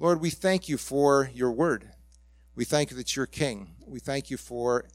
Lord, 0.00 0.22
we 0.22 0.30
thank 0.30 0.66
you 0.66 0.78
for 0.78 1.30
your 1.34 1.52
word. 1.52 1.90
We 2.54 2.64
thank 2.64 2.90
you 2.90 2.96
that 2.96 3.14
you're 3.14 3.26
king. 3.26 3.76
We 3.86 4.00
thank 4.00 4.30
you 4.30 4.38
for 4.38 4.86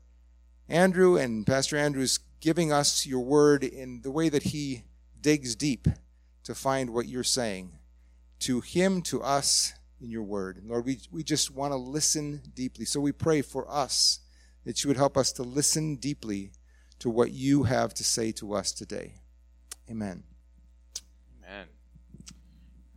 Andrew 0.67 1.15
and 1.15 1.45
Pastor 1.45 1.77
Andrews 1.77 2.19
giving 2.39 2.73
us 2.73 3.05
your 3.05 3.19
word 3.19 3.63
in 3.63 4.01
the 4.01 4.09
way 4.09 4.29
that 4.29 4.41
he 4.41 4.81
digs 5.21 5.55
deep 5.55 5.87
to 6.43 6.55
find 6.55 6.89
what 6.89 7.05
you're 7.07 7.23
saying 7.23 7.77
to 8.39 8.61
him, 8.61 9.03
to 9.03 9.21
us 9.21 9.73
in 10.01 10.09
your 10.09 10.23
word. 10.23 10.63
Lord, 10.65 10.85
we, 10.85 10.97
we 11.11 11.23
just 11.23 11.51
want 11.51 11.71
to 11.71 11.77
listen 11.77 12.41
deeply. 12.55 12.85
So 12.85 12.99
we 12.99 13.11
pray 13.11 13.43
for 13.43 13.71
us 13.71 14.21
that 14.65 14.83
you 14.83 14.87
would 14.87 14.97
help 14.97 15.17
us 15.17 15.31
to 15.33 15.43
listen 15.43 15.97
deeply 15.97 16.51
to 16.97 17.11
what 17.11 17.29
you 17.29 17.61
have 17.63 17.93
to 17.93 18.03
say 18.03 18.31
to 18.31 18.55
us 18.55 18.71
today. 18.71 19.13
Amen. 19.87 20.23
Amen. 21.43 21.67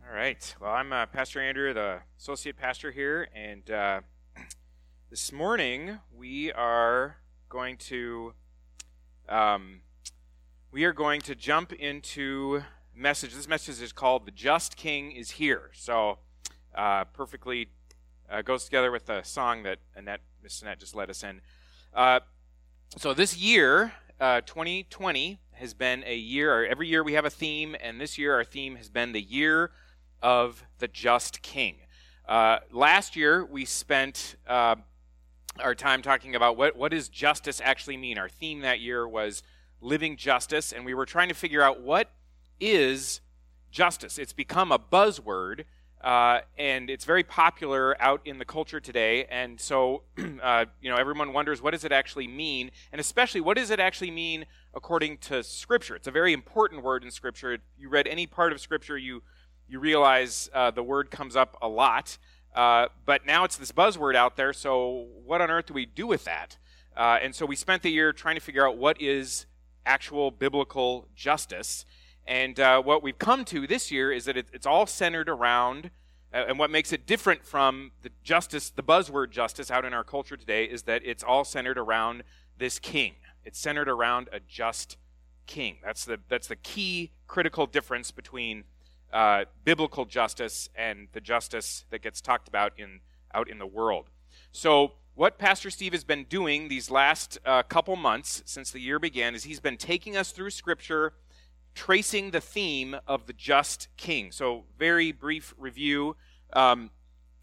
All 0.09 0.15
right. 0.15 0.55
Well, 0.59 0.71
I'm 0.71 0.91
uh, 0.91 1.05
Pastor 1.05 1.39
Andrew, 1.39 1.71
the 1.71 1.99
associate 2.17 2.57
pastor 2.57 2.89
here, 2.89 3.27
and 3.35 3.69
uh, 3.69 4.01
this 5.11 5.31
morning 5.31 5.99
we 6.11 6.51
are 6.51 7.17
going 7.47 7.77
to 7.77 8.33
um, 9.27 9.81
we 10.71 10.83
are 10.85 10.93
going 10.93 11.21
to 11.21 11.35
jump 11.35 11.73
into 11.73 12.63
message. 12.95 13.35
This 13.35 13.47
message 13.47 13.83
is 13.83 13.93
called 13.93 14.25
"The 14.25 14.31
Just 14.31 14.77
King 14.77 15.11
is 15.11 15.29
Here." 15.29 15.69
So, 15.73 16.17
uh, 16.73 17.03
perfectly 17.03 17.69
uh, 18.31 18.41
goes 18.41 18.65
together 18.65 18.89
with 18.89 19.05
the 19.05 19.21
song 19.21 19.61
that 19.61 19.77
Annette, 19.95 20.21
Miss 20.41 20.59
Annette 20.63 20.79
just 20.79 20.95
led 20.95 21.11
us 21.11 21.23
in. 21.23 21.39
Uh, 21.93 22.21
so 22.97 23.13
this 23.13 23.37
year, 23.37 23.93
2020, 24.19 25.33
uh, 25.33 25.57
has 25.59 25.75
been 25.75 26.03
a 26.07 26.15
year. 26.15 26.65
Every 26.65 26.87
year 26.87 27.03
we 27.03 27.13
have 27.13 27.25
a 27.25 27.29
theme, 27.29 27.75
and 27.79 28.01
this 28.01 28.17
year 28.17 28.33
our 28.33 28.43
theme 28.43 28.75
has 28.77 28.89
been 28.89 29.11
the 29.11 29.21
year 29.21 29.69
of 30.21 30.63
the 30.79 30.87
just 30.87 31.41
king. 31.41 31.77
Uh, 32.27 32.59
last 32.71 33.15
year 33.15 33.45
we 33.45 33.65
spent 33.65 34.35
uh, 34.47 34.75
our 35.59 35.75
time 35.75 36.01
talking 36.01 36.35
about 36.35 36.57
what 36.57 36.75
what 36.75 36.91
does 36.91 37.09
justice 37.09 37.61
actually 37.63 37.97
mean. 37.97 38.17
Our 38.17 38.29
theme 38.29 38.61
that 38.61 38.79
year 38.79 39.07
was 39.07 39.43
living 39.81 40.17
justice, 40.17 40.71
and 40.71 40.85
we 40.85 40.93
were 40.93 41.05
trying 41.05 41.29
to 41.29 41.35
figure 41.35 41.61
out 41.61 41.81
what 41.81 42.11
is 42.59 43.21
justice. 43.71 44.17
It's 44.17 44.33
become 44.33 44.71
a 44.71 44.79
buzzword 44.79 45.65
uh, 46.01 46.39
and 46.57 46.89
it's 46.89 47.03
very 47.03 47.23
popular 47.23 48.01
out 48.01 48.21
in 48.23 48.37
the 48.37 48.45
culture 48.45 48.79
today. 48.79 49.25
And 49.25 49.59
so, 49.59 50.03
uh, 50.41 50.65
you 50.81 50.89
know, 50.89 50.95
everyone 50.95 51.33
wonders 51.33 51.61
what 51.61 51.71
does 51.71 51.83
it 51.83 51.91
actually 51.91 52.27
mean, 52.27 52.71
and 52.91 53.01
especially 53.01 53.41
what 53.41 53.57
does 53.57 53.69
it 53.69 53.79
actually 53.79 54.11
mean 54.11 54.45
according 54.73 55.17
to 55.17 55.43
Scripture. 55.43 55.95
It's 55.95 56.07
a 56.07 56.11
very 56.11 56.31
important 56.31 56.83
word 56.83 57.03
in 57.03 57.11
Scripture. 57.11 57.57
You 57.77 57.89
read 57.89 58.07
any 58.07 58.27
part 58.27 58.53
of 58.53 58.61
Scripture, 58.61 58.97
you 58.97 59.23
you 59.69 59.79
realize 59.79 60.49
uh, 60.53 60.71
the 60.71 60.83
word 60.83 61.11
comes 61.11 61.35
up 61.35 61.57
a 61.61 61.67
lot. 61.67 62.17
Uh, 62.55 62.87
but 63.05 63.25
now 63.25 63.43
it's 63.43 63.57
this 63.57 63.71
buzzword 63.71 64.15
out 64.15 64.35
there. 64.35 64.53
So, 64.53 65.07
what 65.23 65.39
on 65.41 65.51
earth 65.51 65.67
do 65.67 65.73
we 65.73 65.85
do 65.85 66.07
with 66.07 66.25
that? 66.25 66.57
Uh, 66.97 67.19
and 67.21 67.35
so, 67.35 67.45
we 67.45 67.55
spent 67.55 67.83
the 67.83 67.91
year 67.91 68.11
trying 68.11 68.35
to 68.35 68.41
figure 68.41 68.67
out 68.67 68.77
what 68.77 68.99
is 68.99 69.45
actual 69.85 70.31
biblical 70.31 71.07
justice. 71.15 71.85
And 72.25 72.59
uh, 72.59 72.81
what 72.81 73.01
we've 73.01 73.17
come 73.17 73.45
to 73.45 73.67
this 73.67 73.91
year 73.91 74.11
is 74.11 74.25
that 74.25 74.37
it, 74.37 74.47
it's 74.51 74.65
all 74.65 74.85
centered 74.85 75.29
around, 75.29 75.91
uh, 76.33 76.45
and 76.47 76.59
what 76.59 76.69
makes 76.69 76.91
it 76.91 77.05
different 77.05 77.45
from 77.45 77.91
the 78.01 78.11
justice, 78.23 78.69
the 78.69 78.83
buzzword 78.83 79.29
justice 79.31 79.71
out 79.71 79.85
in 79.85 79.93
our 79.93 80.03
culture 80.03 80.37
today, 80.37 80.65
is 80.65 80.83
that 80.83 81.01
it's 81.05 81.23
all 81.23 81.43
centered 81.43 81.77
around 81.77 82.23
this 82.57 82.77
king. 82.79 83.13
It's 83.45 83.59
centered 83.59 83.87
around 83.87 84.29
a 84.31 84.39
just 84.39 84.97
king. 85.47 85.77
That's 85.83 86.05
the, 86.05 86.19
that's 86.27 86.47
the 86.47 86.55
key 86.55 87.11
critical 87.27 87.65
difference 87.67 88.11
between 88.11 88.63
uh, 89.11 89.45
biblical 89.63 90.05
justice 90.05 90.69
and 90.75 91.07
the 91.13 91.21
justice 91.21 91.85
that 91.89 92.01
gets 92.01 92.21
talked 92.21 92.47
about 92.47 92.73
in, 92.77 92.99
out 93.33 93.49
in 93.49 93.59
the 93.59 93.67
world. 93.67 94.09
So, 94.51 94.93
what 95.15 95.37
Pastor 95.37 95.69
Steve 95.69 95.91
has 95.91 96.05
been 96.05 96.23
doing 96.23 96.69
these 96.69 96.89
last 96.89 97.37
uh, 97.45 97.61
couple 97.63 97.95
months 97.97 98.41
since 98.45 98.71
the 98.71 98.79
year 98.79 98.99
began 98.99 99.35
is 99.35 99.43
he's 99.43 99.59
been 99.59 99.75
taking 99.75 100.15
us 100.15 100.31
through 100.31 100.51
Scripture 100.51 101.13
tracing 101.75 102.31
the 102.31 102.41
theme 102.41 102.95
of 103.07 103.25
the 103.25 103.33
just 103.33 103.89
king. 103.97 104.31
So, 104.31 104.63
very 104.77 105.11
brief 105.11 105.53
review. 105.57 106.15
Um, 106.53 106.89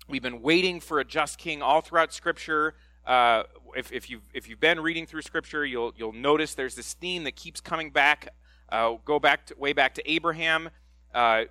we've 0.09 0.23
been 0.23 0.43
waiting 0.43 0.81
for 0.81 1.01
a 1.01 1.05
just 1.05 1.39
king 1.39 1.63
all 1.63 1.81
throughout 1.81 2.13
Scripture. 2.13 2.75
Uh, 3.07 3.45
if, 3.77 3.93
if, 3.93 4.11
you've, 4.11 4.29
if 4.35 4.49
you've 4.49 4.61
been 4.61 4.81
reading 4.81 5.07
through 5.07 5.23
Scripture, 5.23 5.65
you'll, 5.65 5.93
you'll 5.97 6.13
notice 6.13 6.55
there's 6.55 6.75
this 6.75 6.95
theme 6.95 7.25
that 7.25 7.37
keeps 7.37 7.61
coming 7.61 7.91
back. 7.91 8.29
Uh, 8.69 8.95
go 9.05 9.21
back 9.21 9.47
to, 9.47 9.55
way 9.57 9.73
back 9.73 9.95
to 9.95 10.11
Abraham. 10.11 10.71
Uh, 11.15 11.45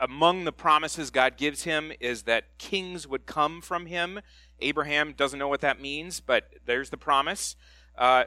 among 0.00 0.44
the 0.44 0.52
promises 0.52 1.10
God 1.10 1.36
gives 1.36 1.64
him 1.64 1.92
is 2.00 2.22
that 2.22 2.58
kings 2.58 3.06
would 3.06 3.26
come 3.26 3.60
from 3.60 3.86
him. 3.86 4.20
Abraham 4.60 5.12
doesn't 5.12 5.38
know 5.38 5.48
what 5.48 5.60
that 5.62 5.80
means, 5.80 6.20
but 6.20 6.50
there's 6.66 6.90
the 6.90 6.96
promise. 6.96 7.56
Uh, 7.96 8.24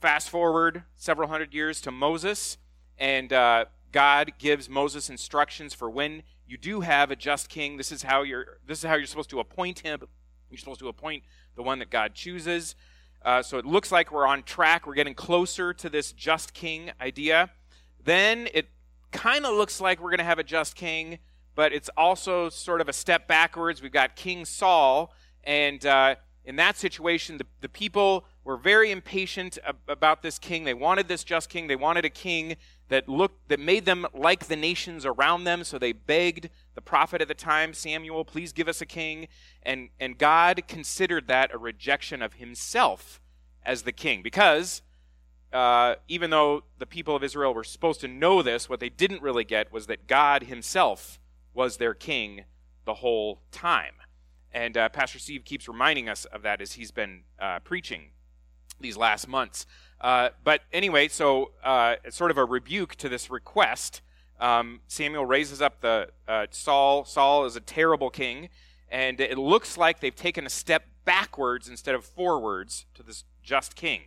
fast 0.00 0.30
forward 0.30 0.84
several 0.96 1.28
hundred 1.28 1.54
years 1.54 1.80
to 1.82 1.90
Moses 1.90 2.58
and 3.00 3.32
uh, 3.32 3.64
God 3.92 4.32
gives 4.38 4.68
Moses 4.68 5.10
instructions 5.10 5.74
for 5.74 5.90
when 5.90 6.22
you 6.46 6.58
do 6.58 6.80
have 6.82 7.10
a 7.10 7.16
just 7.16 7.48
king. 7.48 7.76
This 7.76 7.90
is 7.90 8.02
how 8.02 8.22
you're. 8.22 8.58
This 8.66 8.78
is 8.78 8.84
how 8.84 8.94
you're 8.94 9.06
supposed 9.06 9.30
to 9.30 9.40
appoint 9.40 9.80
him. 9.80 10.00
You're 10.50 10.58
supposed 10.58 10.80
to 10.80 10.88
appoint 10.88 11.24
the 11.56 11.62
one 11.62 11.78
that 11.78 11.90
God 11.90 12.14
chooses. 12.14 12.76
Uh, 13.22 13.42
so 13.42 13.58
it 13.58 13.64
looks 13.64 13.90
like 13.90 14.12
we're 14.12 14.26
on 14.26 14.42
track. 14.42 14.86
We're 14.86 14.94
getting 14.94 15.14
closer 15.14 15.72
to 15.74 15.88
this 15.88 16.12
just 16.12 16.52
king 16.52 16.90
idea. 17.00 17.50
Then 18.02 18.48
it 18.52 18.68
kind 19.12 19.44
of 19.44 19.54
looks 19.54 19.80
like 19.80 20.00
we're 20.00 20.10
going 20.10 20.18
to 20.18 20.24
have 20.24 20.38
a 20.38 20.44
just 20.44 20.74
king, 20.74 21.18
but 21.54 21.72
it's 21.72 21.90
also 21.96 22.48
sort 22.48 22.80
of 22.80 22.88
a 22.88 22.92
step 22.92 23.26
backwards. 23.26 23.82
We've 23.82 23.92
got 23.92 24.16
King 24.16 24.44
Saul, 24.44 25.12
and 25.44 25.84
uh, 25.84 26.16
in 26.44 26.56
that 26.56 26.76
situation, 26.76 27.38
the, 27.38 27.46
the 27.60 27.68
people 27.68 28.24
were 28.44 28.56
very 28.56 28.90
impatient 28.90 29.58
about 29.86 30.22
this 30.22 30.38
king. 30.38 30.64
They 30.64 30.74
wanted 30.74 31.06
this 31.06 31.22
just 31.22 31.48
king. 31.48 31.66
They 31.66 31.76
wanted 31.76 32.04
a 32.04 32.10
king 32.10 32.56
that 32.88 33.08
looked 33.08 33.48
that 33.48 33.60
made 33.60 33.84
them 33.84 34.06
like 34.12 34.46
the 34.46 34.56
nations 34.56 35.06
around 35.06 35.44
them. 35.44 35.62
So 35.64 35.78
they 35.78 35.92
begged 35.92 36.48
the 36.74 36.80
prophet 36.80 37.20
at 37.20 37.28
the 37.28 37.34
time, 37.34 37.74
Samuel, 37.74 38.24
please 38.24 38.52
give 38.52 38.68
us 38.68 38.80
a 38.80 38.86
king. 38.86 39.28
And 39.62 39.90
and 40.00 40.18
God 40.18 40.62
considered 40.66 41.28
that 41.28 41.54
a 41.54 41.58
rejection 41.58 42.22
of 42.22 42.34
Himself 42.34 43.20
as 43.64 43.82
the 43.82 43.92
king 43.92 44.22
because. 44.22 44.82
Uh, 45.52 45.96
even 46.06 46.30
though 46.30 46.62
the 46.78 46.86
people 46.86 47.16
of 47.16 47.24
Israel 47.24 47.52
were 47.52 47.64
supposed 47.64 48.00
to 48.00 48.08
know 48.08 48.42
this, 48.42 48.68
what 48.68 48.80
they 48.80 48.88
didn't 48.88 49.20
really 49.22 49.44
get 49.44 49.72
was 49.72 49.86
that 49.86 50.06
God 50.06 50.44
Himself 50.44 51.18
was 51.54 51.76
their 51.76 51.94
king 51.94 52.44
the 52.84 52.94
whole 52.94 53.40
time. 53.50 53.94
And 54.52 54.76
uh, 54.76 54.88
Pastor 54.88 55.18
Steve 55.18 55.44
keeps 55.44 55.68
reminding 55.68 56.08
us 56.08 56.24
of 56.26 56.42
that 56.42 56.60
as 56.60 56.72
he's 56.72 56.90
been 56.90 57.22
uh, 57.38 57.60
preaching 57.60 58.10
these 58.80 58.96
last 58.96 59.28
months. 59.28 59.66
Uh, 60.00 60.30
but 60.44 60.62
anyway, 60.72 61.08
so 61.08 61.52
uh, 61.62 61.96
it's 62.04 62.16
sort 62.16 62.30
of 62.30 62.38
a 62.38 62.44
rebuke 62.44 62.94
to 62.96 63.08
this 63.08 63.30
request. 63.30 64.02
Um, 64.40 64.80
Samuel 64.86 65.26
raises 65.26 65.60
up 65.60 65.80
the 65.80 66.08
Saul. 66.50 67.04
Saul 67.04 67.44
is 67.44 67.56
a 67.56 67.60
terrible 67.60 68.08
king, 68.08 68.48
and 68.88 69.20
it 69.20 69.36
looks 69.36 69.76
like 69.76 70.00
they've 70.00 70.14
taken 70.14 70.46
a 70.46 70.50
step 70.50 70.84
backwards 71.04 71.68
instead 71.68 71.94
of 71.94 72.04
forwards 72.04 72.86
to 72.94 73.02
this 73.02 73.24
just 73.42 73.74
king. 73.74 74.02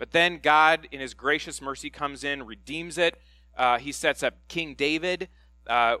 But 0.00 0.12
then 0.12 0.40
God, 0.42 0.88
in 0.90 0.98
His 0.98 1.12
gracious 1.12 1.60
mercy, 1.60 1.90
comes 1.90 2.24
in, 2.24 2.46
redeems 2.46 2.96
it. 2.96 3.20
Uh, 3.54 3.78
he 3.78 3.92
sets 3.92 4.22
up 4.22 4.34
King 4.48 4.74
David. 4.74 5.28
Uh, 5.66 5.96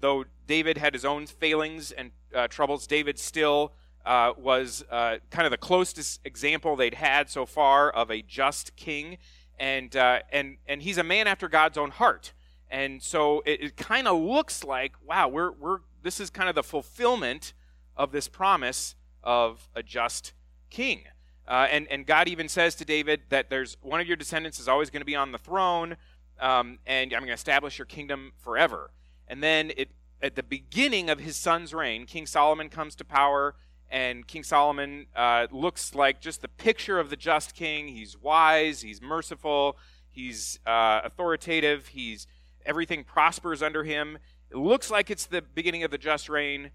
though 0.00 0.24
David 0.46 0.78
had 0.78 0.94
his 0.94 1.04
own 1.04 1.26
failings 1.26 1.92
and 1.92 2.12
uh, 2.34 2.48
troubles, 2.48 2.86
David 2.86 3.18
still 3.18 3.74
uh, 4.06 4.32
was 4.38 4.82
uh, 4.90 5.18
kind 5.28 5.44
of 5.44 5.50
the 5.50 5.58
closest 5.58 6.20
example 6.24 6.76
they'd 6.76 6.94
had 6.94 7.28
so 7.28 7.44
far 7.44 7.90
of 7.90 8.10
a 8.10 8.22
just 8.22 8.74
king, 8.74 9.18
and 9.58 9.94
uh, 9.96 10.20
and 10.32 10.56
and 10.66 10.80
he's 10.80 10.96
a 10.96 11.04
man 11.04 11.26
after 11.26 11.46
God's 11.46 11.76
own 11.76 11.90
heart. 11.90 12.32
And 12.70 13.02
so 13.02 13.42
it, 13.44 13.60
it 13.62 13.76
kind 13.76 14.08
of 14.08 14.18
looks 14.18 14.64
like, 14.64 14.94
wow, 15.06 15.28
we're 15.28 15.52
we're 15.52 15.80
this 16.02 16.20
is 16.20 16.30
kind 16.30 16.48
of 16.48 16.54
the 16.54 16.62
fulfillment 16.62 17.52
of 17.98 18.12
this 18.12 18.28
promise 18.28 18.94
of 19.22 19.68
a 19.74 19.82
just 19.82 20.32
king. 20.70 21.04
Uh, 21.52 21.68
and 21.70 21.86
and 21.90 22.06
God 22.06 22.28
even 22.28 22.48
says 22.48 22.74
to 22.76 22.84
David 22.86 23.24
that 23.28 23.50
there's 23.50 23.76
one 23.82 24.00
of 24.00 24.06
your 24.06 24.16
descendants 24.16 24.58
is 24.58 24.68
always 24.68 24.88
going 24.88 25.02
to 25.02 25.06
be 25.06 25.14
on 25.14 25.32
the 25.32 25.38
throne, 25.38 25.98
um, 26.40 26.78
and 26.86 27.12
I'm 27.12 27.20
going 27.20 27.26
to 27.26 27.34
establish 27.34 27.78
your 27.78 27.84
kingdom 27.84 28.32
forever. 28.38 28.90
And 29.28 29.42
then 29.42 29.70
it 29.76 29.90
at 30.22 30.34
the 30.34 30.42
beginning 30.42 31.10
of 31.10 31.20
his 31.20 31.36
son's 31.36 31.74
reign, 31.74 32.06
King 32.06 32.24
Solomon 32.24 32.70
comes 32.70 32.94
to 32.94 33.04
power 33.04 33.54
and 33.90 34.26
King 34.26 34.44
Solomon 34.44 35.04
uh, 35.14 35.46
looks 35.50 35.94
like 35.94 36.22
just 36.22 36.40
the 36.40 36.48
picture 36.48 36.98
of 36.98 37.10
the 37.10 37.16
just 37.16 37.54
king. 37.54 37.88
He's 37.88 38.16
wise, 38.16 38.80
he's 38.80 39.02
merciful, 39.02 39.76
he's 40.10 40.58
uh, 40.66 41.02
authoritative, 41.04 41.88
he's 41.88 42.26
everything 42.64 43.04
prospers 43.04 43.62
under 43.62 43.84
him. 43.84 44.16
It 44.50 44.56
looks 44.56 44.90
like 44.90 45.10
it's 45.10 45.26
the 45.26 45.42
beginning 45.42 45.84
of 45.84 45.90
the 45.90 45.98
just 45.98 46.30
reign, 46.30 46.70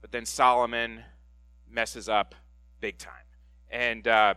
but 0.00 0.12
then 0.12 0.24
Solomon 0.24 1.02
messes 1.68 2.08
up 2.08 2.36
big 2.78 2.98
time. 2.98 3.24
And 3.70 4.06
uh, 4.06 4.34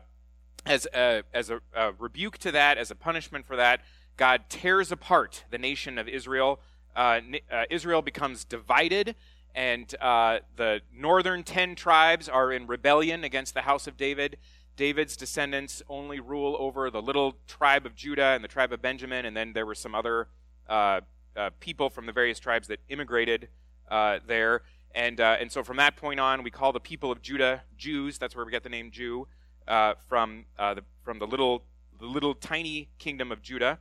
as 0.66 0.88
a, 0.94 1.24
as 1.34 1.50
a, 1.50 1.62
a 1.76 1.94
rebuke 1.94 2.38
to 2.40 2.52
that, 2.52 2.78
as 2.78 2.92
a 2.92 2.96
punishment 2.96 3.46
for 3.46 3.56
that, 3.56 3.82
God 4.18 4.44
tears 4.50 4.92
apart 4.92 5.44
the 5.52 5.58
nation 5.58 5.98
of 5.98 6.08
Israel. 6.08 6.60
Uh, 6.96 7.22
uh, 7.52 7.64
Israel 7.70 8.02
becomes 8.02 8.44
divided 8.44 9.16
and 9.58 9.96
uh, 10.00 10.38
the 10.56 10.82
northern 10.94 11.44
ten 11.44 11.74
tribes 11.74 12.30
are 12.30 12.52
in 12.52 12.68
rebellion 12.68 13.24
against 13.24 13.56
the 13.56 13.62
house 13.62 13.88
of 13.88 13.98
David. 13.98 14.38
David's 14.76 15.18
descendants 15.18 15.82
only 15.90 16.20
rule 16.20 16.56
over 16.60 16.92
the 16.92 17.02
little 17.02 17.38
tribe 17.48 17.88
of 17.88 17.96
Judah 17.96 18.34
and 18.36 18.44
the 18.44 18.48
tribe 18.48 18.72
of 18.72 18.84
Benjamin, 18.84 19.26
and 19.26 19.36
then 19.36 19.54
there 19.54 19.66
were 19.66 19.74
some 19.74 19.96
other 19.96 20.28
uh, 20.70 21.02
uh, 21.36 21.50
people 21.60 21.90
from 21.90 22.06
the 22.06 22.12
various 22.12 22.40
tribes 22.40 22.68
that 22.68 22.80
immigrated 22.88 23.50
uh, 23.90 24.20
there. 24.28 24.62
And, 24.98 25.22
uh, 25.22 25.38
and 25.40 25.52
so 25.52 25.64
from 25.64 25.78
that 25.78 25.96
point 25.96 26.20
on, 26.20 26.42
we 26.42 26.50
call 26.50 26.74
the 26.74 26.80
people 26.80 27.12
of 27.12 27.22
Judah 27.22 27.62
Jews. 27.78 28.18
That's 28.18 28.36
where 28.36 28.44
we 28.44 28.52
get 28.52 28.64
the 28.64 28.70
name 28.70 28.90
Jew 28.90 29.28
uh, 29.68 29.94
from, 30.10 30.46
uh, 30.58 30.74
the, 30.74 30.84
from 31.04 31.20
the, 31.20 31.28
little, 31.28 31.62
the 32.00 32.08
little 32.08 32.34
tiny 32.34 32.90
kingdom 32.98 33.32
of 33.32 33.44
Judah. 33.44 33.78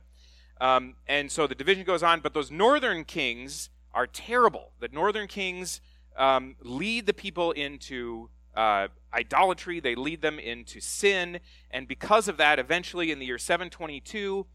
Um, 0.61 0.93
and 1.07 1.31
so 1.31 1.47
the 1.47 1.55
division 1.55 1.85
goes 1.85 2.03
on, 2.03 2.19
but 2.19 2.35
those 2.35 2.51
northern 2.51 3.03
kings 3.03 3.71
are 3.95 4.05
terrible. 4.05 4.73
The 4.79 4.89
northern 4.89 5.27
kings 5.27 5.81
um, 6.17 6.55
lead 6.61 7.07
the 7.07 7.15
people 7.15 7.51
into 7.51 8.29
uh, 8.55 8.89
idolatry, 9.11 9.79
they 9.79 9.95
lead 9.95 10.21
them 10.21 10.37
into 10.37 10.79
sin, 10.79 11.39
and 11.71 11.87
because 11.87 12.27
of 12.27 12.37
that, 12.37 12.59
eventually 12.59 13.11
in 13.11 13.17
the 13.17 13.25
year 13.25 13.39
722, 13.39 14.45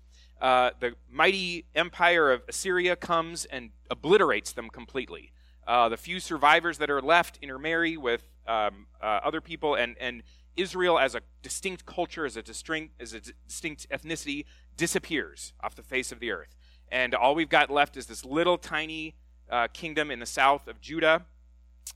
uh, 0.41 0.71
the 0.79 0.95
mighty 1.11 1.67
empire 1.75 2.31
of 2.31 2.43
Assyria 2.49 2.95
comes 2.95 3.47
and 3.47 3.71
obliterates 3.91 4.53
them 4.53 4.71
completely. 4.71 5.33
Uh, 5.67 5.89
the 5.89 5.97
few 5.97 6.19
survivors 6.21 6.79
that 6.79 6.91
are 6.91 7.01
left 7.01 7.39
intermarry 7.41 7.97
with 7.97 8.25
um, 8.47 8.87
uh, 9.01 9.21
other 9.25 9.41
people, 9.41 9.75
and, 9.75 9.97
and 10.01 10.23
Israel 10.57 10.99
as 10.99 11.15
a 11.15 11.21
distinct 11.43 11.87
culture, 11.87 12.27
as 12.27 12.37
a 12.37 12.43
distinct, 12.43 13.01
as 13.01 13.15
a 13.15 13.21
distinct 13.47 13.89
ethnicity, 13.91 14.45
disappears 14.77 15.53
off 15.63 15.75
the 15.75 15.83
face 15.83 16.13
of 16.13 16.21
the 16.21 16.31
earth. 16.31 16.57
And 16.91 17.15
all 17.15 17.35
we've 17.35 17.49
got 17.49 17.71
left 17.71 17.97
is 17.97 18.07
this 18.07 18.25
little 18.25 18.59
tiny 18.59 19.15
uh, 19.51 19.69
kingdom 19.73 20.11
in 20.11 20.19
the 20.19 20.27
south 20.27 20.67
of 20.69 20.81
Judah. 20.81 21.25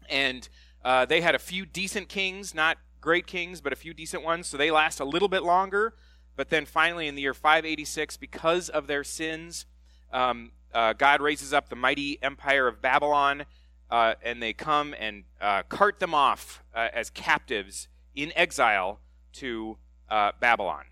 And 0.09 0.49
uh, 0.85 1.05
they 1.05 1.21
had 1.21 1.35
a 1.35 1.39
few 1.39 1.67
decent 1.67 2.09
kings, 2.09 2.55
not 2.55 2.79
great 3.01 3.27
kings, 3.27 3.61
but 3.61 3.73
a 3.73 3.77
few 3.77 3.93
decent 3.93 4.23
ones, 4.23 4.47
so 4.47 4.57
they 4.57 4.71
last 4.71 5.01
a 5.01 5.05
little 5.05 5.29
bit 5.29 5.43
longer. 5.43 5.95
But 6.37 6.51
then 6.51 6.67
finally, 6.67 7.09
in 7.09 7.15
the 7.15 7.23
year 7.23 7.35
586, 7.35 8.17
because 8.17 8.69
of 8.69 8.87
their 8.87 9.05
sins, 9.05 9.67
um, 10.13 10.53
uh, 10.75 10.93
God 10.93 11.21
raises 11.21 11.53
up 11.53 11.69
the 11.69 11.77
mighty 11.77 12.19
empire 12.23 12.67
of 12.69 12.83
Babylon, 12.83 13.45
uh, 13.91 14.15
and 14.23 14.43
they 14.43 14.53
come 14.53 14.95
and 14.99 15.25
uh, 15.41 15.63
cart 15.69 16.01
them 16.01 16.15
off 16.15 16.63
uh, 16.75 16.89
as 16.93 17.11
captives 17.11 17.89
in 18.15 18.33
exile 18.37 19.01
to 19.35 19.77
uh, 20.09 20.33
Babylon. 20.41 20.85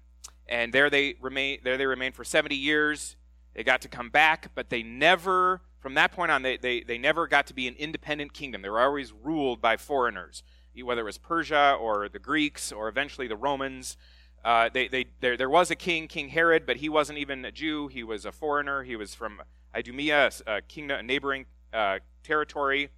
And 0.48 0.72
there 0.72 0.90
they 0.90 1.16
remain. 1.20 1.60
There 1.64 1.76
they 1.76 1.86
remain 1.86 2.12
for 2.12 2.24
70 2.24 2.54
years. 2.54 3.16
They 3.54 3.62
got 3.62 3.82
to 3.82 3.88
come 3.88 4.10
back, 4.10 4.50
but 4.54 4.68
they 4.68 4.82
never, 4.82 5.62
from 5.78 5.94
that 5.94 6.12
point 6.12 6.30
on, 6.30 6.42
they, 6.42 6.56
they, 6.56 6.80
they 6.80 6.98
never 6.98 7.26
got 7.28 7.46
to 7.46 7.54
be 7.54 7.68
an 7.68 7.74
independent 7.78 8.32
kingdom. 8.32 8.62
They 8.62 8.68
were 8.68 8.80
always 8.80 9.12
ruled 9.12 9.60
by 9.60 9.76
foreigners, 9.76 10.42
whether 10.82 11.02
it 11.02 11.04
was 11.04 11.18
Persia 11.18 11.76
or 11.80 12.08
the 12.08 12.18
Greeks 12.18 12.72
or 12.72 12.88
eventually 12.88 13.28
the 13.28 13.36
Romans. 13.36 13.96
Uh, 14.44 14.68
they, 14.72 14.88
they, 14.88 15.06
there, 15.20 15.36
there 15.36 15.48
was 15.48 15.70
a 15.70 15.74
king, 15.74 16.06
King 16.06 16.28
Herod, 16.28 16.66
but 16.66 16.76
he 16.76 16.88
wasn't 16.88 17.18
even 17.18 17.44
a 17.44 17.50
Jew. 17.50 17.88
He 17.88 18.04
was 18.04 18.26
a 18.26 18.32
foreigner. 18.32 18.82
He 18.82 18.94
was 18.94 19.14
from 19.14 19.40
Idumea, 19.74 20.30
a, 20.46 20.60
kingdom, 20.60 21.00
a 21.00 21.02
neighboring 21.02 21.46
uh, 21.72 22.00
territory. 22.22 22.90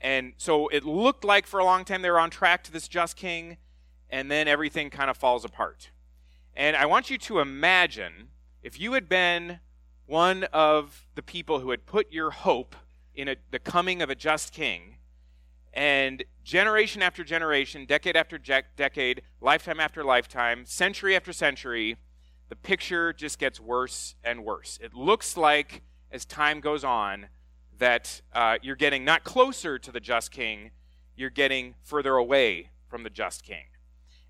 And 0.00 0.32
so 0.36 0.68
it 0.68 0.84
looked 0.84 1.24
like 1.24 1.46
for 1.46 1.60
a 1.60 1.64
long 1.64 1.84
time 1.84 2.02
they 2.02 2.10
were 2.10 2.18
on 2.18 2.30
track 2.30 2.64
to 2.64 2.72
this 2.72 2.88
just 2.88 3.16
king, 3.16 3.58
and 4.08 4.30
then 4.30 4.48
everything 4.48 4.90
kind 4.90 5.10
of 5.10 5.16
falls 5.16 5.44
apart. 5.44 5.90
And 6.56 6.76
I 6.76 6.86
want 6.86 7.08
you 7.08 7.18
to 7.18 7.38
imagine 7.38 8.28
if 8.62 8.80
you 8.80 8.94
had 8.94 9.08
been 9.08 9.60
one 10.06 10.44
of 10.52 11.06
the 11.14 11.22
people 11.22 11.60
who 11.60 11.70
had 11.70 11.86
put 11.86 12.12
your 12.12 12.30
hope 12.30 12.74
in 13.14 13.28
a, 13.28 13.36
the 13.50 13.58
coming 13.58 14.02
of 14.02 14.10
a 14.10 14.14
just 14.14 14.52
king, 14.52 14.96
and 15.72 16.24
generation 16.50 17.00
after 17.00 17.22
generation, 17.22 17.84
decade 17.84 18.16
after 18.16 18.36
decade, 18.36 19.22
lifetime 19.40 19.78
after 19.78 20.02
lifetime, 20.02 20.66
century 20.66 21.14
after 21.14 21.32
century, 21.32 21.96
the 22.48 22.56
picture 22.56 23.12
just 23.12 23.38
gets 23.38 23.60
worse 23.60 24.16
and 24.24 24.44
worse. 24.44 24.76
It 24.82 24.92
looks 24.92 25.36
like, 25.36 25.82
as 26.10 26.24
time 26.24 26.58
goes 26.58 26.82
on, 26.82 27.28
that 27.78 28.20
uh, 28.32 28.58
you're 28.62 28.74
getting 28.74 29.04
not 29.04 29.22
closer 29.22 29.78
to 29.78 29.92
the 29.92 30.00
just 30.00 30.32
king, 30.32 30.72
you're 31.14 31.30
getting 31.30 31.76
further 31.84 32.16
away 32.16 32.70
from 32.88 33.04
the 33.04 33.10
just 33.10 33.44
king. 33.44 33.66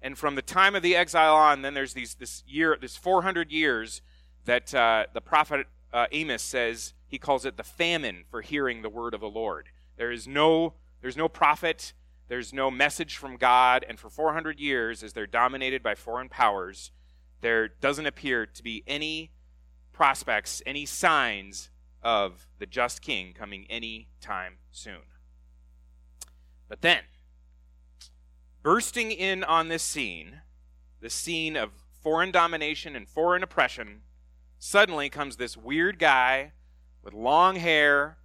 And 0.02 0.19
from 0.19 0.34
the 0.34 0.43
time 0.43 0.75
of 0.75 0.82
the 0.82 0.94
exile 0.94 1.34
on, 1.34 1.62
then 1.62 1.72
there's 1.72 1.94
these 1.94 2.17
this 2.17 2.44
year, 2.46 2.76
this 2.78 2.99
400 2.99 3.50
years 3.50 4.02
that 4.44 4.75
uh, 4.75 5.06
the 5.14 5.22
prophet 5.22 5.67
uh, 5.90 6.05
Amos 6.12 6.43
says 6.43 6.93
he 7.06 7.17
calls 7.17 7.46
it 7.46 7.56
the 7.56 7.64
famine 7.64 8.25
for 8.31 8.43
hearing 8.43 8.82
the 8.82 8.90
word 8.90 9.14
of 9.14 9.20
the 9.20 9.31
Lord. 9.31 9.70
There 9.96 10.12
is 10.12 10.28
no 10.28 10.75
there's 11.00 11.17
no 11.17 11.28
prophet, 11.28 11.94
there's 12.31 12.53
no 12.53 12.71
message 12.71 13.17
from 13.17 13.37
God, 13.37 13.85
and 13.88 13.99
for 13.99 14.09
400 14.09 14.61
years, 14.61 15.03
as 15.03 15.12
they're 15.12 15.27
dominated 15.27 15.82
by 15.82 15.97
foreign 15.97 16.29
powers, 16.29 16.93
there 17.41 17.67
doesn't 17.67 18.06
appear 18.06 18.47
to 18.47 18.62
be 18.62 18.85
any 18.87 19.32
prospects, 19.93 20.62
any 20.65 20.87
signs 20.87 21.71
of 22.05 22.47
the 22.61 22.67
just 22.67 23.03
king 23.03 23.32
coming 23.32 23.67
any 23.69 24.11
time 24.21 24.59
soon. 24.71 25.03
But 26.69 26.82
then, 26.82 27.00
bursting 28.62 29.11
in 29.11 29.43
on 29.43 29.67
this 29.67 29.82
scene, 29.82 30.43
the 31.00 31.11
scene 31.11 31.56
of 31.56 31.73
foreign 32.00 32.31
domination 32.31 32.94
and 32.94 33.09
foreign 33.09 33.43
oppression, 33.43 34.03
suddenly 34.56 35.11
comes 35.11 35.37
this 35.37 35.56
weird 35.56 35.99
guy 35.99 36.53
with 37.03 37.12
long 37.12 37.56
hair 37.56 38.19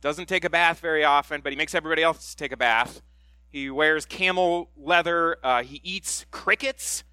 doesn't 0.00 0.30
take 0.30 0.46
a 0.46 0.50
bath 0.50 0.80
very 0.80 1.04
often, 1.04 1.42
but 1.42 1.52
he 1.52 1.58
makes 1.58 1.74
everybody 1.74 2.02
else 2.02 2.34
take 2.34 2.52
a 2.52 2.56
bath. 2.56 3.02
He 3.50 3.68
wears 3.68 4.06
camel 4.06 4.70
leather. 4.76 5.36
Uh, 5.42 5.62
he 5.62 5.80
eats 5.82 6.24
crickets, 6.30 7.04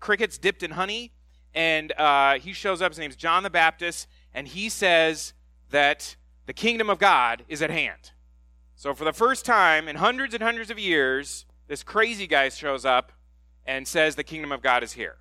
crickets 0.00 0.38
dipped 0.38 0.62
in 0.62 0.72
honey. 0.72 1.12
And 1.52 1.92
uh, 1.92 2.38
he 2.38 2.52
shows 2.52 2.80
up. 2.80 2.92
His 2.92 2.98
name's 2.98 3.16
John 3.16 3.42
the 3.42 3.50
Baptist. 3.50 4.08
And 4.32 4.48
he 4.48 4.68
says 4.68 5.34
that 5.70 6.16
the 6.46 6.52
kingdom 6.52 6.88
of 6.88 6.98
God 6.98 7.44
is 7.48 7.62
at 7.62 7.70
hand. 7.70 8.12
So, 8.76 8.94
for 8.94 9.04
the 9.04 9.12
first 9.12 9.44
time 9.44 9.88
in 9.88 9.96
hundreds 9.96 10.34
and 10.34 10.42
hundreds 10.42 10.70
of 10.70 10.78
years, 10.78 11.46
this 11.68 11.82
crazy 11.82 12.26
guy 12.26 12.48
shows 12.48 12.84
up 12.84 13.12
and 13.64 13.86
says 13.86 14.16
the 14.16 14.24
kingdom 14.24 14.52
of 14.52 14.62
God 14.62 14.82
is 14.82 14.92
here. 14.92 15.16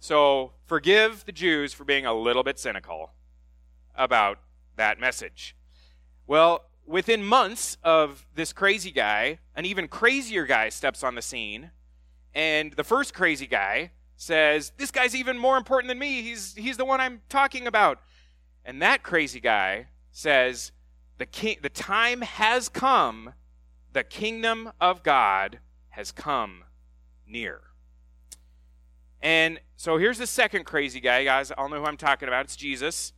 So, 0.00 0.52
forgive 0.64 1.24
the 1.24 1.32
Jews 1.32 1.72
for 1.72 1.84
being 1.84 2.06
a 2.06 2.14
little 2.14 2.44
bit 2.44 2.58
cynical 2.58 3.12
about 3.96 4.38
that 4.76 5.00
message. 5.00 5.56
Well, 6.26 6.64
within 6.88 7.22
months 7.22 7.76
of 7.84 8.26
this 8.34 8.52
crazy 8.52 8.90
guy, 8.90 9.38
an 9.54 9.64
even 9.64 9.86
crazier 9.86 10.46
guy 10.46 10.70
steps 10.70 11.04
on 11.04 11.14
the 11.14 11.22
scene, 11.22 11.70
and 12.34 12.72
the 12.72 12.84
first 12.84 13.14
crazy 13.14 13.46
guy 13.46 13.90
says, 14.16 14.72
This 14.76 14.90
guy's 14.90 15.14
even 15.14 15.38
more 15.38 15.56
important 15.56 15.88
than 15.88 15.98
me. 15.98 16.22
He's, 16.22 16.54
he's 16.54 16.76
the 16.76 16.84
one 16.84 17.00
I'm 17.00 17.20
talking 17.28 17.66
about. 17.66 18.00
And 18.64 18.82
that 18.82 19.02
crazy 19.02 19.40
guy 19.40 19.86
says, 20.10 20.72
the, 21.18 21.26
king, 21.26 21.58
the 21.62 21.68
time 21.68 22.22
has 22.22 22.68
come, 22.68 23.34
the 23.92 24.04
kingdom 24.04 24.70
of 24.80 25.02
God 25.02 25.60
has 25.90 26.12
come 26.12 26.64
near. 27.26 27.60
And 29.20 29.60
so 29.76 29.96
here's 29.96 30.18
the 30.18 30.26
second 30.26 30.64
crazy 30.64 31.00
guy, 31.00 31.24
guys. 31.24 31.50
I'll 31.56 31.68
know 31.68 31.80
who 31.80 31.86
I'm 31.86 31.96
talking 31.96 32.28
about. 32.28 32.44
It's 32.44 32.56
Jesus. 32.56 33.12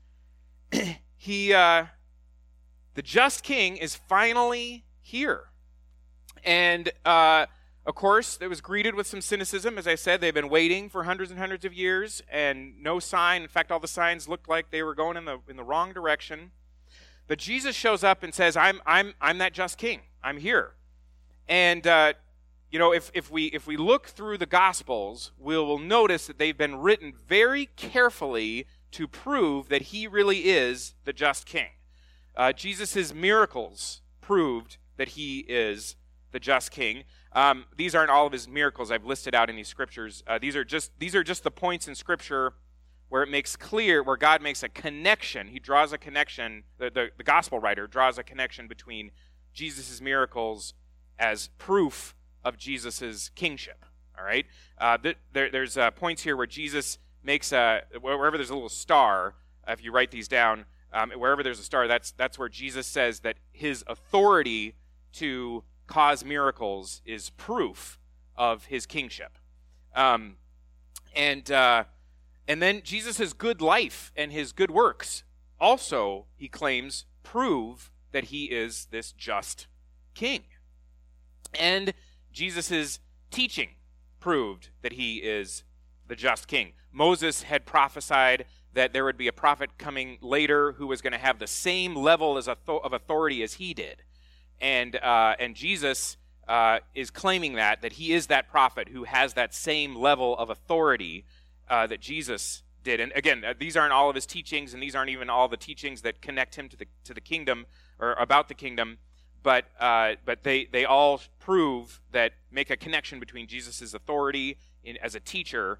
he, 1.16 1.52
uh, 1.52 1.86
the 2.94 3.02
just 3.02 3.42
king 3.42 3.76
is 3.76 3.94
finally 3.94 4.84
here. 5.00 5.44
And 6.44 6.90
uh, 7.04 7.46
of 7.86 7.94
course, 7.94 8.38
it 8.40 8.48
was 8.48 8.60
greeted 8.60 8.94
with 8.94 9.06
some 9.06 9.20
cynicism. 9.20 9.78
As 9.78 9.86
I 9.86 9.94
said, 9.94 10.20
they've 10.20 10.34
been 10.34 10.48
waiting 10.48 10.88
for 10.88 11.04
hundreds 11.04 11.30
and 11.30 11.40
hundreds 11.40 11.64
of 11.64 11.72
years, 11.72 12.22
and 12.30 12.80
no 12.82 12.98
sign. 12.98 13.42
In 13.42 13.48
fact, 13.48 13.72
all 13.72 13.80
the 13.80 13.88
signs 13.88 14.28
looked 14.28 14.48
like 14.48 14.70
they 14.70 14.82
were 14.82 14.94
going 14.94 15.16
in 15.16 15.24
the 15.24 15.38
in 15.48 15.56
the 15.56 15.64
wrong 15.64 15.92
direction. 15.92 16.52
But 17.26 17.38
Jesus 17.38 17.76
shows 17.76 18.04
up 18.04 18.22
and 18.22 18.34
says, 18.34 18.56
"I'm 18.56 18.80
I'm 18.86 19.14
I'm 19.20 19.38
that 19.38 19.52
just 19.52 19.78
king. 19.78 20.00
I'm 20.22 20.38
here." 20.38 20.74
And 21.48 21.86
uh, 21.86 22.12
you 22.70 22.78
know, 22.78 22.92
if 22.92 23.10
if 23.14 23.30
we 23.30 23.46
if 23.46 23.66
we 23.66 23.76
look 23.76 24.08
through 24.08 24.38
the 24.38 24.46
Gospels, 24.46 25.32
we'll, 25.38 25.66
we'll 25.66 25.78
notice 25.78 26.26
that 26.26 26.38
they've 26.38 26.56
been 26.56 26.76
written 26.76 27.12
very 27.26 27.66
carefully 27.76 28.66
to 28.92 29.08
prove 29.08 29.68
that 29.68 29.82
he 29.82 30.06
really 30.06 30.48
is 30.48 30.94
the 31.04 31.12
just 31.12 31.46
king. 31.46 31.70
Uh, 32.36 32.52
Jesus' 32.52 33.12
miracles 33.12 34.02
proved 34.20 34.76
that 34.96 35.08
he 35.08 35.40
is 35.40 35.96
the 36.32 36.40
just 36.40 36.70
king. 36.70 37.04
Um, 37.32 37.64
these 37.76 37.94
aren't 37.94 38.10
all 38.10 38.26
of 38.26 38.32
his 38.32 38.48
miracles 38.48 38.90
I've 38.90 39.04
listed 39.04 39.34
out 39.34 39.50
in 39.50 39.56
these 39.56 39.68
scriptures. 39.68 40.22
Uh, 40.26 40.38
these 40.38 40.56
are 40.56 40.64
just 40.64 40.92
these 40.98 41.14
are 41.14 41.24
just 41.24 41.42
the 41.42 41.50
points 41.50 41.88
in 41.88 41.94
scripture 41.94 42.54
where 43.08 43.22
it 43.22 43.28
makes 43.28 43.56
clear 43.56 44.02
where 44.02 44.16
God 44.16 44.40
makes 44.40 44.62
a 44.62 44.68
connection. 44.68 45.48
He 45.48 45.58
draws 45.58 45.92
a 45.92 45.98
connection. 45.98 46.62
The, 46.78 46.90
the, 46.90 47.08
the 47.18 47.24
gospel 47.24 47.58
writer 47.58 47.86
draws 47.86 48.18
a 48.18 48.22
connection 48.22 48.68
between 48.68 49.10
Jesus' 49.52 50.00
miracles 50.00 50.74
as 51.18 51.48
proof 51.58 52.14
of 52.44 52.56
Jesus' 52.56 53.30
kingship. 53.34 53.84
All 54.18 54.24
right. 54.24 54.46
Uh, 54.78 54.96
there, 55.32 55.50
there's 55.50 55.76
uh, 55.76 55.90
points 55.90 56.22
here 56.22 56.36
where 56.36 56.46
Jesus 56.46 56.98
makes 57.22 57.52
a 57.52 57.82
wherever 58.00 58.36
there's 58.36 58.50
a 58.50 58.54
little 58.54 58.68
star. 58.68 59.34
If 59.66 59.84
you 59.84 59.92
write 59.92 60.10
these 60.10 60.28
down, 60.28 60.64
um, 60.92 61.10
wherever 61.12 61.42
there's 61.42 61.60
a 61.60 61.64
star, 61.64 61.86
that's 61.86 62.12
that's 62.12 62.38
where 62.38 62.48
Jesus 62.48 62.86
says 62.86 63.20
that 63.20 63.36
his 63.52 63.84
authority 63.86 64.74
to 65.14 65.64
cause 65.86 66.24
miracles 66.24 67.02
is 67.04 67.30
proof 67.30 67.98
of 68.36 68.66
his 68.66 68.86
kingship. 68.86 69.38
Um, 69.94 70.36
and 71.14 71.50
uh, 71.50 71.84
and 72.46 72.60
then 72.60 72.82
Jesus' 72.84 73.32
good 73.32 73.60
life 73.60 74.12
and 74.16 74.32
his 74.32 74.52
good 74.52 74.70
works 74.70 75.24
also, 75.60 76.26
he 76.36 76.48
claims, 76.48 77.04
prove 77.22 77.92
that 78.12 78.24
he 78.24 78.46
is 78.46 78.86
this 78.90 79.12
just 79.12 79.66
king. 80.14 80.44
And 81.58 81.92
Jesus' 82.32 82.98
teaching 83.30 83.70
proved 84.18 84.70
that 84.82 84.94
he 84.94 85.16
is 85.16 85.64
the 86.08 86.16
just 86.16 86.48
king. 86.48 86.72
Moses 86.92 87.42
had 87.42 87.66
prophesied 87.66 88.46
that 88.72 88.92
there 88.92 89.04
would 89.04 89.16
be 89.16 89.28
a 89.28 89.32
prophet 89.32 89.70
coming 89.78 90.18
later 90.20 90.72
who 90.72 90.86
was 90.86 91.00
going 91.00 91.12
to 91.12 91.18
have 91.18 91.38
the 91.38 91.46
same 91.46 91.96
level 91.96 92.38
as 92.38 92.48
of 92.48 92.92
authority 92.92 93.42
as 93.42 93.54
he 93.54 93.74
did. 93.74 94.02
And, 94.60 94.96
uh, 94.96 95.34
and 95.38 95.54
Jesus 95.54 96.16
uh, 96.46 96.80
is 96.94 97.10
claiming 97.10 97.54
that, 97.54 97.82
that 97.82 97.94
he 97.94 98.12
is 98.12 98.26
that 98.28 98.48
prophet 98.48 98.88
who 98.88 99.04
has 99.04 99.34
that 99.34 99.54
same 99.54 99.96
level 99.96 100.36
of 100.36 100.50
authority 100.50 101.24
uh, 101.68 101.86
that 101.86 102.00
Jesus 102.00 102.62
did. 102.82 103.00
And 103.00 103.12
again, 103.14 103.44
uh, 103.44 103.54
these 103.58 103.76
aren't 103.76 103.92
all 103.92 104.08
of 104.08 104.14
his 104.14 104.26
teachings, 104.26 104.74
and 104.74 104.82
these 104.82 104.94
aren't 104.94 105.10
even 105.10 105.30
all 105.30 105.48
the 105.48 105.56
teachings 105.56 106.02
that 106.02 106.20
connect 106.20 106.56
him 106.56 106.68
to 106.68 106.76
the, 106.76 106.86
to 107.04 107.14
the 107.14 107.20
kingdom 107.20 107.66
or 107.98 108.14
about 108.14 108.48
the 108.48 108.54
kingdom. 108.54 108.98
But, 109.42 109.66
uh, 109.78 110.14
but 110.24 110.42
they, 110.42 110.66
they 110.66 110.84
all 110.84 111.20
prove 111.38 112.00
that 112.12 112.32
make 112.50 112.70
a 112.70 112.76
connection 112.76 113.20
between 113.20 113.46
Jesus' 113.46 113.94
authority 113.94 114.58
in, 114.84 114.96
as 114.98 115.14
a 115.14 115.20
teacher 115.20 115.78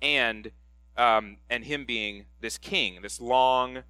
and, 0.00 0.50
um, 0.96 1.38
and 1.48 1.64
him 1.64 1.84
being 1.84 2.26
this 2.40 2.58
king, 2.58 3.00
this 3.02 3.20
long, 3.20 3.82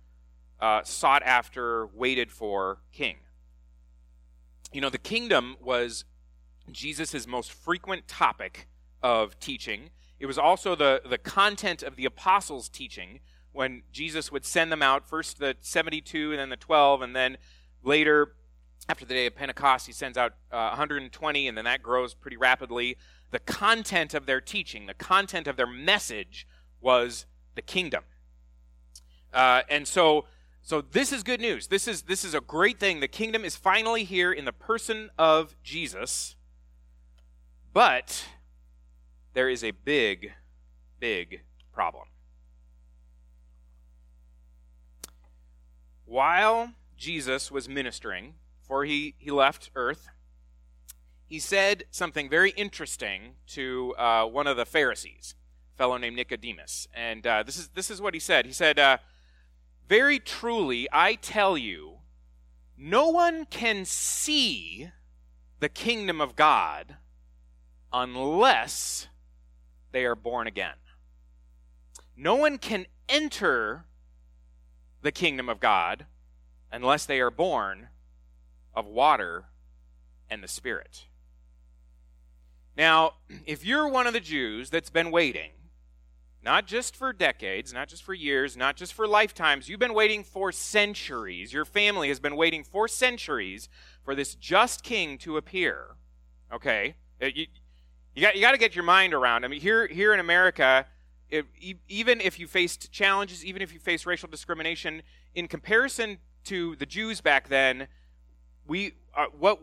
uh, 0.61 0.83
sought 0.85 1.23
after, 1.23 1.87
waited 1.87 2.31
for 2.31 2.79
king. 2.93 3.17
You 4.73 4.81
know, 4.81 4.91
the 4.91 4.99
kingdom 4.99 5.57
was 5.61 6.05
Jesus' 6.71 7.27
most 7.27 7.53
frequent 7.53 8.07
topic 8.07 8.69
of 9.03 9.39
teaching. 9.41 9.91
It 10.19 10.27
was 10.27 10.39
also 10.39 10.75
the, 10.75 11.03
the 11.09 11.19
content 11.19 11.83
of 11.83 11.97
the 11.97 12.05
apostles' 12.05 12.69
teaching 12.69 13.21
when 13.53 13.83
Jesus 13.91 14.31
would 14.31 14.45
send 14.45 14.71
them 14.71 14.83
out, 14.83 15.09
first 15.09 15.39
the 15.39 15.57
72 15.61 16.31
and 16.31 16.39
then 16.39 16.51
the 16.51 16.57
12, 16.57 17.03
and 17.03 17.17
then 17.17 17.37
later, 17.83 18.35
after 18.89 19.05
the 19.05 19.15
day 19.15 19.27
of 19.27 19.35
Pentecost, 19.35 19.87
he 19.87 19.93
sends 19.93 20.17
out 20.17 20.33
uh, 20.53 20.69
120, 20.69 21.49
and 21.49 21.57
then 21.57 21.65
that 21.65 21.83
grows 21.83 22.15
pretty 22.15 22.37
rapidly. 22.37 22.97
The 23.31 23.41
content 23.41 24.15
of 24.15 24.27
their 24.27 24.41
teaching, 24.41 24.87
the 24.87 24.95
content 24.95 25.47
of 25.47 25.57
their 25.57 25.67
message 25.67 26.47
was 26.81 27.27
the 27.55 27.63
kingdom. 27.63 28.05
Uh, 29.33 29.63
and 29.69 29.87
so, 29.87 30.27
so 30.63 30.81
this 30.81 31.13
is 31.13 31.23
good 31.23 31.41
news. 31.41 31.69
This 31.69 31.87
is, 31.87 32.03
this 32.03 32.25
is 32.25 32.35
a 32.35 32.41
great 32.41 32.81
thing. 32.81 33.01
The 33.01 33.09
kingdom 33.09 33.45
is 33.45 33.57
finally 33.57 34.05
here 34.05 34.33
in 34.33 34.45
the 34.45 34.53
person 34.53 35.11
of 35.19 35.57
Jesus. 35.63 36.37
But 37.73 38.25
there 39.35 39.49
is 39.49 39.63
a 39.63 39.71
big, 39.71 40.33
big 40.99 41.43
problem. 41.73 42.09
While 46.05 46.73
Jesus 46.97 47.51
was 47.51 47.69
ministering, 47.69 48.35
before 48.61 48.85
he, 48.85 49.15
he 49.19 49.31
left 49.31 49.71
earth, 49.77 50.09
he 51.25 51.39
said 51.39 51.85
something 51.93 52.29
very 52.29 52.51
interesting 52.51 53.35
to 53.49 53.95
uh, 53.97 54.25
one 54.25 54.49
of 54.49 54.57
the 54.57 54.67
Pharisees, 54.67 55.37
fellow 55.81 55.97
named 55.97 56.17
Nicodemus. 56.17 56.89
And 56.93 57.27
uh, 57.27 57.43
this, 57.43 57.57
is, 57.57 57.69
this 57.69 57.91
is 57.91 58.03
what 58.03 58.13
he 58.13 58.21
said. 58.21 58.45
He 58.45 58.53
said, 58.53 58.79
uh, 58.79 58.99
Very 59.89 60.19
truly, 60.19 60.87
I 60.93 61.15
tell 61.15 61.57
you, 61.57 62.01
no 62.77 63.09
one 63.09 63.47
can 63.47 63.87
see 63.87 64.91
the 65.59 65.71
kingdom 65.71 66.21
of 66.21 66.37
God 66.37 66.97
unless 67.91 69.09
they 69.91 70.05
are 70.05 70.15
born 70.15 70.47
again. 70.47 70.75
No 72.15 72.35
one 72.35 72.59
can 72.59 72.85
enter 73.09 73.87
the 75.01 75.13
kingdom 75.13 75.49
of 75.49 75.61
God 75.61 76.05
unless 76.71 77.07
they 77.07 77.21
are 77.21 77.31
born 77.31 77.89
of 78.75 78.85
water 78.85 79.47
and 80.29 80.45
the 80.45 80.49
Spirit. 80.49 81.07
Now, 82.77 83.15
if 83.47 83.65
you're 83.65 83.89
one 83.89 84.07
of 84.07 84.13
the 84.13 84.21
Jews 84.21 84.69
that's 84.69 84.91
been 84.91 85.11
waiting, 85.11 85.53
not 86.43 86.67
just 86.67 86.97
for 86.97 87.13
decades, 87.13 87.73
not 87.73 87.89
just 87.89 88.03
for 88.03 88.15
years, 88.15 88.57
not 88.57 88.77
just 88.77 88.95
for 88.95 89.07
lifetimes, 89.07 89.69
you've 89.69 89.81
been 89.81 89.95
waiting 89.95 90.25
for 90.25 90.53
centuries. 90.53 91.53
Your 91.53 91.65
family 91.65 92.09
has 92.09 92.21
been 92.21 92.37
waiting 92.37 92.65
for 92.65 92.89
centuries 92.89 93.69
for 94.05 94.15
this 94.15 94.35
just 94.35 94.83
king 94.83 95.19
to 95.19 95.37
appear. 95.37 95.97
Okay? 96.53 96.95
Uh, 97.21 97.27
you, 97.27 97.47
you 98.15 98.23
got, 98.23 98.35
you 98.35 98.41
got 98.41 98.53
to 98.53 98.59
get 98.59 98.75
your 98.75 98.85
mind 98.85 99.13
around. 99.13 99.45
I 99.45 99.49
mean, 99.49 99.61
here, 99.61 99.87
here 99.87 100.15
in 100.15 100.21
America, 100.21 100.87
if, 101.29 101.47
even 101.89 102.21
if 102.21 102.41
you 102.41 102.47
faced 102.47 102.91
challenges, 102.91 103.45
even 103.45 103.63
if 103.63 103.73
you 103.73 103.79
faced 103.79 104.07
racial 104.07 104.29
discrimination, 104.29 105.03
in 105.35 105.47
comparison 105.47 106.19
to 106.45 106.75
the 106.77 106.87
Jews 106.87 107.21
back 107.21 107.49
then, 107.49 107.87
we 108.67 108.95
uh, 109.17 109.27
what 109.39 109.61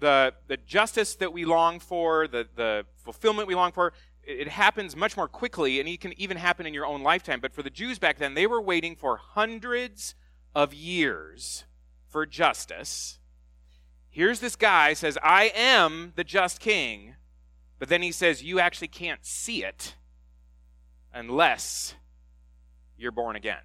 the 0.00 0.34
the 0.48 0.56
justice 0.56 1.14
that 1.16 1.32
we 1.32 1.44
long 1.44 1.80
for, 1.80 2.28
the 2.28 2.46
the 2.54 2.84
fulfillment 2.96 3.48
we 3.48 3.54
long 3.54 3.72
for, 3.72 3.92
it, 4.26 4.48
happens 4.48 4.96
much 4.96 5.16
more 5.16 5.28
quickly, 5.28 5.80
and 5.80 5.88
it 5.88 6.00
can 6.00 6.18
even 6.20 6.36
happen 6.36 6.66
in 6.66 6.74
your 6.74 6.86
own 6.86 7.02
lifetime. 7.02 7.40
But 7.40 7.52
for 7.52 7.62
the 7.62 7.70
Jews 7.70 7.98
back 7.98 8.18
then, 8.18 8.34
they 8.34 8.46
were 8.46 8.60
waiting 8.60 8.96
for 8.96 9.16
hundreds 9.16 10.14
of 10.54 10.72
years 10.72 11.64
for 12.08 12.26
justice. 12.26 13.18
Here's 14.08 14.40
this 14.40 14.56
guy 14.56 14.92
says, 14.92 15.18
"I 15.22 15.52
am 15.54 16.12
the 16.16 16.24
just 16.24 16.60
king." 16.60 17.16
But 17.78 17.88
then 17.88 18.02
he 18.02 18.12
says, 18.12 18.42
you 18.42 18.60
actually 18.60 18.88
can't 18.88 19.24
see 19.26 19.64
it 19.64 19.96
unless 21.12 21.94
you're 22.96 23.12
born 23.12 23.36
again. 23.36 23.60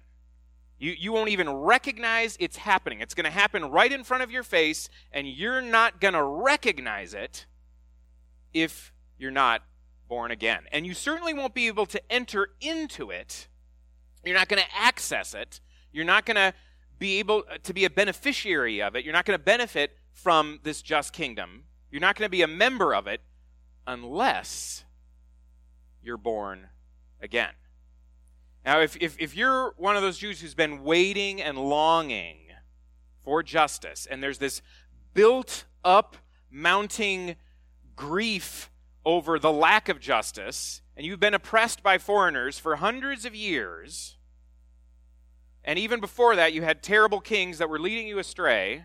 You, 0.78 0.94
you 0.98 1.12
won't 1.12 1.30
even 1.30 1.48
recognize 1.48 2.36
it's 2.40 2.58
happening. 2.58 3.00
It's 3.00 3.14
going 3.14 3.24
to 3.24 3.30
happen 3.30 3.70
right 3.70 3.92
in 3.92 4.04
front 4.04 4.22
of 4.22 4.30
your 4.30 4.42
face, 4.42 4.88
and 5.12 5.26
you're 5.26 5.60
not 5.60 6.00
going 6.00 6.14
to 6.14 6.22
recognize 6.22 7.14
it 7.14 7.46
if 8.52 8.92
you're 9.18 9.30
not 9.30 9.62
born 10.10 10.32
again. 10.32 10.64
And 10.72 10.84
you 10.84 10.92
certainly 10.92 11.32
won't 11.32 11.54
be 11.54 11.68
able 11.68 11.86
to 11.86 12.02
enter 12.12 12.50
into 12.60 13.10
it. 13.10 13.46
You're 14.24 14.36
not 14.36 14.48
going 14.48 14.60
to 14.60 14.68
access 14.76 15.32
it. 15.32 15.60
You're 15.92 16.04
not 16.04 16.26
going 16.26 16.34
to 16.34 16.52
be 16.98 17.20
able 17.20 17.44
uh, 17.50 17.58
to 17.62 17.72
be 17.72 17.86
a 17.86 17.90
beneficiary 17.90 18.82
of 18.82 18.96
it. 18.96 19.04
You're 19.04 19.14
not 19.14 19.24
going 19.24 19.38
to 19.38 19.42
benefit 19.42 19.96
from 20.12 20.58
this 20.64 20.82
just 20.82 21.12
kingdom. 21.14 21.62
You're 21.90 22.00
not 22.00 22.16
going 22.16 22.26
to 22.26 22.30
be 22.30 22.42
a 22.42 22.48
member 22.48 22.92
of 22.92 23.06
it 23.06 23.22
unless 23.86 24.84
you're 26.02 26.18
born 26.18 26.68
again. 27.22 27.52
Now, 28.66 28.80
if, 28.80 28.96
if, 29.00 29.16
if 29.18 29.36
you're 29.36 29.74
one 29.78 29.96
of 29.96 30.02
those 30.02 30.18
Jews 30.18 30.40
who's 30.40 30.54
been 30.54 30.82
waiting 30.82 31.40
and 31.40 31.56
longing 31.56 32.38
for 33.24 33.42
justice, 33.42 34.06
and 34.10 34.22
there's 34.22 34.38
this 34.38 34.60
built 35.14 35.64
up, 35.84 36.16
mounting 36.50 37.36
grief 37.94 38.70
over 39.04 39.38
the 39.38 39.52
lack 39.52 39.88
of 39.88 40.00
justice, 40.00 40.82
and 40.96 41.06
you've 41.06 41.20
been 41.20 41.34
oppressed 41.34 41.82
by 41.82 41.98
foreigners 41.98 42.58
for 42.58 42.76
hundreds 42.76 43.24
of 43.24 43.34
years, 43.34 44.16
and 45.64 45.78
even 45.78 46.00
before 46.00 46.36
that, 46.36 46.52
you 46.52 46.62
had 46.62 46.82
terrible 46.82 47.20
kings 47.20 47.58
that 47.58 47.68
were 47.68 47.78
leading 47.78 48.06
you 48.06 48.18
astray, 48.18 48.84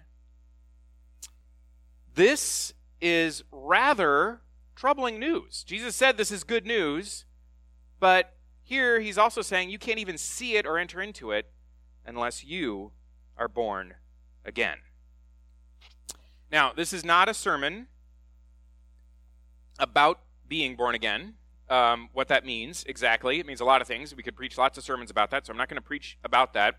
this 2.14 2.74
is 3.02 3.44
rather 3.52 4.42
troubling 4.76 5.20
news. 5.20 5.64
Jesus 5.64 5.96
said 5.96 6.18
this 6.18 6.32
is 6.32 6.44
good 6.44 6.66
news, 6.66 7.26
but 8.00 8.34
here 8.64 9.00
he's 9.00 9.18
also 9.18 9.42
saying 9.42 9.70
you 9.70 9.80
can't 9.80 10.00
even 10.00 10.18
see 10.18 10.56
it 10.56 10.66
or 10.66 10.78
enter 10.78 11.02
into 11.02 11.32
it 11.32 11.52
unless 12.06 12.44
you 12.44 12.92
are 13.38 13.48
born 13.48 13.96
again. 14.44 14.78
Now, 16.52 16.72
this 16.74 16.94
is 16.94 17.04
not 17.04 17.30
a 17.30 17.34
sermon 17.34 17.88
about 19.80 20.20
being 20.48 20.76
born 20.76 20.96
again. 20.96 21.36
Um, 21.68 22.10
what 22.14 22.28
that 22.28 22.46
means 22.46 22.84
exactly. 22.88 23.40
It 23.40 23.46
means 23.46 23.60
a 23.60 23.66
lot 23.66 23.82
of 23.82 23.88
things. 23.88 24.16
We 24.16 24.22
could 24.22 24.36
preach 24.36 24.58
lots 24.58 24.78
of 24.78 24.84
sermons 24.84 25.10
about 25.10 25.32
that, 25.32 25.46
so 25.46 25.52
I'm 25.52 25.58
not 25.58 25.68
going 25.68 25.82
to 25.82 25.88
preach 25.88 26.18
about 26.24 26.54
that 26.54 26.76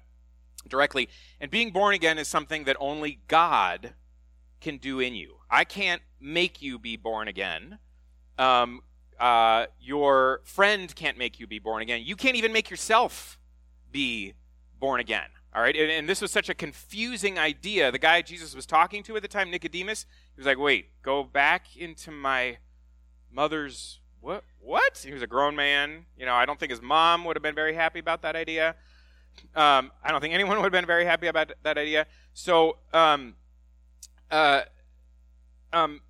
directly. 0.69 1.09
And 1.41 1.51
being 1.51 1.73
born 1.73 1.95
again 1.95 2.19
is 2.19 2.29
something 2.29 2.65
that 2.65 2.77
only 2.79 3.21
God 3.27 3.95
can 4.61 4.79
do 4.79 5.01
in 5.01 5.15
you. 5.15 5.39
I 5.51 5.65
can't 5.65 6.03
make 6.21 6.63
you 6.63 6.79
be 6.79 6.97
born 6.97 7.27
again 7.29 7.79
um, 8.39 8.83
uh, 9.19 9.67
your 9.81 10.41
friend 10.45 10.95
can't 10.95 11.17
make 11.17 11.41
you 11.41 11.47
be 11.47 11.59
born 11.59 11.83
again. 11.83 12.03
You 12.05 12.17
can't 12.17 12.37
even 12.37 12.53
make 12.53 12.71
yourself 12.71 13.39
be 13.91 14.35
born 14.79 15.01
again. 15.01 15.29
All 15.55 15.63
right, 15.63 15.75
and, 15.75 15.91
and, 15.91 16.09
this 16.09 16.21
was 16.21 16.31
such 16.31 16.51
a 16.51 16.55
confusing 16.55 17.39
idea. 17.39 17.91
The 17.91 17.99
guy 17.99 18.21
Jesus 18.21 18.55
was 18.55 18.67
talking 18.67 19.03
to 19.05 19.17
at 19.17 19.23
the 19.23 19.29
time, 19.29 19.51
Nicodemus, 19.51 20.05
he 20.35 20.41
was 20.41 20.47
like, 20.47 20.59
"Wait, 20.59 20.91
go 21.03 21.25
back 21.25 21.75
into 21.79 22.11
my 22.11 22.59
mother's 23.37 24.01
what? 24.21 24.43
What?" 24.59 25.05
He 25.07 25.13
was 25.13 25.23
a 25.23 25.27
grown 25.27 25.55
man. 25.55 26.07
You 26.19 26.27
know, 26.27 26.35
I 26.35 26.47
don't 26.47 26.59
think 26.59 26.71
his 26.71 26.83
mom 26.83 27.25
would 27.25 27.37
have 27.37 27.43
been 27.43 27.55
very 27.55 27.75
happy 27.75 28.01
about 28.01 28.23
that 28.23 28.35
idea. 28.35 28.75
um, 29.55 29.93
I 30.03 30.11
don't 30.11 30.21
think 30.21 30.35
anyone 30.35 30.57
would 30.61 30.65
have 30.65 30.73
been 30.73 30.87
very 30.87 31.05
happy 31.05 31.27
about 31.29 31.53
that 31.63 31.79
idea. 31.79 32.07
So, 32.33 32.79
um, 32.93 33.35
uh, 34.31 34.63
um, 35.73 36.01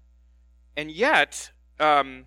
and 0.76 0.90
yet, 0.90 1.50
um, 1.80 2.26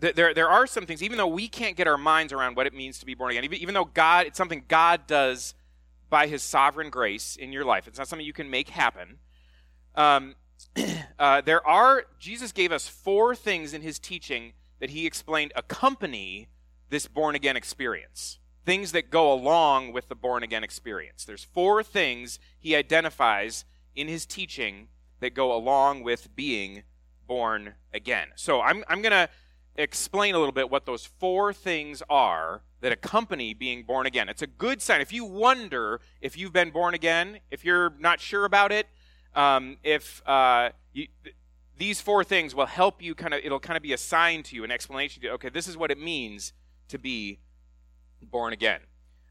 th- 0.00 0.14
there 0.14 0.34
there 0.34 0.50
are 0.50 0.66
some 0.66 0.84
things. 0.84 1.02
Even 1.02 1.16
though 1.16 1.28
we 1.28 1.48
can't 1.48 1.76
get 1.76 1.86
our 1.86 1.98
minds 1.98 2.32
around 2.32 2.56
what 2.56 2.66
it 2.66 2.74
means 2.74 2.98
to 2.98 3.06
be 3.06 3.14
born 3.14 3.30
again, 3.30 3.44
even, 3.44 3.58
even 3.58 3.74
though 3.74 3.86
God, 3.86 4.26
it's 4.26 4.36
something 4.36 4.64
God 4.68 5.06
does 5.06 5.54
by 6.10 6.26
His 6.26 6.42
sovereign 6.42 6.90
grace 6.90 7.36
in 7.36 7.52
your 7.52 7.64
life. 7.64 7.86
It's 7.88 7.98
not 7.98 8.08
something 8.08 8.26
you 8.26 8.32
can 8.32 8.50
make 8.50 8.68
happen. 8.68 9.18
Um, 9.94 10.34
uh, 11.18 11.40
there 11.40 11.66
are 11.66 12.04
Jesus 12.18 12.52
gave 12.52 12.72
us 12.72 12.88
four 12.88 13.34
things 13.34 13.74
in 13.74 13.82
His 13.82 13.98
teaching 13.98 14.52
that 14.80 14.90
He 14.90 15.06
explained 15.06 15.52
accompany 15.56 16.48
this 16.90 17.06
born 17.06 17.34
again 17.34 17.56
experience 17.56 18.38
things 18.64 18.92
that 18.92 19.10
go 19.10 19.32
along 19.32 19.92
with 19.92 20.08
the 20.08 20.14
born 20.14 20.42
again 20.42 20.64
experience. 20.64 21.24
There's 21.24 21.44
four 21.44 21.82
things 21.82 22.38
he 22.58 22.74
identifies 22.74 23.64
in 23.94 24.08
his 24.08 24.26
teaching 24.26 24.88
that 25.20 25.34
go 25.34 25.54
along 25.54 26.02
with 26.02 26.34
being 26.34 26.82
born 27.26 27.74
again. 27.92 28.28
So 28.36 28.60
I'm, 28.60 28.84
I'm 28.88 29.02
going 29.02 29.12
to 29.12 29.28
explain 29.76 30.34
a 30.34 30.38
little 30.38 30.52
bit 30.52 30.70
what 30.70 30.86
those 30.86 31.04
four 31.04 31.52
things 31.52 32.02
are 32.08 32.62
that 32.80 32.92
accompany 32.92 33.54
being 33.54 33.82
born 33.82 34.06
again. 34.06 34.28
It's 34.28 34.42
a 34.42 34.46
good 34.46 34.80
sign. 34.80 35.00
If 35.00 35.12
you 35.12 35.24
wonder 35.24 36.00
if 36.20 36.36
you've 36.36 36.52
been 36.52 36.70
born 36.70 36.94
again, 36.94 37.40
if 37.50 37.64
you're 37.64 37.94
not 37.98 38.20
sure 38.20 38.44
about 38.44 38.72
it, 38.72 38.86
um, 39.34 39.76
if 39.82 40.22
uh, 40.26 40.70
you, 40.92 41.08
these 41.76 42.00
four 42.00 42.24
things 42.24 42.54
will 42.54 42.66
help 42.66 43.02
you 43.02 43.14
kind 43.14 43.34
of, 43.34 43.40
it'll 43.42 43.60
kind 43.60 43.76
of 43.76 43.82
be 43.82 43.92
a 43.92 43.98
sign 43.98 44.42
to 44.44 44.56
you, 44.56 44.64
an 44.64 44.70
explanation 44.70 45.20
to 45.22 45.28
you, 45.28 45.34
okay, 45.34 45.48
this 45.48 45.66
is 45.66 45.76
what 45.76 45.90
it 45.90 45.98
means 45.98 46.52
to 46.88 46.98
be 46.98 47.38
born 48.22 48.52
again. 48.52 48.80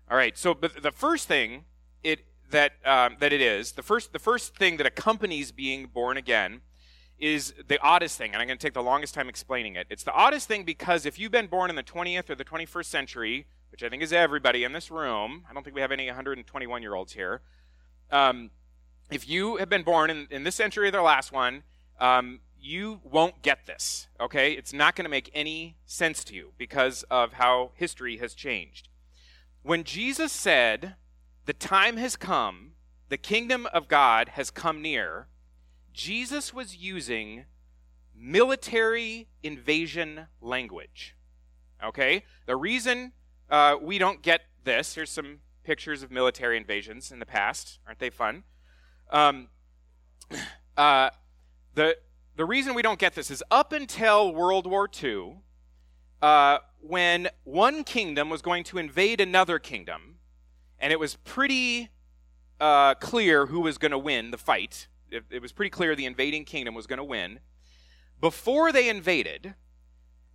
All 0.09 0.17
right. 0.17 0.37
So, 0.37 0.53
but 0.53 0.83
the 0.83 0.91
first 0.91 1.27
thing 1.27 1.65
it 2.03 2.25
that 2.51 2.73
um, 2.85 3.17
that 3.19 3.33
it 3.33 3.41
is 3.41 3.71
the 3.71 3.83
first 3.83 4.13
the 4.13 4.19
first 4.19 4.55
thing 4.55 4.77
that 4.77 4.85
accompanies 4.85 5.51
being 5.51 5.87
born 5.87 6.17
again 6.17 6.61
is 7.19 7.53
the 7.67 7.79
oddest 7.81 8.17
thing, 8.17 8.33
and 8.33 8.41
I'm 8.41 8.47
going 8.47 8.57
to 8.57 8.61
take 8.65 8.73
the 8.73 8.83
longest 8.83 9.13
time 9.13 9.29
explaining 9.29 9.75
it. 9.75 9.87
It's 9.89 10.03
the 10.03 10.11
oddest 10.11 10.47
thing 10.47 10.63
because 10.63 11.05
if 11.05 11.17
you've 11.17 11.31
been 11.31 11.47
born 11.47 11.69
in 11.69 11.75
the 11.75 11.83
20th 11.83 12.29
or 12.29 12.35
the 12.35 12.43
21st 12.43 12.85
century, 12.85 13.45
which 13.71 13.81
I 13.81 13.87
think 13.87 14.03
is 14.03 14.11
everybody 14.11 14.63
in 14.63 14.73
this 14.73 14.91
room, 14.91 15.45
I 15.49 15.53
don't 15.53 15.63
think 15.63 15.75
we 15.75 15.81
have 15.81 15.91
any 15.91 16.07
121 16.07 16.81
year 16.81 16.95
olds 16.95 17.13
here. 17.13 17.41
Um, 18.11 18.49
if 19.15 19.27
you 19.27 19.57
have 19.57 19.69
been 19.69 19.83
born 19.83 20.09
in, 20.09 20.27
in 20.29 20.43
this 20.43 20.55
century 20.55 20.87
or 20.87 20.91
the 20.91 21.01
last 21.01 21.31
one, 21.31 21.63
um, 21.99 22.39
you 22.59 23.01
won't 23.03 23.41
get 23.41 23.65
this, 23.65 24.07
okay? 24.19 24.53
It's 24.53 24.71
not 24.73 24.95
going 24.95 25.05
to 25.05 25.09
make 25.09 25.29
any 25.33 25.75
sense 25.85 26.23
to 26.25 26.35
you 26.35 26.53
because 26.57 27.03
of 27.11 27.33
how 27.33 27.71
history 27.75 28.17
has 28.17 28.33
changed. 28.33 28.87
When 29.63 29.83
Jesus 29.83 30.31
said, 30.31 30.95
The 31.45 31.53
time 31.53 31.97
has 31.97 32.15
come, 32.15 32.71
the 33.09 33.17
kingdom 33.17 33.67
of 33.73 33.87
God 33.87 34.29
has 34.29 34.49
come 34.49 34.81
near, 34.81 35.27
Jesus 35.93 36.53
was 36.53 36.77
using 36.77 37.45
military 38.15 39.27
invasion 39.41 40.27
language. 40.41 41.15
Okay? 41.83 42.23
The 42.45 42.55
reason 42.55 43.11
uh, 43.49 43.75
we 43.81 43.97
don't 43.97 44.21
get 44.21 44.41
this, 44.63 44.95
here's 44.95 45.09
some 45.09 45.39
pictures 45.63 46.03
of 46.03 46.11
military 46.11 46.57
invasions 46.57 47.11
in 47.11 47.19
the 47.19 47.25
past. 47.25 47.79
Aren't 47.85 47.99
they 47.99 48.09
fun? 48.09 48.43
Um, 49.09 49.47
uh, 50.77 51.09
the 51.75 51.97
the 52.35 52.45
reason 52.45 52.73
we 52.73 52.81
don't 52.81 52.97
get 52.97 53.13
this 53.13 53.29
is 53.29 53.43
up 53.51 53.73
until 53.73 54.33
World 54.33 54.65
War 54.65 54.89
II, 55.01 55.35
uh, 56.21 56.57
when 56.81 57.29
one 57.43 57.83
kingdom 57.83 58.29
was 58.29 58.41
going 58.41 58.63
to 58.65 58.79
invade 58.79 59.21
another 59.21 59.59
kingdom, 59.59 60.15
and 60.79 60.91
it 60.91 60.99
was 60.99 61.15
pretty 61.17 61.89
uh, 62.59 62.95
clear 62.95 63.45
who 63.47 63.61
was 63.61 63.77
going 63.77 63.91
to 63.91 63.99
win 63.99 64.31
the 64.31 64.37
fight. 64.37 64.87
It, 65.11 65.25
it 65.29 65.41
was 65.41 65.51
pretty 65.51 65.69
clear 65.69 65.95
the 65.95 66.05
invading 66.05 66.45
kingdom 66.45 66.73
was 66.73 66.87
going 66.87 66.97
to 66.97 67.03
win. 67.03 67.39
Before 68.19 68.71
they 68.71 68.89
invaded, 68.89 69.53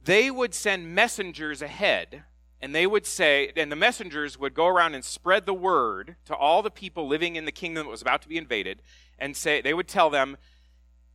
they 0.04 0.30
would 0.30 0.54
send 0.54 0.94
messengers 0.94 1.62
ahead 1.62 2.24
and 2.60 2.74
they 2.74 2.86
would 2.86 3.06
say, 3.06 3.52
and 3.56 3.70
the 3.70 3.76
messengers 3.76 4.38
would 4.38 4.54
go 4.54 4.66
around 4.66 4.94
and 4.94 5.04
spread 5.04 5.46
the 5.46 5.54
word 5.54 6.16
to 6.24 6.34
all 6.34 6.62
the 6.62 6.70
people 6.70 7.06
living 7.06 7.36
in 7.36 7.44
the 7.44 7.52
kingdom 7.52 7.86
that 7.86 7.90
was 7.90 8.02
about 8.02 8.22
to 8.22 8.28
be 8.28 8.36
invaded, 8.36 8.82
and 9.18 9.36
say, 9.36 9.60
they 9.60 9.74
would 9.74 9.88
tell 9.88 10.10
them, 10.10 10.36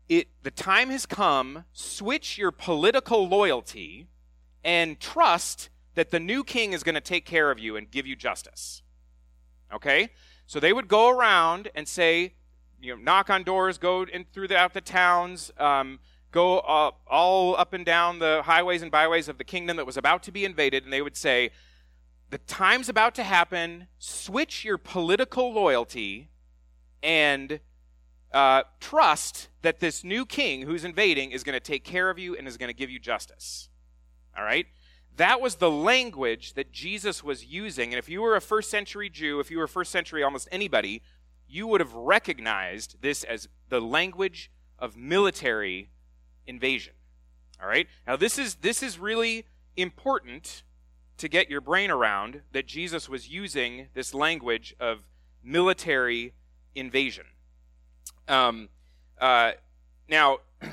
it, 0.10 0.27
the 0.43 0.51
time 0.51 0.89
has 0.89 1.06
come, 1.06 1.65
switch 1.73 2.38
your 2.38 2.51
political 2.51 3.27
loyalty 3.27 4.08
and 4.63 4.99
trust 4.99 5.69
that 5.95 6.12
the 6.12 6.19
new 6.19 6.43
king 6.43 6.73
is 6.73 6.84
going 6.84 6.95
to 6.95 7.01
take 7.01 7.25
care 7.25 7.51
of 7.51 7.60
you 7.60 7.75
and 7.75 7.91
give 7.91 8.08
you 8.08 8.15
justice. 8.15 8.82
Okay? 9.73 10.10
So 10.45 10.60
they 10.60 10.73
would 10.73 10.88
go 10.88 11.10
around 11.10 11.69
and 11.75 11.88
say, 11.88 12.34
you 12.82 12.95
know, 12.95 13.01
knock 13.01 13.29
on 13.29 13.43
doors, 13.43 13.77
go 13.77 14.03
in 14.03 14.25
throughout 14.34 14.73
the 14.73 14.82
towns, 14.82 15.51
um, 15.58 15.99
go 16.33 16.59
uh, 16.59 16.91
all 17.07 17.55
up 17.55 17.71
and 17.73 17.85
down 17.85 18.19
the 18.19 18.41
highways 18.43 18.81
and 18.81 18.91
byways 18.91 19.29
of 19.29 19.37
the 19.37 19.43
kingdom 19.45 19.77
that 19.77 19.85
was 19.85 19.95
about 19.95 20.23
to 20.23 20.31
be 20.31 20.43
invaded, 20.43 20.83
and 20.83 20.91
they 20.91 21.01
would 21.01 21.15
say, 21.15 21.51
the 22.31 22.39
time's 22.39 22.89
about 22.89 23.13
to 23.15 23.23
happen, 23.23 23.87
switch 23.99 24.65
your 24.65 24.79
political 24.79 25.53
loyalty 25.53 26.29
and 27.03 27.59
uh, 28.33 28.63
trust 28.79 29.49
that 29.61 29.79
this 29.79 30.03
new 30.03 30.25
king 30.25 30.63
who's 30.63 30.83
invading 30.83 31.31
is 31.31 31.43
going 31.43 31.53
to 31.53 31.59
take 31.59 31.83
care 31.83 32.09
of 32.09 32.17
you 32.17 32.35
and 32.35 32.47
is 32.47 32.57
going 32.57 32.69
to 32.69 32.75
give 32.75 32.89
you 32.89 32.97
justice. 32.97 33.69
All 34.35 34.43
right? 34.43 34.65
That 35.15 35.39
was 35.39 35.55
the 35.55 35.69
language 35.69 36.55
that 36.55 36.71
Jesus 36.71 37.23
was 37.23 37.45
using. 37.45 37.93
And 37.93 37.99
if 37.99 38.09
you 38.09 38.23
were 38.23 38.35
a 38.35 38.41
first 38.41 38.71
century 38.71 39.09
Jew, 39.09 39.39
if 39.39 39.51
you 39.51 39.59
were 39.59 39.67
first 39.67 39.91
century 39.91 40.23
almost 40.23 40.47
anybody, 40.51 41.03
you 41.47 41.67
would 41.67 41.81
have 41.81 41.93
recognized 41.93 43.01
this 43.01 43.23
as 43.23 43.47
the 43.69 43.79
language 43.79 44.49
of 44.79 44.97
military 44.97 45.91
invasion. 46.47 46.93
All 47.62 47.67
right? 47.67 47.88
Now 48.08 48.15
this 48.15 48.38
is 48.38 48.56
this 48.56 48.84
is 48.84 48.99
really 48.99 49.45
important 49.75 50.63
to 51.17 51.27
get 51.27 51.49
your 51.49 51.62
brain 51.62 51.91
around 51.91 52.41
that 52.51 52.67
Jesus 52.67 53.08
was 53.08 53.29
using 53.29 53.88
this 53.93 54.13
language 54.13 54.75
of 54.79 54.99
military 55.43 56.34
invasion. 56.75 57.25
Um, 58.27 58.69
uh, 59.19 59.53
now, 60.10 60.39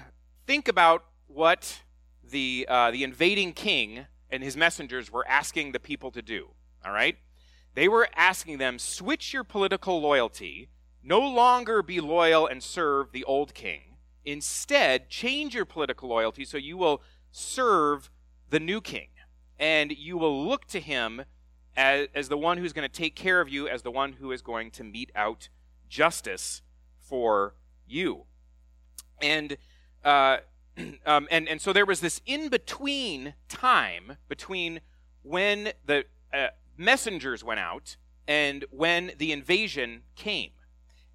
think 0.46 0.68
about 0.68 1.04
what 1.26 1.80
the 2.28 2.66
uh, 2.68 2.90
the 2.90 3.04
invading 3.04 3.52
king 3.52 4.06
and 4.30 4.42
his 4.42 4.56
messengers 4.56 5.12
were 5.12 5.26
asking 5.28 5.72
the 5.72 5.80
people 5.80 6.10
to 6.12 6.22
do. 6.22 6.48
All 6.84 6.92
right, 6.92 7.16
they 7.74 7.88
were 7.88 8.08
asking 8.14 8.58
them 8.58 8.78
switch 8.78 9.32
your 9.32 9.44
political 9.44 10.00
loyalty, 10.00 10.68
no 11.02 11.20
longer 11.20 11.82
be 11.82 12.00
loyal 12.00 12.46
and 12.46 12.62
serve 12.62 13.12
the 13.12 13.24
old 13.24 13.54
king. 13.54 13.89
Instead, 14.24 15.08
change 15.08 15.54
your 15.54 15.64
political 15.64 16.08
loyalty 16.08 16.44
so 16.44 16.56
you 16.56 16.76
will 16.76 17.02
serve 17.30 18.10
the 18.50 18.60
new 18.60 18.80
king, 18.80 19.08
and 19.58 19.92
you 19.92 20.18
will 20.18 20.46
look 20.46 20.66
to 20.66 20.80
him 20.80 21.22
as, 21.76 22.08
as 22.14 22.28
the 22.28 22.36
one 22.36 22.58
who's 22.58 22.72
going 22.72 22.88
to 22.88 22.94
take 22.94 23.14
care 23.14 23.40
of 23.40 23.48
you, 23.48 23.68
as 23.68 23.82
the 23.82 23.90
one 23.90 24.14
who 24.14 24.32
is 24.32 24.42
going 24.42 24.70
to 24.72 24.84
mete 24.84 25.10
out 25.14 25.48
justice 25.88 26.62
for 26.98 27.54
you. 27.86 28.24
And 29.22 29.56
uh, 30.04 30.38
um, 31.06 31.28
and 31.30 31.48
and 31.48 31.60
so 31.60 31.72
there 31.72 31.86
was 31.86 32.00
this 32.00 32.20
in 32.26 32.48
between 32.48 33.34
time 33.48 34.16
between 34.28 34.80
when 35.22 35.72
the 35.84 36.04
uh, 36.32 36.48
messengers 36.76 37.44
went 37.44 37.60
out 37.60 37.96
and 38.26 38.64
when 38.70 39.12
the 39.18 39.32
invasion 39.32 40.02
came. 40.14 40.50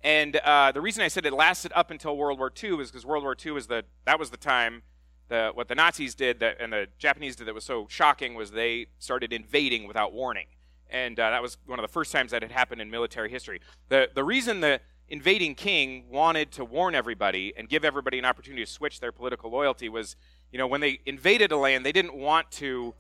And 0.05 0.35
uh, 0.35 0.71
the 0.71 0.81
reason 0.81 1.01
I 1.01 1.07
said 1.07 1.25
it 1.25 1.33
lasted 1.33 1.73
up 1.75 1.89
until 1.89 2.15
World 2.15 2.37
War 2.37 2.53
II 2.63 2.79
is 2.79 2.91
because 2.91 3.07
World 3.07 3.23
War 3.23 3.35
II 3.43 3.53
was 3.53 3.65
the 3.65 3.83
that 4.05 4.19
was 4.19 4.29
the 4.29 4.37
time 4.37 4.83
the 5.29 5.49
what 5.55 5.67
the 5.67 5.73
Nazis 5.73 6.13
did 6.13 6.39
that, 6.41 6.57
and 6.61 6.71
the 6.71 6.87
Japanese 6.99 7.35
did 7.35 7.47
that 7.47 7.55
was 7.55 7.63
so 7.63 7.87
shocking 7.89 8.35
was 8.35 8.51
they 8.51 8.85
started 8.99 9.33
invading 9.33 9.87
without 9.87 10.13
warning, 10.13 10.45
and 10.91 11.19
uh, 11.19 11.31
that 11.31 11.41
was 11.41 11.57
one 11.65 11.79
of 11.79 11.83
the 11.83 11.91
first 11.91 12.11
times 12.11 12.29
that 12.29 12.43
had 12.43 12.51
happened 12.51 12.81
in 12.81 12.91
military 12.91 13.31
history. 13.31 13.59
the 13.89 14.07
The 14.13 14.23
reason 14.23 14.59
the 14.59 14.79
invading 15.09 15.55
king 15.55 16.05
wanted 16.07 16.51
to 16.51 16.65
warn 16.65 16.93
everybody 16.93 17.53
and 17.57 17.67
give 17.67 17.83
everybody 17.83 18.19
an 18.19 18.25
opportunity 18.25 18.63
to 18.63 18.71
switch 18.71 18.99
their 18.99 19.11
political 19.11 19.49
loyalty 19.49 19.89
was, 19.89 20.15
you 20.51 20.59
know, 20.59 20.67
when 20.67 20.81
they 20.81 20.99
invaded 21.07 21.51
a 21.51 21.57
land, 21.57 21.83
they 21.83 21.91
didn't 21.91 22.13
want 22.13 22.51
to 22.51 22.93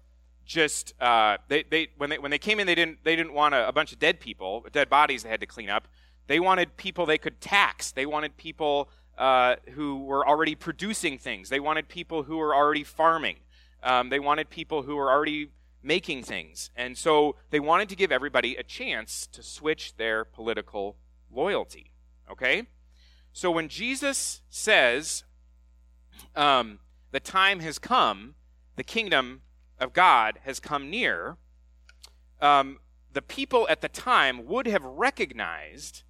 just 0.43 0.99
uh, 0.99 1.37
they, 1.49 1.61
they 1.69 1.89
when 1.97 2.09
they 2.09 2.17
when 2.17 2.31
they 2.31 2.39
came 2.39 2.59
in, 2.59 2.65
they 2.65 2.73
didn't 2.73 3.03
they 3.03 3.15
didn't 3.15 3.33
want 3.33 3.53
a, 3.53 3.67
a 3.67 3.71
bunch 3.71 3.93
of 3.93 3.99
dead 3.99 4.19
people, 4.19 4.65
dead 4.71 4.89
bodies 4.89 5.21
they 5.21 5.29
had 5.29 5.41
to 5.41 5.45
clean 5.45 5.69
up. 5.69 5.87
They 6.27 6.39
wanted 6.39 6.77
people 6.77 7.05
they 7.05 7.17
could 7.17 7.39
tax. 7.39 7.91
They 7.91 8.05
wanted 8.05 8.37
people 8.37 8.89
uh, 9.17 9.55
who 9.73 10.03
were 10.03 10.27
already 10.27 10.55
producing 10.55 11.17
things. 11.17 11.49
They 11.49 11.59
wanted 11.59 11.87
people 11.87 12.23
who 12.23 12.37
were 12.37 12.55
already 12.55 12.83
farming. 12.83 13.37
Um, 13.83 14.09
they 14.09 14.19
wanted 14.19 14.49
people 14.49 14.83
who 14.83 14.95
were 14.95 15.11
already 15.11 15.51
making 15.83 16.23
things. 16.23 16.71
And 16.75 16.97
so 16.97 17.35
they 17.51 17.59
wanted 17.59 17.89
to 17.89 17.95
give 17.95 18.11
everybody 18.11 18.55
a 18.55 18.63
chance 18.63 19.27
to 19.27 19.43
switch 19.43 19.95
their 19.97 20.25
political 20.25 20.97
loyalty. 21.31 21.91
Okay? 22.29 22.63
So 23.31 23.51
when 23.51 23.69
Jesus 23.69 24.41
says, 24.49 25.23
um, 26.35 26.79
the 27.11 27.19
time 27.19 27.59
has 27.59 27.77
come, 27.77 28.35
the 28.75 28.83
kingdom 28.83 29.41
of 29.79 29.93
God 29.93 30.39
has 30.43 30.59
come 30.59 30.89
near, 30.89 31.37
um, 32.41 32.79
the 33.13 33.21
people 33.21 33.67
at 33.69 33.81
the 33.81 33.89
time 33.89 34.45
would 34.45 34.67
have 34.67 34.83
recognized 34.83 36.03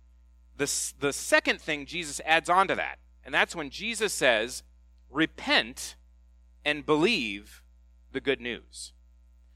the, 0.58 0.94
the 1.00 1.14
second 1.14 1.62
thing 1.62 1.86
Jesus 1.86 2.22
adds 2.26 2.50
on 2.50 2.68
to 2.68 2.76
that. 2.76 3.00
And 3.24 3.34
that's 3.34 3.56
when 3.56 3.70
Jesus 3.70 4.14
says, 4.14 4.64
Repent 5.10 5.96
and 6.64 6.86
believe 6.86 7.64
the 8.12 8.20
good 8.20 8.42
news. 8.42 8.94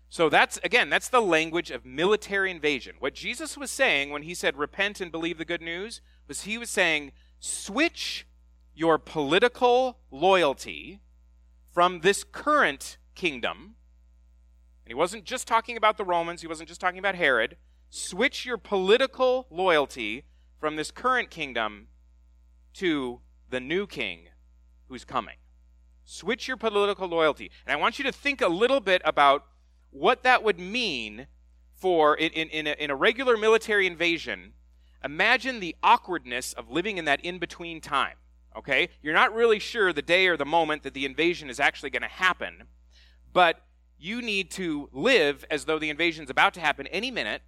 So 0.09 0.29
that's, 0.29 0.57
again, 0.63 0.89
that's 0.89 1.09
the 1.09 1.21
language 1.21 1.69
of 1.69 1.85
military 1.85 2.49
invasion. 2.49 2.95
What 2.99 3.13
Jesus 3.13 3.57
was 3.57 3.69
saying 3.69 4.09
when 4.09 4.23
he 4.23 4.33
said, 4.33 4.57
Repent 4.57 4.99
and 5.01 5.12
believe 5.12 5.38
the 5.38 5.45
good 5.45 5.62
news, 5.62 6.01
was 6.27 6.43
he 6.43 6.57
was 6.57 6.69
saying, 6.69 7.12
Switch 7.39 8.25
your 8.73 8.97
political 8.97 9.99
loyalty 10.12 11.01
from 11.71 11.99
this 11.99 12.23
current 12.23 12.97
kingdom. 13.13 13.75
And 14.85 14.88
he 14.88 14.93
wasn't 14.95 15.25
just 15.25 15.47
talking 15.47 15.77
about 15.77 15.97
the 15.97 16.05
Romans, 16.05 16.41
he 16.41 16.47
wasn't 16.47 16.69
just 16.69 16.81
talking 16.81 16.99
about 16.99 17.15
Herod. 17.15 17.57
Switch 17.89 18.45
your 18.45 18.57
political 18.57 19.47
loyalty 19.49 20.25
from 20.60 20.76
this 20.76 20.91
current 20.91 21.30
kingdom 21.30 21.88
to 22.74 23.19
the 23.50 23.60
new 23.60 23.88
king 23.88 24.28
who's 24.88 25.06
coming. 25.06 25.38
Switch 26.04 26.48
your 26.48 26.58
political 26.58 27.08
loyalty. 27.08 27.52
And 27.65 27.74
I 27.74 27.76
want 27.76 28.00
you 28.00 28.06
to 28.06 28.12
think 28.12 28.41
a 28.41 28.48
little 28.48 28.80
bit 28.80 29.02
about 29.06 29.45
what 29.91 30.24
that 30.24 30.43
would 30.43 30.60
mean 30.60 31.28
for, 31.74 32.15
in, 32.15 32.32
in, 32.32 32.50
in, 32.50 32.67
a, 32.67 32.72
in 32.72 32.89
a 32.89 32.95
regular 32.95 33.38
military 33.38 33.88
invasion. 33.88 34.54
Imagine 35.04 35.60
the 35.60 35.76
awkwardness 35.82 36.54
of 36.54 36.69
living 36.69 36.98
in 36.98 37.06
that 37.06 37.24
in 37.24 37.39
between 37.39 37.80
time. 37.80 38.17
Okay? 38.58 38.89
You're 39.02 39.13
not 39.13 39.34
really 39.34 39.60
sure 39.60 39.93
the 39.93 40.02
day 40.02 40.28
or 40.28 40.36
the 40.36 40.45
moment 40.45 40.84
that 40.84 40.93
the 40.93 41.06
invasion 41.06 41.50
is 41.50 41.60
actually 41.60 41.91
going 41.91 42.02
to 42.02 42.08
happen, 42.08 42.63
but 43.32 43.62
you 44.00 44.22
need 44.22 44.50
to 44.52 44.89
live 44.91 45.45
as 45.52 45.65
though 45.65 45.80
the 45.80 45.89
invasion 45.89 46.24
is 46.24 46.30
about 46.30 46.54
to 46.56 46.60
happen 46.60 46.88
any 46.88 47.12
minute, 47.12 47.41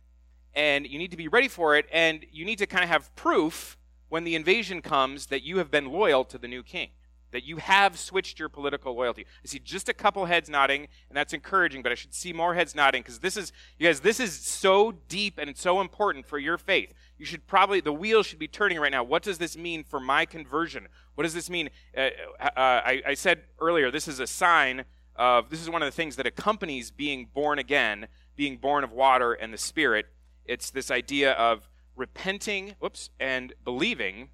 and 0.53 0.85
you 0.85 0.97
need 0.97 1.11
to 1.11 1.17
be 1.17 1.27
ready 1.27 1.47
for 1.47 1.75
it, 1.75 1.85
and 1.91 2.25
you 2.31 2.45
need 2.45 2.57
to 2.59 2.65
kind 2.65 2.83
of 2.83 2.89
have 2.89 3.15
proof 3.15 3.77
when 4.09 4.23
the 4.23 4.35
invasion 4.35 4.81
comes 4.81 5.27
that 5.27 5.43
you 5.43 5.57
have 5.57 5.71
been 5.71 5.85
loyal 5.85 6.25
to 6.25 6.37
the 6.37 6.47
new 6.47 6.61
king, 6.61 6.89
that 7.31 7.45
you 7.45 7.57
have 7.57 7.97
switched 7.97 8.39
your 8.39 8.49
political 8.49 8.93
loyalty. 8.93 9.25
I 9.43 9.47
see 9.47 9.59
just 9.59 9.87
a 9.87 9.93
couple 9.93 10.25
heads 10.25 10.49
nodding, 10.49 10.89
and 11.07 11.15
that's 11.15 11.31
encouraging, 11.31 11.81
but 11.81 11.93
I 11.93 11.95
should 11.95 12.13
see 12.13 12.33
more 12.33 12.53
heads 12.53 12.75
nodding 12.75 13.03
because 13.03 13.19
this 13.19 13.37
is, 13.37 13.53
you 13.79 13.87
guys, 13.87 14.01
this 14.01 14.19
is 14.19 14.37
so 14.37 14.91
deep 15.07 15.37
and 15.37 15.49
it's 15.49 15.61
so 15.61 15.79
important 15.79 16.25
for 16.25 16.37
your 16.37 16.57
faith. 16.57 16.93
You 17.17 17.25
should 17.25 17.47
probably, 17.47 17.79
the 17.79 17.93
wheel 17.93 18.21
should 18.21 18.39
be 18.39 18.49
turning 18.49 18.79
right 18.79 18.91
now. 18.91 19.03
What 19.03 19.23
does 19.23 19.37
this 19.37 19.55
mean 19.55 19.85
for 19.85 20.01
my 20.01 20.25
conversion? 20.25 20.89
What 21.15 21.23
does 21.23 21.33
this 21.33 21.49
mean? 21.49 21.69
Uh, 21.95 22.09
uh, 22.41 22.49
I, 22.57 23.01
I 23.07 23.13
said 23.13 23.43
earlier, 23.59 23.91
this 23.91 24.09
is 24.09 24.19
a 24.19 24.27
sign 24.27 24.83
of, 25.15 25.49
this 25.49 25.61
is 25.61 25.69
one 25.69 25.81
of 25.81 25.85
the 25.85 25.95
things 25.95 26.17
that 26.17 26.25
accompanies 26.25 26.91
being 26.91 27.29
born 27.33 27.59
again, 27.59 28.07
being 28.35 28.57
born 28.57 28.83
of 28.83 28.91
water 28.91 29.31
and 29.31 29.53
the 29.53 29.57
Spirit. 29.57 30.07
It's 30.45 30.69
this 30.69 30.91
idea 30.91 31.33
of 31.33 31.69
repenting, 31.95 32.75
whoops, 32.79 33.09
and 33.19 33.53
believing, 33.63 34.29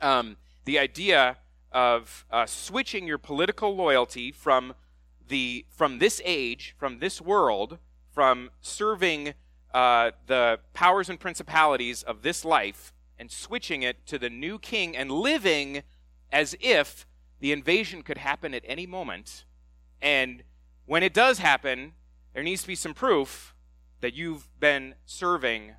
um, 0.00 0.36
the 0.64 0.78
idea 0.78 1.38
of 1.70 2.26
uh, 2.30 2.46
switching 2.46 3.06
your 3.06 3.18
political 3.18 3.74
loyalty 3.74 4.30
from 4.30 4.74
the 5.28 5.64
from 5.70 5.98
this 5.98 6.20
age, 6.24 6.74
from 6.76 6.98
this 6.98 7.20
world, 7.20 7.78
from 8.10 8.50
serving 8.60 9.34
uh, 9.72 10.10
the 10.26 10.58
powers 10.74 11.08
and 11.08 11.18
principalities 11.18 12.02
of 12.02 12.22
this 12.22 12.44
life, 12.44 12.92
and 13.18 13.30
switching 13.30 13.82
it 13.82 14.04
to 14.06 14.18
the 14.18 14.28
new 14.28 14.58
king 14.58 14.96
and 14.96 15.10
living 15.10 15.82
as 16.30 16.56
if 16.60 17.06
the 17.40 17.52
invasion 17.52 18.02
could 18.02 18.18
happen 18.18 18.54
at 18.54 18.62
any 18.66 18.86
moment. 18.86 19.44
And 20.00 20.42
when 20.86 21.02
it 21.02 21.14
does 21.14 21.38
happen, 21.38 21.92
there 22.34 22.42
needs 22.42 22.62
to 22.62 22.68
be 22.68 22.74
some 22.74 22.94
proof 22.94 23.54
that 24.02 24.14
you've 24.14 24.48
been 24.60 24.94
serving 25.06 25.72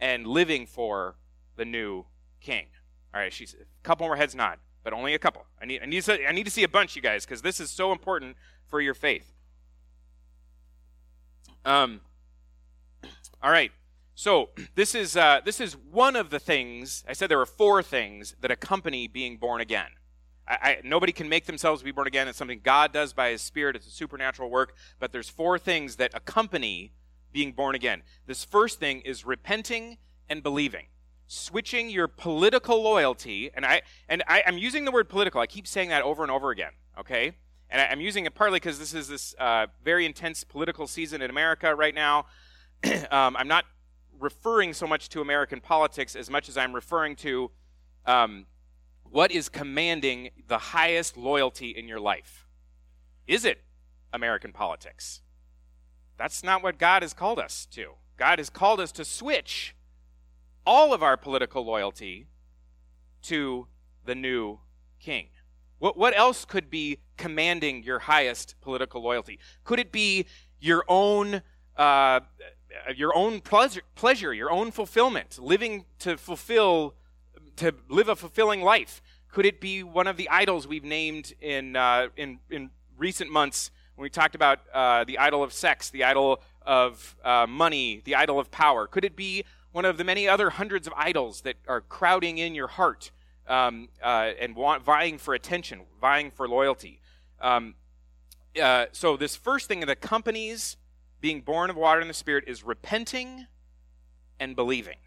and 0.00 0.26
living 0.26 0.66
for 0.66 1.14
the 1.56 1.64
new 1.64 2.06
king. 2.40 2.66
All 3.14 3.20
right, 3.20 3.32
she's 3.32 3.54
a 3.54 3.64
couple 3.84 4.06
more 4.06 4.16
heads 4.16 4.34
nod, 4.34 4.58
but 4.82 4.92
only 4.92 5.14
a 5.14 5.18
couple. 5.18 5.44
I 5.62 5.66
need, 5.66 5.82
I 5.82 5.86
need, 5.86 6.02
to, 6.02 6.28
I 6.28 6.32
need 6.32 6.44
to 6.44 6.50
see 6.50 6.64
a 6.64 6.68
bunch, 6.68 6.96
you 6.96 7.02
guys, 7.02 7.24
because 7.24 7.42
this 7.42 7.60
is 7.60 7.70
so 7.70 7.92
important 7.92 8.36
for 8.66 8.80
your 8.80 8.94
faith. 8.94 9.32
Um, 11.64 12.00
all 13.42 13.50
right, 13.50 13.70
so 14.14 14.50
this 14.74 14.94
is 14.94 15.16
uh, 15.16 15.40
this 15.44 15.60
is 15.60 15.76
one 15.76 16.16
of 16.16 16.30
the 16.30 16.38
things 16.38 17.04
I 17.08 17.12
said. 17.12 17.28
There 17.28 17.40
are 17.40 17.46
four 17.46 17.82
things 17.82 18.36
that 18.40 18.50
accompany 18.50 19.08
being 19.08 19.36
born 19.36 19.60
again. 19.60 19.88
I, 20.48 20.54
I, 20.62 20.78
nobody 20.84 21.12
can 21.12 21.28
make 21.28 21.46
themselves 21.46 21.82
be 21.82 21.90
born 21.90 22.06
again. 22.06 22.28
It's 22.28 22.38
something 22.38 22.60
God 22.62 22.92
does 22.92 23.12
by 23.12 23.30
His 23.30 23.42
Spirit. 23.42 23.76
It's 23.76 23.86
a 23.86 23.90
supernatural 23.90 24.48
work. 24.48 24.74
But 24.98 25.12
there's 25.12 25.28
four 25.28 25.58
things 25.58 25.96
that 25.96 26.12
accompany 26.14 26.92
being 27.32 27.52
born 27.52 27.74
again. 27.74 28.02
This 28.26 28.44
first 28.44 28.78
thing 28.80 29.00
is 29.00 29.24
repenting 29.24 29.98
and 30.28 30.42
believing. 30.42 30.86
Switching 31.28 31.90
your 31.90 32.06
political 32.06 32.82
loyalty, 32.82 33.50
and 33.52 33.66
I 33.66 33.82
and 34.08 34.22
I, 34.28 34.42
am 34.46 34.58
using 34.58 34.84
the 34.84 34.92
word 34.92 35.08
political. 35.08 35.40
I 35.40 35.46
keep 35.46 35.66
saying 35.66 35.88
that 35.88 36.02
over 36.02 36.22
and 36.22 36.30
over 36.30 36.50
again. 36.50 36.72
Okay, 36.98 37.32
and 37.68 37.80
I, 37.80 37.84
am 37.86 38.00
using 38.00 38.26
it 38.26 38.34
partly 38.34 38.56
because 38.56 38.78
this 38.78 38.94
is 38.94 39.08
this 39.08 39.34
uh, 39.38 39.66
very 39.84 40.06
intense 40.06 40.44
political 40.44 40.86
season 40.86 41.22
in 41.22 41.30
America 41.30 41.74
right 41.74 41.94
now. 41.94 42.26
um, 43.10 43.36
I'm 43.36 43.48
not 43.48 43.64
referring 44.20 44.72
so 44.72 44.86
much 44.86 45.08
to 45.10 45.20
American 45.20 45.60
politics 45.60 46.14
as 46.14 46.30
much 46.30 46.48
as 46.48 46.56
I'm 46.56 46.72
referring 46.72 47.16
to 47.16 47.50
um, 48.06 48.46
what 49.02 49.30
is 49.30 49.48
commanding 49.48 50.30
the 50.46 50.58
highest 50.58 51.16
loyalty 51.16 51.70
in 51.70 51.88
your 51.88 52.00
life. 52.00 52.46
Is 53.26 53.44
it 53.44 53.62
American 54.12 54.52
politics? 54.52 55.22
That's 56.18 56.42
not 56.42 56.62
what 56.62 56.78
God 56.78 57.02
has 57.02 57.12
called 57.12 57.38
us 57.38 57.66
to. 57.72 57.92
God 58.16 58.38
has 58.38 58.50
called 58.50 58.80
us 58.80 58.92
to 58.92 59.04
switch 59.04 59.74
all 60.64 60.92
of 60.92 61.02
our 61.02 61.16
political 61.16 61.64
loyalty 61.64 62.26
to 63.22 63.66
the 64.04 64.14
new 64.14 64.58
king. 64.98 65.28
What, 65.78 65.96
what 65.96 66.16
else 66.16 66.44
could 66.44 66.70
be 66.70 66.98
commanding 67.16 67.82
your 67.82 68.00
highest 68.00 68.54
political 68.60 69.02
loyalty? 69.02 69.38
Could 69.64 69.78
it 69.78 69.92
be 69.92 70.26
your 70.58 70.84
own, 70.88 71.42
uh, 71.76 72.20
your 72.94 73.14
own 73.14 73.40
pleasure, 73.40 73.82
pleasure, 73.94 74.32
your 74.32 74.50
own 74.50 74.70
fulfillment, 74.70 75.38
living 75.38 75.84
to 75.98 76.16
fulfill, 76.16 76.94
to 77.56 77.74
live 77.88 78.08
a 78.08 78.16
fulfilling 78.16 78.62
life? 78.62 79.02
Could 79.28 79.44
it 79.44 79.60
be 79.60 79.82
one 79.82 80.06
of 80.06 80.16
the 80.16 80.28
idols 80.30 80.66
we've 80.66 80.84
named 80.84 81.34
in, 81.40 81.76
uh, 81.76 82.08
in, 82.16 82.38
in 82.50 82.70
recent 82.96 83.30
months 83.30 83.70
when 83.96 84.04
we 84.04 84.10
talked 84.10 84.34
about 84.34 84.60
uh, 84.72 85.04
the 85.04 85.18
idol 85.18 85.42
of 85.42 85.52
sex, 85.52 85.90
the 85.90 86.04
idol 86.04 86.42
of 86.62 87.16
uh, 87.24 87.46
money, 87.48 88.02
the 88.04 88.14
idol 88.14 88.38
of 88.38 88.50
power? 88.50 88.86
Could 88.86 89.04
it 89.04 89.16
be 89.16 89.44
one 89.72 89.84
of 89.84 89.96
the 89.96 90.04
many 90.04 90.28
other 90.28 90.50
hundreds 90.50 90.86
of 90.86 90.92
idols 90.96 91.40
that 91.42 91.56
are 91.66 91.80
crowding 91.80 92.38
in 92.38 92.54
your 92.54 92.68
heart 92.68 93.10
um, 93.48 93.88
uh, 94.02 94.32
and 94.38 94.54
want, 94.54 94.84
vying 94.84 95.18
for 95.18 95.34
attention, 95.34 95.80
vying 96.00 96.30
for 96.30 96.46
loyalty? 96.46 97.00
Um, 97.40 97.74
uh, 98.60 98.86
so, 98.92 99.16
this 99.16 99.34
first 99.34 99.66
thing 99.66 99.80
that 99.80 99.88
accompanies 99.90 100.76
being 101.20 101.40
born 101.40 101.70
of 101.70 101.76
water 101.76 102.00
and 102.00 102.08
the 102.08 102.14
Spirit 102.14 102.44
is 102.46 102.62
repenting 102.62 103.46
and 104.38 104.54
believing, 104.54 104.98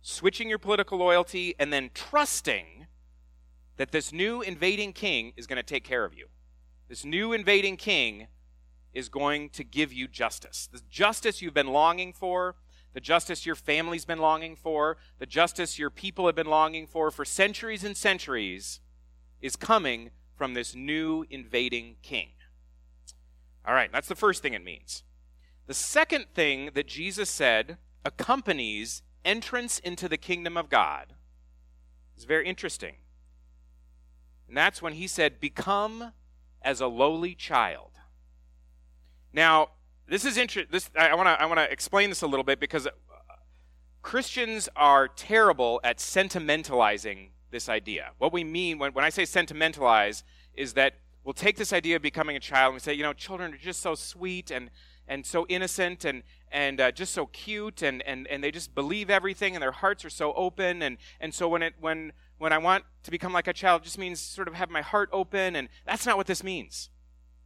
switching 0.00 0.48
your 0.48 0.58
political 0.58 0.98
loyalty, 0.98 1.54
and 1.58 1.72
then 1.72 1.90
trusting 1.92 2.86
that 3.76 3.90
this 3.90 4.12
new 4.12 4.42
invading 4.42 4.92
king 4.92 5.32
is 5.36 5.46
going 5.46 5.56
to 5.56 5.62
take 5.62 5.82
care 5.84 6.04
of 6.04 6.14
you. 6.14 6.26
This 6.92 7.06
new 7.06 7.32
invading 7.32 7.78
king 7.78 8.26
is 8.92 9.08
going 9.08 9.48
to 9.54 9.64
give 9.64 9.94
you 9.94 10.06
justice. 10.06 10.68
The 10.70 10.82
justice 10.90 11.40
you've 11.40 11.54
been 11.54 11.72
longing 11.72 12.12
for, 12.12 12.54
the 12.92 13.00
justice 13.00 13.46
your 13.46 13.54
family's 13.54 14.04
been 14.04 14.18
longing 14.18 14.56
for, 14.56 14.98
the 15.18 15.24
justice 15.24 15.78
your 15.78 15.88
people 15.88 16.26
have 16.26 16.34
been 16.34 16.50
longing 16.50 16.86
for 16.86 17.10
for 17.10 17.24
centuries 17.24 17.82
and 17.82 17.96
centuries 17.96 18.80
is 19.40 19.56
coming 19.56 20.10
from 20.36 20.52
this 20.52 20.74
new 20.74 21.24
invading 21.30 21.96
king. 22.02 22.28
All 23.66 23.72
right, 23.72 23.90
that's 23.90 24.08
the 24.08 24.14
first 24.14 24.42
thing 24.42 24.52
it 24.52 24.62
means. 24.62 25.02
The 25.68 25.72
second 25.72 26.26
thing 26.34 26.72
that 26.74 26.88
Jesus 26.88 27.30
said 27.30 27.78
accompanies 28.04 29.00
entrance 29.24 29.78
into 29.78 30.10
the 30.10 30.18
kingdom 30.18 30.58
of 30.58 30.68
God 30.68 31.14
is 32.18 32.24
very 32.24 32.46
interesting. 32.46 32.96
And 34.46 34.54
that's 34.54 34.82
when 34.82 34.92
he 34.92 35.06
said, 35.06 35.40
Become 35.40 36.12
as 36.64 36.80
a 36.80 36.86
lowly 36.86 37.34
child. 37.34 37.90
Now, 39.32 39.68
this 40.08 40.24
is 40.24 40.36
interesting. 40.36 40.70
This 40.70 40.90
I 40.98 41.14
want 41.14 41.26
to 41.26 41.40
I 41.40 41.46
want 41.46 41.58
to 41.58 41.70
explain 41.70 42.10
this 42.10 42.22
a 42.22 42.26
little 42.26 42.44
bit 42.44 42.60
because 42.60 42.86
uh, 42.86 42.90
Christians 44.02 44.68
are 44.76 45.08
terrible 45.08 45.80
at 45.84 45.98
sentimentalizing 45.98 47.28
this 47.50 47.68
idea. 47.68 48.10
What 48.18 48.32
we 48.32 48.44
mean 48.44 48.78
when, 48.78 48.92
when 48.92 49.04
I 49.04 49.10
say 49.10 49.24
sentimentalize 49.24 50.24
is 50.54 50.74
that 50.74 50.94
we'll 51.24 51.34
take 51.34 51.56
this 51.56 51.72
idea 51.72 51.96
of 51.96 52.02
becoming 52.02 52.36
a 52.36 52.40
child 52.40 52.70
and 52.70 52.74
we 52.74 52.80
say, 52.80 52.94
you 52.94 53.02
know, 53.02 53.12
children 53.12 53.54
are 53.54 53.58
just 53.58 53.80
so 53.80 53.94
sweet 53.94 54.50
and 54.50 54.70
and 55.08 55.24
so 55.24 55.46
innocent 55.48 56.04
and 56.04 56.22
and 56.50 56.80
uh, 56.80 56.90
just 56.90 57.12
so 57.14 57.26
cute 57.26 57.82
and, 57.82 58.02
and 58.02 58.26
and 58.28 58.42
they 58.42 58.50
just 58.50 58.74
believe 58.74 59.08
everything 59.08 59.54
and 59.54 59.62
their 59.62 59.72
hearts 59.72 60.04
are 60.04 60.10
so 60.10 60.32
open 60.34 60.82
and 60.82 60.98
and 61.20 61.32
so 61.32 61.48
when 61.48 61.62
it 61.62 61.74
when 61.80 62.12
when 62.42 62.52
I 62.52 62.58
want 62.58 62.82
to 63.04 63.12
become 63.12 63.32
like 63.32 63.46
a 63.46 63.52
child 63.52 63.84
just 63.84 63.98
means 63.98 64.18
sort 64.18 64.48
of 64.48 64.54
have 64.54 64.68
my 64.68 64.80
heart 64.80 65.08
open, 65.12 65.54
and 65.54 65.68
that's 65.86 66.04
not 66.04 66.16
what 66.16 66.26
this 66.26 66.42
means. 66.42 66.90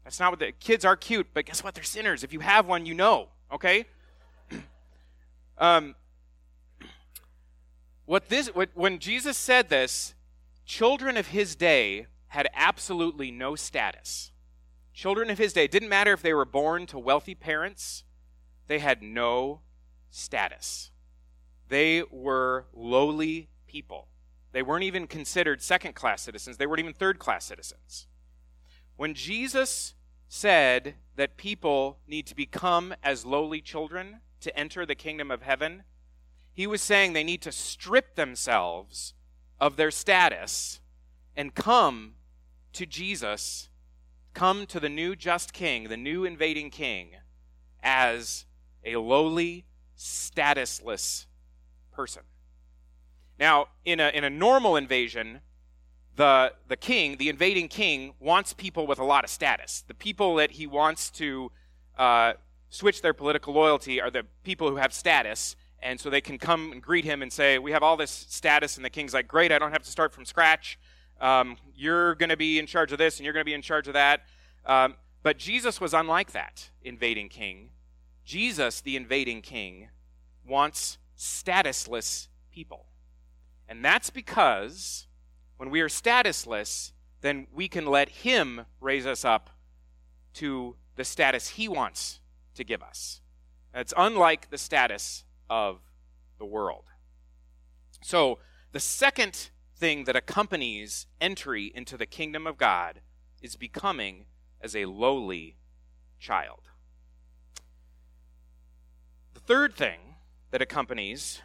That's 0.05 0.19
not 0.19 0.33
what 0.33 0.39
the 0.39 0.53
kids 0.53 0.87
are 0.87 0.97
cute, 0.97 1.27
but 1.35 1.45
guess 1.45 1.63
what? 1.63 1.75
They're 1.75 1.85
sinners. 1.85 2.25
If 2.25 2.33
you 2.33 2.41
have 2.41 2.67
one, 2.67 2.87
you 2.87 2.95
know, 2.95 3.29
okay? 3.53 3.85
Um, 5.59 5.95
what 8.05 8.29
this, 8.29 8.49
what, 8.49 8.69
when 8.75 8.99
Jesus 8.99 9.39
said 9.39 9.71
this, 9.71 10.15
children 10.67 11.17
of 11.17 11.29
his 11.29 11.57
day 11.57 12.09
had 12.29 12.47
absolutely 12.55 13.31
no 13.31 13.55
status. 13.55 14.33
Children 14.93 15.31
of 15.31 15.39
his 15.39 15.55
day, 15.55 15.67
didn't 15.67 15.89
matter 15.89 16.13
if 16.13 16.21
they 16.21 16.35
were 16.35 16.45
born 16.45 16.85
to 16.89 16.99
wealthy 16.99 17.35
parents, 17.35 18.05
they 18.67 18.81
had 18.81 19.03
no 19.03 19.61
status. 20.11 20.91
They 21.71 22.03
were 22.11 22.67
lowly 22.75 23.49
people. 23.67 24.09
They 24.57 24.63
weren't 24.63 24.85
even 24.85 25.07
considered 25.07 25.61
second 25.61 25.95
class 25.95 26.23
citizens, 26.23 26.57
they 26.57 26.67
weren't 26.67 26.81
even 26.81 26.95
third 26.95 27.19
class 27.19 27.45
citizens. 27.45 28.07
When 28.97 29.13
Jesus 29.13 29.93
said 30.29 30.95
that 31.15 31.37
people 31.37 31.99
need 32.09 32.27
to 32.29 32.35
become 32.35 32.95
as 33.03 33.27
lowly 33.27 33.61
children 33.61 34.21
to 34.41 34.59
enter 34.59 34.87
the 34.87 34.95
kingdom 34.95 35.31
of 35.31 35.43
heaven, 35.43 35.83
he 36.55 36.67
was 36.67 36.81
saying 36.81 37.13
they 37.13 37.23
need 37.23 37.43
to 37.43 37.53
strip 37.53 38.15
themselves 38.15 39.13
of 39.61 39.77
their 39.77 39.91
status 39.91 40.81
and 41.37 41.55
come 41.55 42.15
to 42.73 42.87
Jesus, 42.87 43.69
come 44.33 44.65
to 44.69 44.81
the 44.81 44.89
new 44.89 45.15
just 45.15 45.53
king, 45.53 45.91
the 45.91 45.99
new 45.99 46.25
invading 46.25 46.71
king, 46.71 47.11
as 47.83 48.47
a 48.87 48.97
lowly, 48.97 49.67
statusless 49.99 51.27
person. 51.93 52.23
Now, 53.39 53.67
in 53.85 54.01
a, 54.01 54.09
in 54.09 54.25
a 54.25 54.31
normal 54.31 54.77
invasion, 54.77 55.41
the, 56.17 56.53
the 56.69 56.77
king, 56.77 57.19
the 57.19 57.29
invading 57.29 57.69
king, 57.69 58.15
wants 58.19 58.53
people 58.53 58.87
with 58.87 58.99
a 58.99 59.05
lot 59.05 59.25
of 59.25 59.31
status. 59.31 59.85
The 59.87 59.95
people 59.95 60.37
that 60.37 60.53
he 60.53 60.67
wants 60.67 61.11
to 61.13 61.53
uh, 61.99 62.35
switch 62.71 63.03
their 63.03 63.13
political 63.13 63.53
loyalty 63.53 64.01
are 64.01 64.11
the 64.11 64.25
people 64.43 64.71
who 64.71 64.77
have 64.77 64.93
status, 64.93 65.57
and 65.81 66.01
so 66.01 66.09
they 66.09 66.23
can 66.23 66.39
come 66.39 66.73
and 66.73 66.83
greet 66.83 67.05
him 67.05 67.23
and 67.23 67.33
say, 67.33 67.59
We 67.59 67.73
have 67.73 67.83
all 67.83 67.97
this 67.97 68.11
status. 68.11 68.77
And 68.77 68.85
the 68.85 68.91
king's 68.91 69.13
like, 69.13 69.29
Great, 69.29 69.53
I 69.53 69.59
don't 69.59 69.73
have 69.73 69.83
to 69.83 69.91
start 69.91 70.15
from 70.15 70.25
scratch. 70.25 70.79
Um, 71.21 71.57
you're 71.75 72.15
going 72.15 72.31
to 72.31 72.37
be 72.37 72.59
in 72.59 72.67
charge 72.67 72.93
of 72.93 72.99
this, 72.99 73.19
and 73.19 73.25
you're 73.25 73.35
going 73.35 73.43
to 73.43 73.49
be 73.49 73.55
in 73.55 73.63
charge 73.63 73.87
of 73.87 73.95
that. 73.95 74.23
Um, 74.65 74.95
but 75.23 75.39
Jesus 75.39 75.81
was 75.81 75.93
unlike 75.93 76.33
that 76.33 76.71
invading 76.83 77.29
king. 77.29 77.71
Jesus, 78.25 78.81
the 78.81 78.97
invading 78.97 79.43
king, 79.43 79.89
wants 80.47 80.99
statusless 81.17 82.29
people. 82.51 82.87
And 83.69 83.85
that's 83.85 84.11
because 84.11 85.07
when 85.57 85.71
we 85.71 85.81
are 85.81 85.89
statusless, 85.89 86.93
then 87.21 87.47
we 87.53 87.69
can 87.69 87.87
let 87.87 88.09
Him 88.09 88.67
raise 88.81 89.07
us 89.07 89.25
up 89.25 89.51
to 90.35 90.77
the 90.97 91.05
status 91.05 91.51
He 91.51 91.69
wants 91.69 92.21
to 92.55 92.65
give 92.65 92.83
us. 92.83 93.21
It's 93.75 93.95
unlike 93.97 94.51
the 94.51 94.59
status 94.59 95.25
of 95.51 95.81
the 96.39 96.47
world. 96.47 96.85
So, 98.03 98.39
the 98.73 98.81
second 98.81 99.51
thing 99.77 100.05
that 100.05 100.17
accompanies 100.17 101.07
entry 101.21 101.73
into 101.75 101.97
the 101.97 102.07
kingdom 102.07 102.47
of 102.47 102.57
God 102.57 103.01
is 103.43 103.57
becoming 103.57 104.27
as 104.61 104.75
a 104.75 104.87
lowly 104.87 105.57
child. 106.19 106.71
The 109.35 109.41
third 109.41 109.75
thing 109.75 110.17
that 110.51 110.63
accompanies 110.63 111.43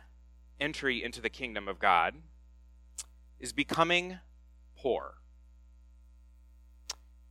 entry 0.61 1.03
into 1.03 1.19
the 1.19 1.29
kingdom 1.29 1.67
of 1.67 1.79
God 1.79 2.15
is 3.39 3.51
becoming 3.51 4.19
poor. 4.77 5.15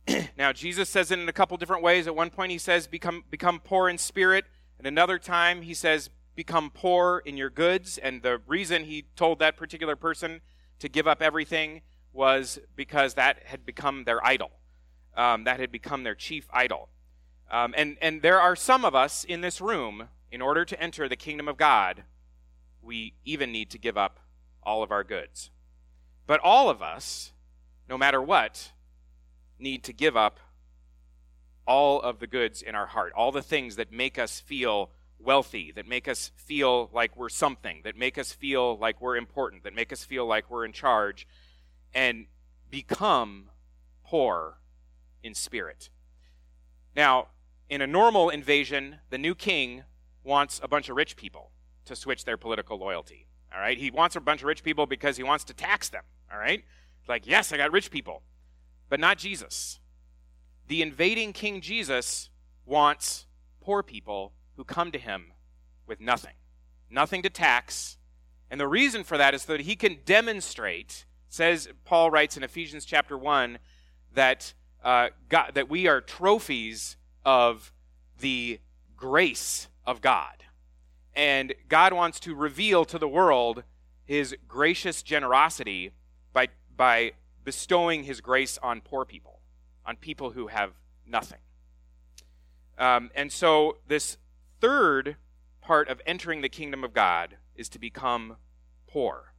now, 0.37 0.51
Jesus 0.51 0.89
says 0.89 1.11
it 1.11 1.19
in 1.19 1.27
a 1.27 1.33
couple 1.33 1.57
different 1.57 1.81
ways. 1.81 2.05
At 2.05 2.15
one 2.15 2.29
point, 2.29 2.51
he 2.51 2.57
says, 2.57 2.87
become, 2.87 3.23
become 3.29 3.59
poor 3.59 3.89
in 3.89 3.97
spirit. 3.97 4.45
At 4.79 4.85
another 4.85 5.17
time, 5.17 5.61
he 5.61 5.73
says, 5.73 6.09
become 6.35 6.69
poor 6.69 7.21
in 7.25 7.37
your 7.37 7.49
goods. 7.49 7.97
And 7.97 8.21
the 8.21 8.41
reason 8.47 8.83
he 8.83 9.05
told 9.15 9.39
that 9.39 9.57
particular 9.57 9.95
person 9.95 10.41
to 10.79 10.89
give 10.89 11.07
up 11.07 11.21
everything 11.21 11.81
was 12.13 12.59
because 12.75 13.13
that 13.13 13.43
had 13.45 13.65
become 13.65 14.03
their 14.03 14.25
idol. 14.25 14.51
Um, 15.15 15.43
that 15.43 15.59
had 15.59 15.71
become 15.71 16.03
their 16.03 16.15
chief 16.15 16.47
idol. 16.53 16.89
Um, 17.49 17.73
and, 17.77 17.97
and 18.01 18.21
there 18.21 18.39
are 18.39 18.55
some 18.55 18.85
of 18.85 18.95
us 18.95 19.25
in 19.25 19.41
this 19.41 19.59
room, 19.59 20.07
in 20.31 20.41
order 20.41 20.63
to 20.63 20.81
enter 20.81 21.09
the 21.09 21.17
kingdom 21.17 21.49
of 21.49 21.57
God, 21.57 22.03
we 22.81 23.13
even 23.25 23.51
need 23.51 23.69
to 23.71 23.77
give 23.77 23.97
up 23.97 24.19
all 24.63 24.83
of 24.83 24.91
our 24.91 25.03
goods. 25.03 25.49
But 26.27 26.39
all 26.43 26.69
of 26.69 26.81
us, 26.81 27.33
no 27.89 27.97
matter 27.97 28.21
what, 28.21 28.71
need 29.59 29.83
to 29.83 29.93
give 29.93 30.15
up 30.15 30.39
all 31.67 32.01
of 32.01 32.19
the 32.19 32.27
goods 32.27 32.61
in 32.61 32.75
our 32.75 32.87
heart, 32.87 33.13
all 33.15 33.31
the 33.31 33.41
things 33.41 33.75
that 33.75 33.91
make 33.91 34.17
us 34.17 34.39
feel 34.39 34.91
wealthy, 35.19 35.71
that 35.71 35.87
make 35.87 36.07
us 36.07 36.31
feel 36.35 36.89
like 36.93 37.15
we're 37.15 37.29
something, 37.29 37.81
that 37.83 37.95
make 37.95 38.17
us 38.17 38.31
feel 38.31 38.77
like 38.77 38.99
we're 38.99 39.15
important, 39.15 39.63
that 39.63 39.75
make 39.75 39.93
us 39.93 40.03
feel 40.03 40.25
like 40.25 40.49
we're 40.49 40.65
in 40.65 40.71
charge, 40.71 41.27
and 41.93 42.25
become 42.69 43.49
poor 44.03 44.57
in 45.23 45.33
spirit. 45.35 45.89
Now, 46.95 47.27
in 47.69 47.81
a 47.81 47.87
normal 47.87 48.29
invasion, 48.29 48.97
the 49.09 49.17
new 49.17 49.35
king 49.35 49.83
wants 50.23 50.59
a 50.63 50.67
bunch 50.67 50.89
of 50.89 50.95
rich 50.95 51.15
people 51.15 51.51
to 51.85 51.95
switch 51.95 52.25
their 52.25 52.37
political 52.37 52.77
loyalty. 52.77 53.27
All 53.53 53.59
right? 53.59 53.77
He 53.77 53.91
wants 53.91 54.15
a 54.15 54.21
bunch 54.21 54.41
of 54.41 54.47
rich 54.47 54.63
people 54.63 54.85
because 54.85 55.17
he 55.17 55.23
wants 55.23 55.43
to 55.45 55.53
tax 55.53 55.89
them. 55.89 56.03
All 56.31 56.39
right? 56.39 56.63
Like, 57.07 57.27
yes, 57.27 57.51
I 57.51 57.57
got 57.57 57.71
rich 57.71 57.91
people, 57.91 58.21
but 58.89 58.99
not 58.99 59.17
Jesus. 59.17 59.79
The 60.67 60.81
invading 60.81 61.33
King 61.33 61.61
Jesus 61.61 62.29
wants 62.65 63.25
poor 63.59 63.83
people 63.83 64.33
who 64.55 64.63
come 64.63 64.91
to 64.91 64.99
him 64.99 65.33
with 65.87 65.99
nothing, 65.99 66.35
nothing 66.89 67.21
to 67.23 67.29
tax. 67.29 67.97
And 68.49 68.59
the 68.59 68.67
reason 68.67 69.03
for 69.03 69.17
that 69.17 69.33
is 69.33 69.45
that 69.45 69.61
he 69.61 69.75
can 69.75 69.97
demonstrate, 70.05 71.05
says 71.27 71.67
Paul 71.83 72.11
writes 72.11 72.37
in 72.37 72.43
Ephesians 72.43 72.85
chapter 72.85 73.17
1, 73.17 73.59
that, 74.13 74.53
uh, 74.83 75.09
God, 75.29 75.51
that 75.55 75.69
we 75.69 75.87
are 75.87 75.99
trophies 75.99 76.95
of 77.25 77.73
the 78.19 78.59
grace 78.95 79.67
of 79.85 80.01
God. 80.01 80.43
And 81.15 81.53
God 81.67 81.93
wants 81.93 82.19
to 82.21 82.35
reveal 82.35 82.85
to 82.85 82.97
the 82.97 83.07
world 83.07 83.63
his 84.05 84.35
gracious 84.47 85.03
generosity 85.03 85.91
by, 86.33 86.47
by 86.75 87.13
bestowing 87.43 88.03
his 88.03 88.21
grace 88.21 88.57
on 88.61 88.81
poor 88.81 89.05
people, 89.05 89.39
on 89.85 89.95
people 89.95 90.31
who 90.31 90.47
have 90.47 90.71
nothing. 91.05 91.39
Um, 92.77 93.11
and 93.13 93.31
so, 93.31 93.77
this 93.87 94.17
third 94.59 95.17
part 95.61 95.87
of 95.89 96.01
entering 96.05 96.41
the 96.41 96.49
kingdom 96.49 96.83
of 96.83 96.93
God 96.93 97.37
is 97.55 97.69
to 97.69 97.79
become 97.79 98.37
poor. 98.87 99.33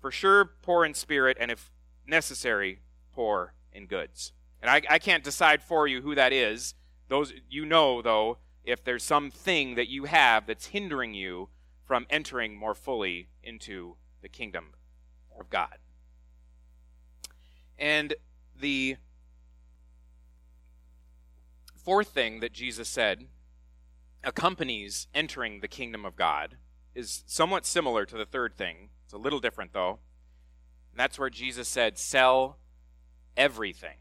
For 0.00 0.10
sure, 0.10 0.44
poor 0.62 0.84
in 0.84 0.94
spirit, 0.94 1.36
and 1.40 1.50
if 1.50 1.70
necessary, 2.06 2.80
poor 3.12 3.54
in 3.72 3.86
goods. 3.86 4.32
And 4.62 4.70
I, 4.70 4.82
I 4.88 4.98
can't 4.98 5.24
decide 5.24 5.62
for 5.62 5.86
you 5.86 6.00
who 6.02 6.14
that 6.14 6.32
is. 6.32 6.74
Those 7.08 7.32
you 7.48 7.64
know, 7.64 8.02
though, 8.02 8.38
if 8.66 8.84
there's 8.84 9.04
something 9.04 9.76
that 9.76 9.88
you 9.88 10.04
have 10.04 10.46
that's 10.46 10.66
hindering 10.66 11.14
you 11.14 11.48
from 11.84 12.04
entering 12.10 12.56
more 12.56 12.74
fully 12.74 13.28
into 13.42 13.96
the 14.20 14.28
kingdom 14.28 14.74
of 15.38 15.48
God. 15.48 15.78
And 17.78 18.14
the 18.58 18.96
fourth 21.76 22.08
thing 22.08 22.40
that 22.40 22.52
Jesus 22.52 22.88
said 22.88 23.26
accompanies 24.24 25.06
entering 25.14 25.60
the 25.60 25.68
kingdom 25.68 26.04
of 26.04 26.16
God 26.16 26.56
is 26.94 27.22
somewhat 27.26 27.64
similar 27.64 28.04
to 28.04 28.16
the 28.16 28.26
third 28.26 28.56
thing. 28.56 28.88
It's 29.04 29.12
a 29.12 29.18
little 29.18 29.38
different, 29.38 29.72
though. 29.72 30.00
And 30.90 30.98
that's 30.98 31.18
where 31.18 31.30
Jesus 31.30 31.68
said, 31.68 31.98
Sell 31.98 32.58
everything 33.36 33.98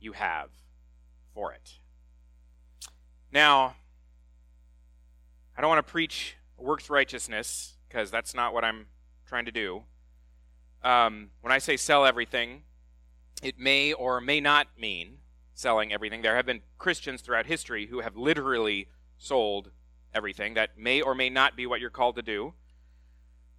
you 0.00 0.12
have 0.12 0.48
for 1.34 1.52
it. 1.52 1.80
Now, 3.30 3.76
I 5.56 5.62
don't 5.62 5.70
want 5.70 5.86
to 5.86 5.90
preach 5.90 6.36
works 6.58 6.90
righteousness 6.90 7.76
because 7.88 8.10
that's 8.10 8.34
not 8.34 8.52
what 8.52 8.62
I'm 8.62 8.86
trying 9.26 9.46
to 9.46 9.52
do. 9.52 9.84
Um, 10.84 11.30
when 11.40 11.50
I 11.50 11.58
say 11.58 11.78
sell 11.78 12.04
everything, 12.04 12.62
it 13.42 13.58
may 13.58 13.94
or 13.94 14.20
may 14.20 14.38
not 14.38 14.66
mean 14.78 15.18
selling 15.54 15.94
everything. 15.94 16.20
There 16.20 16.36
have 16.36 16.44
been 16.44 16.60
Christians 16.76 17.22
throughout 17.22 17.46
history 17.46 17.86
who 17.86 18.00
have 18.00 18.16
literally 18.16 18.88
sold 19.16 19.70
everything. 20.14 20.54
That 20.54 20.78
may 20.78 21.00
or 21.00 21.14
may 21.14 21.30
not 21.30 21.56
be 21.56 21.66
what 21.66 21.80
you're 21.80 21.88
called 21.88 22.16
to 22.16 22.22
do. 22.22 22.52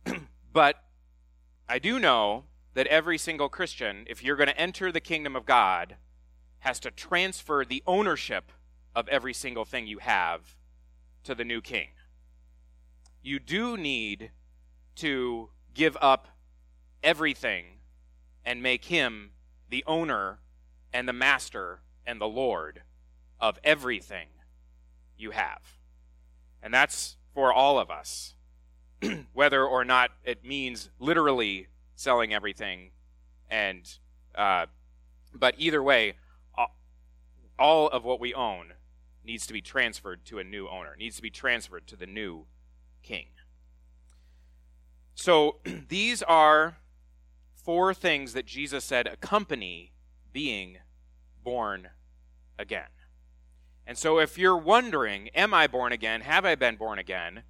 but 0.53 0.83
I 1.67 1.79
do 1.79 1.97
know 1.97 2.43
that 2.75 2.85
every 2.87 3.17
single 3.17 3.49
Christian, 3.49 4.05
if 4.07 4.23
you're 4.23 4.35
going 4.35 4.49
to 4.49 4.59
enter 4.59 4.91
the 4.91 5.01
kingdom 5.01 5.35
of 5.35 5.47
God, 5.47 5.95
has 6.59 6.79
to 6.81 6.91
transfer 6.91 7.65
the 7.65 7.81
ownership 7.87 8.51
of 8.95 9.07
every 9.07 9.33
single 9.33 9.65
thing 9.65 9.87
you 9.87 9.97
have 9.97 10.55
to 11.27 11.35
the 11.35 11.45
new 11.45 11.61
king. 11.61 11.89
You 13.21 13.39
do 13.39 13.77
need 13.77 14.31
to 14.95 15.49
give 15.73 15.97
up 16.01 16.27
everything 17.03 17.65
and 18.45 18.63
make 18.63 18.85
him 18.85 19.31
the 19.69 19.83
owner 19.85 20.39
and 20.91 21.07
the 21.07 21.13
master 21.13 21.81
and 22.05 22.19
the 22.19 22.27
Lord 22.27 22.81
of 23.39 23.59
everything 23.63 24.27
you 25.17 25.31
have. 25.31 25.61
And 26.63 26.73
that's 26.73 27.17
for 27.33 27.53
all 27.53 27.77
of 27.77 27.91
us. 27.91 28.33
whether 29.33 29.63
or 29.63 29.85
not 29.85 30.11
it 30.23 30.43
means 30.43 30.89
literally 30.99 31.67
selling 31.95 32.33
everything 32.33 32.91
and 33.49 33.97
uh, 34.35 34.65
but 35.33 35.55
either 35.57 35.83
way 35.83 36.13
all 37.59 37.87
of 37.89 38.03
what 38.03 38.19
we 38.19 38.33
own 38.33 38.73
needs 39.27 39.45
to 39.45 39.53
be 39.53 39.61
transferred 39.61 40.25
to 40.25 40.39
a 40.39 40.43
new 40.43 40.67
owner 40.67 40.95
needs 40.97 41.17
to 41.17 41.21
be 41.21 41.29
transferred 41.29 41.85
to 41.85 41.95
the 41.95 42.07
new 42.07 42.45
king. 43.03 43.27
So 45.13 45.57
these 45.89 46.23
are 46.23 46.77
four 47.53 47.93
things 47.93 48.33
that 48.33 48.45
jesus 48.45 48.85
said 48.85 49.07
accompany 49.07 49.91
being 50.31 50.77
born 51.43 51.89
again. 52.57 52.89
And 53.85 53.97
so 53.97 54.19
if 54.19 54.37
you're 54.37 54.57
wondering 54.57 55.29
am 55.35 55.53
i 55.53 55.67
born 55.67 55.91
again? 55.91 56.21
Have 56.21 56.45
i 56.45 56.55
been 56.55 56.77
born 56.77 56.97
again? 56.97 57.43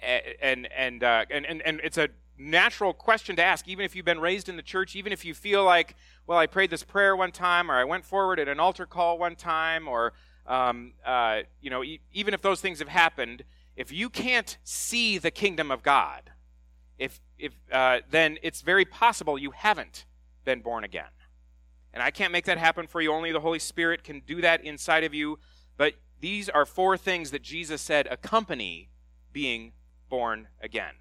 And 0.00 0.68
and 0.76 1.02
uh, 1.02 1.24
and, 1.30 1.44
and 1.46 1.60
and 1.62 1.80
it's 1.82 1.98
a 1.98 2.10
natural 2.38 2.92
question 2.92 3.36
to 3.36 3.42
ask, 3.42 3.66
even 3.68 3.84
if 3.84 3.96
you've 3.96 4.04
been 4.04 4.20
raised 4.20 4.48
in 4.48 4.56
the 4.56 4.62
church, 4.62 4.94
even 4.94 5.12
if 5.12 5.24
you 5.24 5.34
feel 5.34 5.64
like, 5.64 5.96
well, 6.26 6.38
I 6.38 6.46
prayed 6.46 6.70
this 6.70 6.84
prayer 6.84 7.16
one 7.16 7.32
time, 7.32 7.70
or 7.70 7.74
I 7.74 7.84
went 7.84 8.04
forward 8.04 8.38
at 8.38 8.48
an 8.48 8.60
altar 8.60 8.86
call 8.86 9.18
one 9.18 9.34
time, 9.34 9.88
or 9.88 10.12
um, 10.48 10.94
uh, 11.04 11.40
you 11.60 11.70
know, 11.70 11.84
e- 11.84 12.00
even 12.12 12.34
if 12.34 12.42
those 12.42 12.60
things 12.60 12.80
have 12.80 12.88
happened, 12.88 13.44
if 13.76 13.92
you 13.92 14.10
can't 14.10 14.58
see 14.64 15.18
the 15.18 15.30
kingdom 15.30 15.70
of 15.70 15.82
God, 15.82 16.30
if 16.98 17.20
if 17.38 17.52
uh, 17.70 17.98
then 18.10 18.38
it's 18.42 18.62
very 18.62 18.84
possible 18.84 19.38
you 19.38 19.52
haven't 19.52 20.06
been 20.44 20.60
born 20.60 20.82
again. 20.82 21.04
And 21.92 22.02
I 22.02 22.10
can't 22.10 22.32
make 22.32 22.44
that 22.46 22.58
happen 22.58 22.86
for 22.86 23.00
you. 23.00 23.12
Only 23.12 23.32
the 23.32 23.40
Holy 23.40 23.58
Spirit 23.58 24.02
can 24.04 24.20
do 24.26 24.40
that 24.40 24.64
inside 24.64 25.04
of 25.04 25.14
you. 25.14 25.38
But 25.76 25.94
these 26.20 26.48
are 26.48 26.66
four 26.66 26.96
things 26.96 27.30
that 27.30 27.42
Jesus 27.42 27.80
said 27.80 28.06
accompany 28.08 28.90
being 29.32 29.72
born 30.08 30.48
again. 30.60 30.94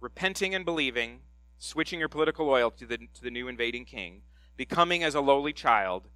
Repenting 0.00 0.54
and 0.54 0.64
believing, 0.64 1.20
switching 1.58 1.98
your 1.98 2.08
political 2.08 2.46
loyalty 2.46 2.84
to 2.84 2.86
the, 2.86 2.98
to 3.14 3.22
the 3.22 3.30
new 3.30 3.48
invading 3.48 3.84
king, 3.84 4.22
becoming 4.56 5.02
as 5.02 5.14
a 5.14 5.20
lowly 5.20 5.52
child, 5.52 6.08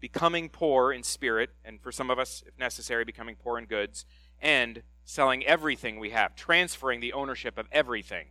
becoming 0.00 0.48
poor 0.48 0.92
in 0.92 1.02
spirit, 1.02 1.50
and 1.64 1.80
for 1.80 1.92
some 1.92 2.10
of 2.10 2.18
us, 2.18 2.42
if 2.46 2.58
necessary, 2.58 3.04
becoming 3.04 3.36
poor 3.36 3.58
in 3.58 3.66
goods, 3.66 4.04
and 4.40 4.82
selling 5.04 5.44
everything 5.44 5.98
we 5.98 6.10
have, 6.10 6.34
transferring 6.36 7.00
the 7.00 7.12
ownership 7.12 7.58
of 7.58 7.66
everything 7.72 8.26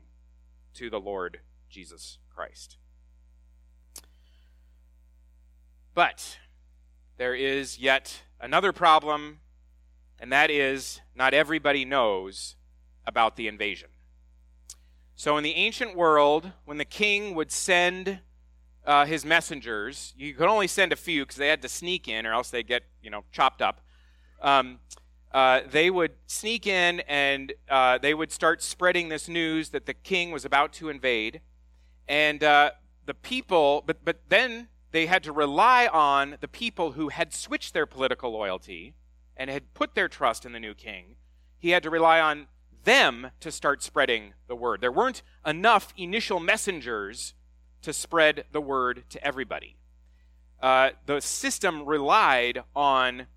to 0.74 0.90
the 0.90 1.00
Lord 1.00 1.40
Jesus 1.70 2.20
Christ. 2.34 2.78
But 5.94 6.38
there 7.18 7.34
is 7.34 7.80
yet 7.80 8.22
another 8.40 8.72
problem, 8.72 9.40
and 10.20 10.32
that 10.32 10.52
is 10.52 11.02
not 11.16 11.34
everybody 11.34 11.84
knows 11.84 12.56
about 13.06 13.36
the 13.36 13.48
invasion. 13.48 13.90
So, 15.16 15.36
in 15.38 15.44
the 15.44 15.56
ancient 15.56 15.96
world, 15.96 16.52
when 16.66 16.78
the 16.78 16.86
king 16.86 17.34
would 17.34 17.52
send 17.52 18.20
uh, 18.88 19.06
his 19.06 19.26
messengers, 19.26 20.14
you 20.18 20.34
could 20.34 20.48
only 20.48 20.66
send 20.66 20.94
a 20.94 20.96
few 20.96 21.24
because 21.24 21.36
they 21.36 21.50
had 21.50 21.62
to 21.62 21.70
sneak 21.70 22.08
in, 22.08 22.26
or 22.26 22.34
else 22.34 22.50
they'd 22.50 22.68
get, 22.68 22.84
you 23.04 23.10
know, 23.10 23.26
chopped 23.34 23.62
up. 23.62 23.82
Um, 24.42 24.80
uh, 25.34 25.62
they 25.70 25.90
would 25.90 26.14
sneak 26.26 26.66
in 26.66 27.02
and 27.02 27.52
uh, 27.70 27.98
they 27.98 28.14
would 28.14 28.32
start 28.32 28.64
spreading 28.64 29.10
this 29.10 29.28
news 29.28 29.70
that 29.70 29.86
the 29.86 29.94
king 29.94 30.32
was 30.32 30.46
about 30.46 30.72
to 30.74 30.88
invade. 30.88 31.42
And 32.08 32.42
uh, 32.42 32.72
the 33.06 33.14
people, 33.14 33.84
but, 33.86 34.06
but 34.06 34.22
then 34.30 34.70
they 34.92 35.06
had 35.06 35.22
to 35.24 35.34
rely 35.34 35.88
on 35.88 36.38
the 36.40 36.48
people 36.48 36.94
who 36.94 37.10
had 37.10 37.34
switched 37.34 37.74
their 37.74 37.86
political 37.86 38.32
loyalty 38.32 38.94
and 39.36 39.50
had 39.50 39.74
put 39.74 39.96
their 39.96 40.08
trust 40.08 40.46
in 40.46 40.54
the 40.54 40.62
new 40.62 40.74
king. 40.74 41.18
He 41.60 41.72
had 41.72 41.84
to 41.84 41.90
rely 41.90 42.22
on 42.22 42.48
them 42.86 43.32
to 43.42 43.52
start 43.52 43.84
spreading 43.84 44.34
the 44.48 44.56
word. 44.56 44.80
There 44.80 44.94
weren't 44.94 45.24
enough 45.46 45.94
initial 45.98 46.40
messengers 46.40 47.34
to 47.82 47.94
spread 47.94 48.46
the 48.52 48.62
word 48.62 49.04
to 49.10 49.24
everybody. 49.24 49.76
Uh, 50.62 50.92
the 51.06 51.22
system 51.22 51.86
relied 51.86 52.64
on 52.76 53.28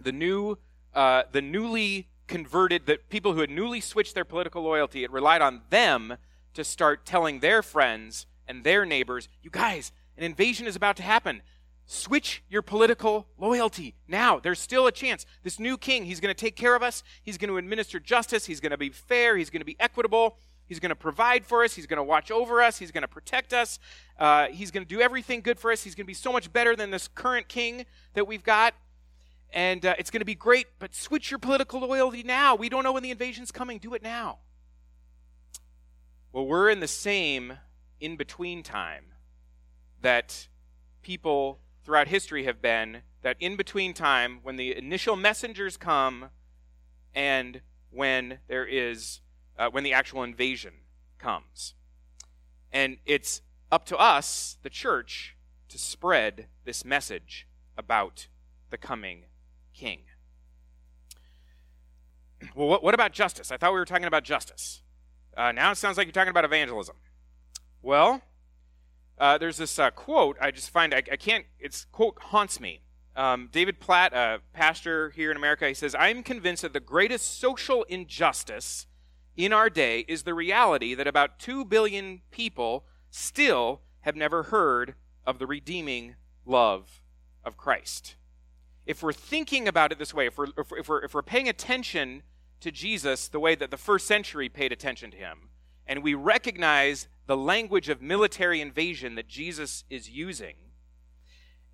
the 0.00 0.12
new, 0.12 0.58
uh, 0.94 1.24
the 1.32 1.42
newly 1.42 2.08
converted, 2.26 2.86
the 2.86 2.98
people 3.08 3.34
who 3.34 3.40
had 3.40 3.50
newly 3.50 3.80
switched 3.80 4.14
their 4.14 4.24
political 4.24 4.62
loyalty. 4.62 5.04
It 5.04 5.10
relied 5.10 5.42
on 5.42 5.62
them 5.70 6.16
to 6.54 6.64
start 6.64 7.04
telling 7.04 7.40
their 7.40 7.62
friends 7.62 8.26
and 8.48 8.64
their 8.64 8.86
neighbors, 8.86 9.28
"You 9.42 9.50
guys, 9.50 9.92
an 10.16 10.24
invasion 10.24 10.66
is 10.66 10.76
about 10.76 10.96
to 10.96 11.02
happen. 11.02 11.42
Switch 11.84 12.42
your 12.48 12.62
political 12.62 13.28
loyalty 13.38 13.94
now. 14.08 14.40
There's 14.40 14.58
still 14.58 14.88
a 14.88 14.92
chance. 14.92 15.24
This 15.44 15.60
new 15.60 15.78
king, 15.78 16.04
he's 16.04 16.18
going 16.18 16.34
to 16.34 16.40
take 16.40 16.56
care 16.56 16.74
of 16.74 16.82
us. 16.82 17.04
He's 17.22 17.38
going 17.38 17.50
to 17.50 17.58
administer 17.58 18.00
justice. 18.00 18.46
He's 18.46 18.58
going 18.58 18.72
to 18.72 18.76
be 18.76 18.88
fair. 18.90 19.36
He's 19.36 19.50
going 19.50 19.60
to 19.60 19.66
be 19.66 19.76
equitable. 19.78 20.38
He's 20.66 20.80
going 20.80 20.90
to 20.90 20.96
provide 20.96 21.46
for 21.46 21.64
us. 21.64 21.74
He's 21.74 21.86
going 21.86 21.98
to 21.98 22.04
watch 22.04 22.30
over 22.30 22.60
us. 22.62 22.78
He's 22.78 22.90
going 22.90 23.02
to 23.02 23.08
protect 23.08 23.52
us. 23.52 23.78
Uh, 24.18 24.48
he's 24.48 24.70
going 24.70 24.84
to 24.84 24.88
do 24.88 25.00
everything 25.00 25.40
good 25.40 25.58
for 25.58 25.70
us. 25.70 25.82
He's 25.82 25.94
going 25.94 26.04
to 26.04 26.08
be 26.08 26.14
so 26.14 26.32
much 26.32 26.52
better 26.52 26.74
than 26.74 26.90
this 26.90 27.08
current 27.08 27.48
king 27.48 27.86
that 28.14 28.26
we've 28.26 28.42
got. 28.42 28.74
And 29.52 29.86
uh, 29.86 29.94
it's 29.98 30.10
going 30.10 30.20
to 30.20 30.26
be 30.26 30.34
great, 30.34 30.66
but 30.78 30.94
switch 30.94 31.30
your 31.30 31.38
political 31.38 31.80
loyalty 31.80 32.22
now. 32.22 32.56
We 32.56 32.68
don't 32.68 32.82
know 32.82 32.92
when 32.92 33.02
the 33.02 33.10
invasion's 33.10 33.52
coming. 33.52 33.78
Do 33.78 33.94
it 33.94 34.02
now. 34.02 34.38
Well, 36.32 36.46
we're 36.46 36.68
in 36.68 36.80
the 36.80 36.88
same 36.88 37.58
in 38.00 38.16
between 38.16 38.62
time 38.62 39.06
that 40.02 40.48
people 41.02 41.60
throughout 41.84 42.08
history 42.08 42.44
have 42.44 42.60
been 42.60 43.02
that 43.22 43.36
in 43.40 43.56
between 43.56 43.94
time, 43.94 44.40
when 44.42 44.56
the 44.56 44.76
initial 44.76 45.16
messengers 45.16 45.76
come 45.76 46.30
and 47.14 47.60
when 47.90 48.38
there 48.48 48.64
is, 48.64 49.20
uh, 49.58 49.70
when 49.70 49.84
the 49.84 49.92
actual 49.92 50.22
invasion 50.22 50.72
comes. 51.18 51.74
And 52.72 52.98
it's 53.06 53.42
up 53.70 53.86
to 53.86 53.96
us, 53.96 54.58
the 54.62 54.70
church, 54.70 55.36
to 55.68 55.78
spread 55.78 56.46
this 56.64 56.84
message 56.84 57.46
about 57.76 58.28
the 58.70 58.78
coming 58.78 59.24
king. 59.74 60.00
Well, 62.54 62.68
what, 62.68 62.82
what 62.82 62.94
about 62.94 63.12
justice? 63.12 63.50
I 63.50 63.56
thought 63.56 63.72
we 63.72 63.78
were 63.78 63.84
talking 63.84 64.06
about 64.06 64.24
justice. 64.24 64.82
Uh, 65.36 65.52
now 65.52 65.70
it 65.70 65.76
sounds 65.76 65.96
like 65.96 66.06
you're 66.06 66.12
talking 66.12 66.30
about 66.30 66.44
evangelism. 66.44 66.96
Well, 67.82 68.22
uh, 69.18 69.38
there's 69.38 69.56
this 69.56 69.78
uh, 69.78 69.90
quote 69.90 70.36
I 70.40 70.50
just 70.50 70.70
find 70.70 70.94
I, 70.94 70.98
I, 70.98 71.16
can't. 71.16 71.46
It's 71.58 71.86
quote 71.92 72.18
haunts 72.20 72.60
me. 72.60 72.82
Um, 73.14 73.48
David 73.50 73.80
Platt, 73.80 74.12
a 74.12 74.40
pastor 74.52 75.10
here 75.10 75.30
in 75.30 75.36
America, 75.36 75.66
he 75.66 75.74
says, 75.74 75.94
"I'm 75.98 76.22
convinced 76.22 76.62
that 76.62 76.72
the 76.72 76.80
greatest 76.80 77.38
social 77.38 77.84
injustice 77.84 78.86
in 79.36 79.52
our 79.52 79.68
day 79.68 80.00
is 80.08 80.22
the 80.22 80.34
reality 80.34 80.94
that 80.94 81.06
about 81.06 81.38
two 81.38 81.64
billion 81.64 82.22
people 82.30 82.84
still 83.10 83.80
have 84.00 84.16
never 84.16 84.44
heard 84.44 84.94
of 85.26 85.38
the 85.38 85.46
redeeming 85.46 86.16
love 86.44 87.02
of 87.44 87.56
Christ." 87.56 88.16
If 88.86 89.02
we're 89.02 89.12
thinking 89.12 89.66
about 89.66 89.90
it 89.90 89.98
this 89.98 90.14
way, 90.14 90.26
if 90.26 90.38
we're, 90.38 90.46
if 90.56 90.88
we're, 90.88 91.04
if 91.04 91.12
we're 91.12 91.22
paying 91.22 91.48
attention 91.48 92.22
to 92.60 92.70
Jesus 92.70 93.28
the 93.28 93.40
way 93.40 93.54
that 93.56 93.70
the 93.70 93.76
first 93.76 94.06
century 94.06 94.48
paid 94.48 94.72
attention 94.72 95.10
to 95.10 95.16
him, 95.16 95.50
and 95.86 96.02
we 96.02 96.14
recognize 96.14 97.08
the 97.26 97.36
language 97.36 97.88
of 97.88 98.00
military 98.00 98.60
invasion 98.60 99.16
that 99.16 99.28
Jesus 99.28 99.84
is 99.90 100.08
using. 100.08 100.54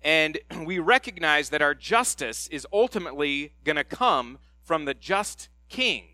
And 0.01 0.39
we 0.65 0.79
recognize 0.79 1.49
that 1.49 1.61
our 1.61 1.75
justice 1.75 2.47
is 2.47 2.67
ultimately 2.73 3.53
going 3.63 3.75
to 3.75 3.83
come 3.83 4.39
from 4.63 4.85
the 4.85 4.93
just 4.93 5.49
king. 5.69 6.05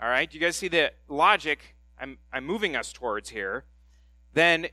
All 0.00 0.08
right, 0.08 0.32
you 0.32 0.40
guys 0.40 0.56
see 0.56 0.68
the 0.68 0.92
logic 1.08 1.76
I'm, 1.98 2.18
I'm 2.32 2.44
moving 2.44 2.76
us 2.76 2.92
towards 2.92 3.30
here? 3.30 3.64
Then 4.32 4.66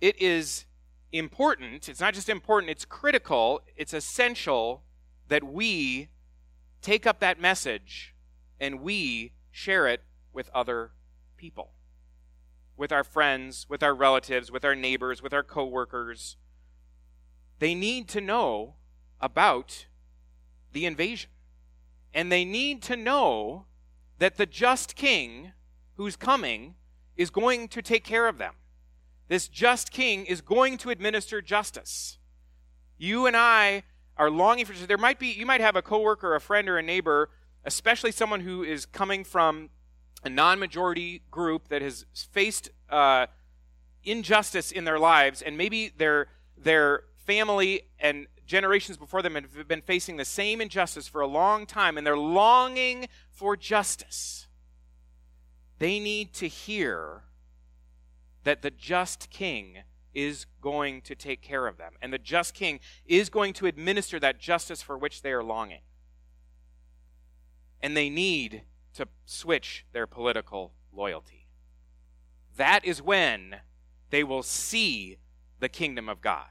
it 0.00 0.20
is 0.20 0.64
important, 1.10 1.88
it's 1.88 2.00
not 2.00 2.14
just 2.14 2.28
important, 2.28 2.70
it's 2.70 2.84
critical, 2.84 3.62
it's 3.76 3.92
essential 3.92 4.84
that 5.28 5.42
we 5.42 6.08
take 6.80 7.06
up 7.06 7.18
that 7.20 7.40
message 7.40 8.14
and 8.60 8.80
we 8.80 9.32
share 9.50 9.86
it 9.88 10.02
with 10.32 10.50
other 10.54 10.92
people 11.36 11.72
with 12.78 12.92
our 12.92 13.04
friends, 13.04 13.66
with 13.68 13.82
our 13.82 13.94
relatives, 13.94 14.50
with 14.50 14.64
our 14.64 14.76
neighbors, 14.76 15.20
with 15.20 15.34
our 15.34 15.42
coworkers. 15.42 16.36
They 17.58 17.74
need 17.74 18.08
to 18.10 18.20
know 18.20 18.76
about 19.20 19.86
the 20.72 20.86
invasion. 20.86 21.28
And 22.14 22.30
they 22.30 22.44
need 22.44 22.80
to 22.84 22.96
know 22.96 23.66
that 24.18 24.36
the 24.36 24.46
just 24.46 24.96
king 24.96 25.52
who's 25.96 26.16
coming 26.16 26.74
is 27.16 27.30
going 27.30 27.68
to 27.68 27.82
take 27.82 28.04
care 28.04 28.28
of 28.28 28.38
them. 28.38 28.54
This 29.28 29.48
just 29.48 29.90
king 29.90 30.24
is 30.26 30.40
going 30.40 30.78
to 30.78 30.90
administer 30.90 31.42
justice. 31.42 32.18
You 32.96 33.26
and 33.26 33.36
I 33.36 33.82
are 34.16 34.30
longing 34.30 34.64
for 34.64 34.72
there 34.86 34.98
might 34.98 35.18
be 35.18 35.28
you 35.28 35.46
might 35.46 35.60
have 35.60 35.76
a 35.76 35.82
coworker, 35.82 36.34
a 36.34 36.40
friend 36.40 36.68
or 36.68 36.78
a 36.78 36.82
neighbor, 36.82 37.30
especially 37.64 38.10
someone 38.10 38.40
who 38.40 38.62
is 38.62 38.86
coming 38.86 39.22
from 39.24 39.70
a 40.24 40.28
non 40.28 40.58
majority 40.58 41.22
group 41.30 41.68
that 41.68 41.82
has 41.82 42.06
faced 42.32 42.70
uh, 42.90 43.26
injustice 44.04 44.72
in 44.72 44.84
their 44.84 44.98
lives, 44.98 45.42
and 45.42 45.56
maybe 45.56 45.92
their, 45.96 46.28
their 46.56 47.04
family 47.16 47.82
and 47.98 48.26
generations 48.48 48.96
before 48.96 49.22
them 49.22 49.34
have 49.34 49.68
been 49.68 49.82
facing 49.82 50.16
the 50.16 50.24
same 50.24 50.60
injustice 50.60 51.06
for 51.06 51.20
a 51.20 51.26
long 51.26 51.66
time, 51.66 51.96
and 51.96 52.04
they're 52.06 52.18
longing 52.18 53.06
for 53.30 53.56
justice. 53.56 54.46
they 55.78 56.00
need 56.00 56.32
to 56.34 56.48
hear 56.48 57.22
that 58.42 58.62
the 58.62 58.70
just 58.70 59.30
king 59.30 59.78
is 60.12 60.46
going 60.60 61.00
to 61.02 61.14
take 61.14 61.40
care 61.40 61.68
of 61.68 61.76
them, 61.76 61.92
and 62.02 62.12
the 62.12 62.18
just 62.18 62.54
king 62.54 62.80
is 63.06 63.28
going 63.28 63.52
to 63.52 63.66
administer 63.66 64.18
that 64.18 64.40
justice 64.40 64.82
for 64.82 64.98
which 64.98 65.22
they 65.22 65.30
are 65.30 65.44
longing. 65.44 65.82
And 67.80 67.96
they 67.96 68.10
need 68.10 68.62
to 68.94 69.06
switch 69.24 69.86
their 69.92 70.08
political 70.08 70.72
loyalty. 70.92 71.46
That 72.56 72.84
is 72.84 73.00
when 73.00 73.56
they 74.10 74.24
will 74.24 74.42
see 74.42 75.18
the 75.60 75.68
kingdom 75.68 76.08
of 76.08 76.20
God. 76.20 76.48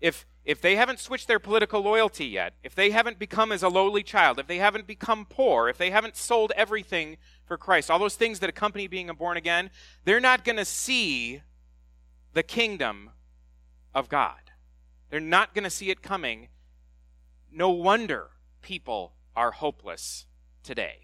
If 0.00 0.26
if 0.44 0.60
they 0.60 0.74
haven't 0.76 0.98
switched 0.98 1.28
their 1.28 1.38
political 1.38 1.80
loyalty 1.80 2.26
yet, 2.26 2.54
if 2.64 2.74
they 2.74 2.90
haven't 2.90 3.18
become 3.18 3.52
as 3.52 3.62
a 3.62 3.68
lowly 3.68 4.02
child, 4.02 4.38
if 4.38 4.46
they 4.46 4.58
haven't 4.58 4.86
become 4.86 5.24
poor, 5.24 5.68
if 5.68 5.78
they 5.78 5.90
haven't 5.90 6.16
sold 6.16 6.52
everything 6.56 7.16
for 7.44 7.56
Christ, 7.56 7.90
all 7.90 7.98
those 7.98 8.16
things 8.16 8.40
that 8.40 8.50
accompany 8.50 8.88
being 8.88 9.08
a 9.08 9.14
born 9.14 9.36
again, 9.36 9.70
they're 10.04 10.20
not 10.20 10.44
going 10.44 10.56
to 10.56 10.64
see 10.64 11.42
the 12.32 12.42
kingdom 12.42 13.10
of 13.94 14.08
God. 14.08 14.50
They're 15.10 15.20
not 15.20 15.54
going 15.54 15.64
to 15.64 15.70
see 15.70 15.90
it 15.90 16.02
coming. 16.02 16.48
No 17.52 17.70
wonder 17.70 18.30
people 18.62 19.12
are 19.36 19.52
hopeless 19.52 20.26
today. 20.64 21.00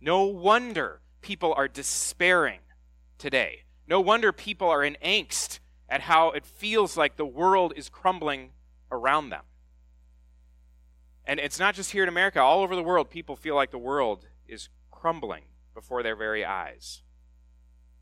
No 0.00 0.24
wonder 0.24 1.00
people 1.22 1.54
are 1.56 1.68
despairing 1.68 2.60
today. 3.16 3.62
No 3.88 4.00
wonder 4.00 4.32
people 4.32 4.68
are 4.68 4.84
in 4.84 4.96
angst 5.02 5.60
at 5.88 6.02
how 6.02 6.30
it 6.30 6.44
feels 6.44 6.96
like 6.96 7.16
the 7.16 7.24
world 7.24 7.72
is 7.76 7.88
crumbling 7.88 8.50
around 8.90 9.30
them. 9.30 9.44
And 11.24 11.40
it's 11.40 11.58
not 11.58 11.74
just 11.74 11.90
here 11.90 12.04
in 12.04 12.08
America, 12.08 12.40
all 12.40 12.62
over 12.62 12.76
the 12.76 12.82
world, 12.82 13.10
people 13.10 13.34
feel 13.34 13.54
like 13.54 13.70
the 13.70 13.78
world 13.78 14.28
is 14.46 14.68
crumbling 14.90 15.44
before 15.74 16.02
their 16.02 16.16
very 16.16 16.44
eyes. 16.44 17.02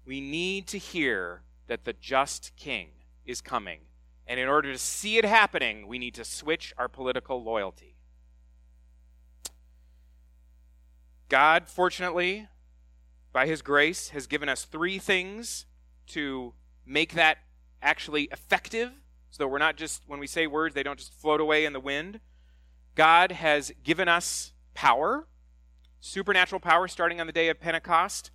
We 0.04 0.20
need 0.20 0.66
to 0.68 0.78
hear 0.78 1.42
that 1.66 1.84
the 1.84 1.94
just 1.94 2.54
king 2.56 2.88
is 3.24 3.40
coming. 3.40 3.80
And 4.26 4.38
in 4.38 4.48
order 4.48 4.72
to 4.72 4.78
see 4.78 5.16
it 5.16 5.24
happening, 5.24 5.86
we 5.86 5.98
need 5.98 6.14
to 6.14 6.24
switch 6.24 6.74
our 6.76 6.88
political 6.88 7.42
loyalty. 7.42 7.96
God, 11.28 11.66
fortunately, 11.66 12.48
by 13.32 13.46
his 13.46 13.62
grace, 13.62 14.10
has 14.10 14.26
given 14.26 14.48
us 14.48 14.64
three 14.64 14.98
things 14.98 15.66
to 16.08 16.52
make 16.86 17.14
that 17.14 17.38
actually 17.82 18.24
effective 18.24 18.92
so 19.34 19.48
we're 19.48 19.58
not 19.58 19.74
just, 19.74 20.04
when 20.06 20.20
we 20.20 20.28
say 20.28 20.46
words, 20.46 20.76
they 20.76 20.84
don't 20.84 20.96
just 20.96 21.12
float 21.12 21.40
away 21.40 21.64
in 21.64 21.72
the 21.72 21.80
wind. 21.80 22.20
God 22.94 23.32
has 23.32 23.72
given 23.82 24.06
us 24.06 24.52
power, 24.74 25.26
supernatural 25.98 26.60
power 26.60 26.86
starting 26.86 27.20
on 27.20 27.26
the 27.26 27.32
day 27.32 27.48
of 27.48 27.58
Pentecost, 27.58 28.30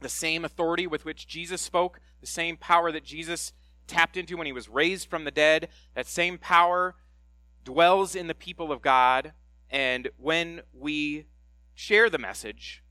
the 0.00 0.08
same 0.08 0.44
authority 0.44 0.88
with 0.88 1.04
which 1.04 1.28
Jesus 1.28 1.62
spoke, 1.62 2.00
the 2.20 2.26
same 2.26 2.56
power 2.56 2.90
that 2.90 3.04
Jesus 3.04 3.52
tapped 3.86 4.16
into 4.16 4.36
when 4.36 4.46
he 4.46 4.52
was 4.52 4.68
raised 4.68 5.08
from 5.08 5.22
the 5.22 5.30
dead. 5.30 5.68
That 5.94 6.08
same 6.08 6.36
power 6.36 6.96
dwells 7.62 8.16
in 8.16 8.26
the 8.26 8.34
people 8.34 8.72
of 8.72 8.82
God. 8.82 9.34
And 9.70 10.08
when 10.16 10.62
we 10.72 11.26
share 11.74 12.10
the 12.10 12.18
message, 12.18 12.82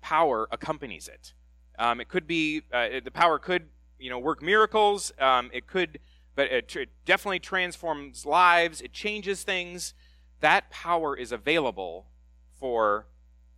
power 0.00 0.46
accompanies 0.52 1.08
it. 1.08 1.32
Um, 1.80 2.00
it 2.00 2.08
could 2.08 2.28
be, 2.28 2.62
uh, 2.72 3.00
the 3.04 3.10
power 3.10 3.40
could, 3.40 3.70
you 3.98 4.08
know, 4.08 4.20
work 4.20 4.40
miracles. 4.40 5.10
Um, 5.18 5.50
it 5.52 5.66
could 5.66 5.98
but 6.34 6.46
it, 6.50 6.74
it 6.76 6.90
definitely 7.04 7.38
transforms 7.38 8.24
lives, 8.24 8.80
it 8.80 8.92
changes 8.92 9.42
things. 9.42 9.94
That 10.40 10.70
power 10.70 11.16
is 11.16 11.30
available 11.30 12.06
for, 12.58 13.06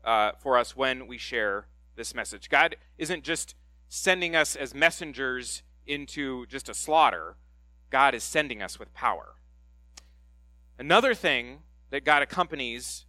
uh, 0.05 0.33
for 0.39 0.59
us 0.59 0.77
when 0.77 1.07
we 1.07 1.19
share 1.19 1.67
this 1.97 2.15
message. 2.15 2.49
God 2.51 2.77
isn't 2.99 3.25
just 3.25 3.55
sending 3.89 4.35
us 4.35 4.57
as 4.57 4.75
messengers 4.75 5.63
into 5.87 6.47
just 6.47 6.69
a 6.69 6.75
slaughter, 6.75 7.37
God 7.91 8.15
is 8.15 8.25
sending 8.25 8.63
us 8.63 8.79
with 8.79 8.93
power. 8.93 9.37
Another 10.79 11.15
thing 11.15 11.61
that 11.91 12.05
God 12.05 12.23
accompanies 12.23 13.07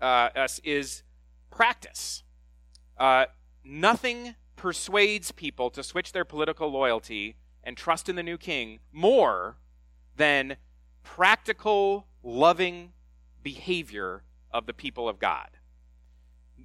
uh, 0.00 0.30
us 0.34 0.60
is 0.64 1.02
practice. 1.50 2.22
Uh, 2.96 3.26
nothing 3.64 4.34
persuades 4.56 5.30
people 5.32 5.68
to 5.70 5.82
switch 5.82 6.12
their 6.12 6.24
political 6.24 6.70
loyalty 6.70 7.36
and 7.64 7.76
trust 7.76 8.08
in 8.08 8.14
the 8.14 8.22
new 8.22 8.38
king 8.38 8.78
more 8.92 9.56
than 10.16 10.56
practical, 11.02 12.06
loving 12.22 12.92
behavior 13.42 14.22
of 14.50 14.66
the 14.66 14.72
people 14.72 15.08
of 15.08 15.18
God. 15.18 15.48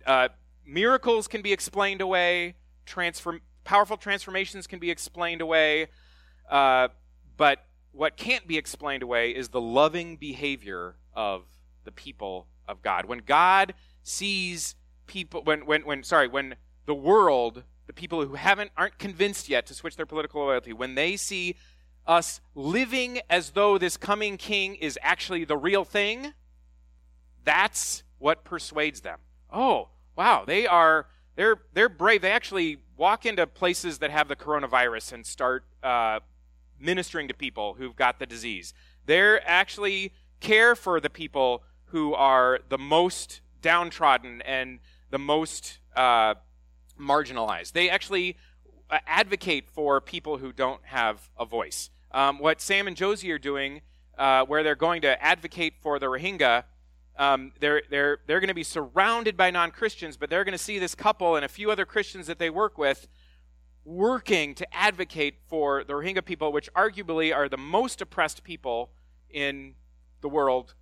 Uh, 0.06 0.30
miracles 0.66 1.28
can 1.28 1.42
be 1.42 1.52
explained 1.52 2.02
away, 2.02 2.56
transform, 2.86 3.42
powerful 3.64 3.98
transformations 3.98 4.68
can 4.68 4.80
be 4.80 4.92
explained 4.92 5.42
away, 5.42 5.88
uh, 6.50 6.88
but 7.38 7.66
what 7.92 8.18
can't 8.18 8.48
be 8.48 8.58
explained 8.58 9.04
away 9.04 9.32
is 9.32 9.50
the 9.50 9.62
loving 9.62 10.16
behavior 10.16 10.96
of 11.14 11.44
the 11.84 11.92
people 11.92 12.48
of 12.68 12.82
God. 12.82 13.06
When 13.06 13.20
God 13.20 13.74
sees 14.04 14.76
people, 15.08 15.44
when, 15.44 15.66
when, 15.66 15.82
when 15.82 16.04
sorry, 16.04 16.28
when 16.28 16.56
the 16.86 16.96
world 16.96 17.64
the 17.90 17.94
people 17.94 18.24
who 18.24 18.36
haven't 18.36 18.70
aren't 18.78 19.00
convinced 19.00 19.50
yet 19.50 19.66
to 19.66 19.74
switch 19.74 19.96
their 19.96 20.06
political 20.06 20.44
loyalty. 20.44 20.72
When 20.74 20.94
they 20.94 21.18
see 21.18 21.56
us 22.06 22.40
living 22.54 23.20
as 23.32 23.50
though 23.50 23.80
this 23.80 23.98
coming 23.98 24.38
king 24.38 24.76
is 24.76 24.98
actually 25.02 25.44
the 25.44 25.58
real 25.58 25.84
thing 25.84 26.34
that's 27.44 28.04
what 28.20 28.44
persuades 28.44 29.02
them. 29.02 29.18
Oh 29.52 29.90
wow 30.16 30.44
they 30.46 30.68
are 30.68 31.08
they're 31.36 31.62
they're 31.74 31.90
brave. 31.90 32.22
They 32.22 32.30
actually 32.30 32.78
walk 32.96 33.26
into 33.26 33.48
places 33.48 33.98
that 33.98 34.12
have 34.12 34.28
the 34.28 34.36
coronavirus 34.36 35.14
and 35.14 35.26
start 35.26 35.66
uh, 35.82 36.20
ministering 36.80 37.28
to 37.28 37.34
people 37.34 37.74
who've 37.74 37.96
got 37.96 38.20
the 38.20 38.28
disease. 38.28 38.72
They're 39.08 39.42
actually 39.50 40.14
care 40.42 40.76
for 40.76 41.00
the 41.00 41.10
people 41.10 41.64
who 41.86 42.14
are 42.14 42.60
the 42.70 42.78
most 42.78 43.42
downtrodden 43.64 44.44
and 44.44 44.78
the 45.10 45.18
most 45.18 45.80
uh, 45.96 46.36
marginalized. 47.00 47.72
They 47.72 47.90
actually 47.90 48.38
uh, 48.90 49.00
advocate 49.08 49.70
for 49.70 50.02
people 50.02 50.38
who 50.38 50.52
don't 50.52 50.82
have 50.86 51.30
a 51.38 51.46
voice. 51.46 51.90
Um, 52.12 52.40
what 52.40 52.62
Sam 52.62 52.88
and 52.88 52.98
Josie 52.98 53.32
are 53.32 53.40
doing, 53.40 53.82
uh, 54.18 54.46
where 54.46 54.64
they're 54.64 54.76
going 54.76 55.02
to 55.04 55.24
advocate 55.24 55.76
for 55.82 56.00
the 56.00 56.08
Rohingya, 56.08 56.64
um, 57.18 57.52
they're, 57.60 57.84
they're, 57.90 58.20
they're 58.28 58.40
going 58.40 58.48
to 58.48 58.54
be 58.54 58.64
surrounded 58.64 59.36
by 59.36 59.52
non 59.52 59.72
Christians, 59.72 60.18
but 60.18 60.30
they're 60.30 60.44
going 60.44 60.58
to 60.58 60.64
see 60.64 60.80
this 60.80 60.96
couple 60.96 61.36
and 61.36 61.44
a 61.44 61.50
few 61.50 61.70
other 61.70 61.86
Christians 61.86 62.28
that 62.28 62.40
they 62.40 62.50
work 62.50 62.78
with 62.78 63.08
working 63.86 64.54
to 64.56 64.74
advocate 64.74 65.36
for 65.48 65.84
the 65.84 65.94
Rohingya 65.94 66.24
people, 66.24 66.52
which 66.52 66.72
arguably 66.74 67.36
are 67.36 67.50
the 67.50 67.58
most 67.58 68.02
oppressed 68.02 68.44
people 68.44 68.92
in 69.30 69.76
the 70.22 70.30
world 70.30 70.76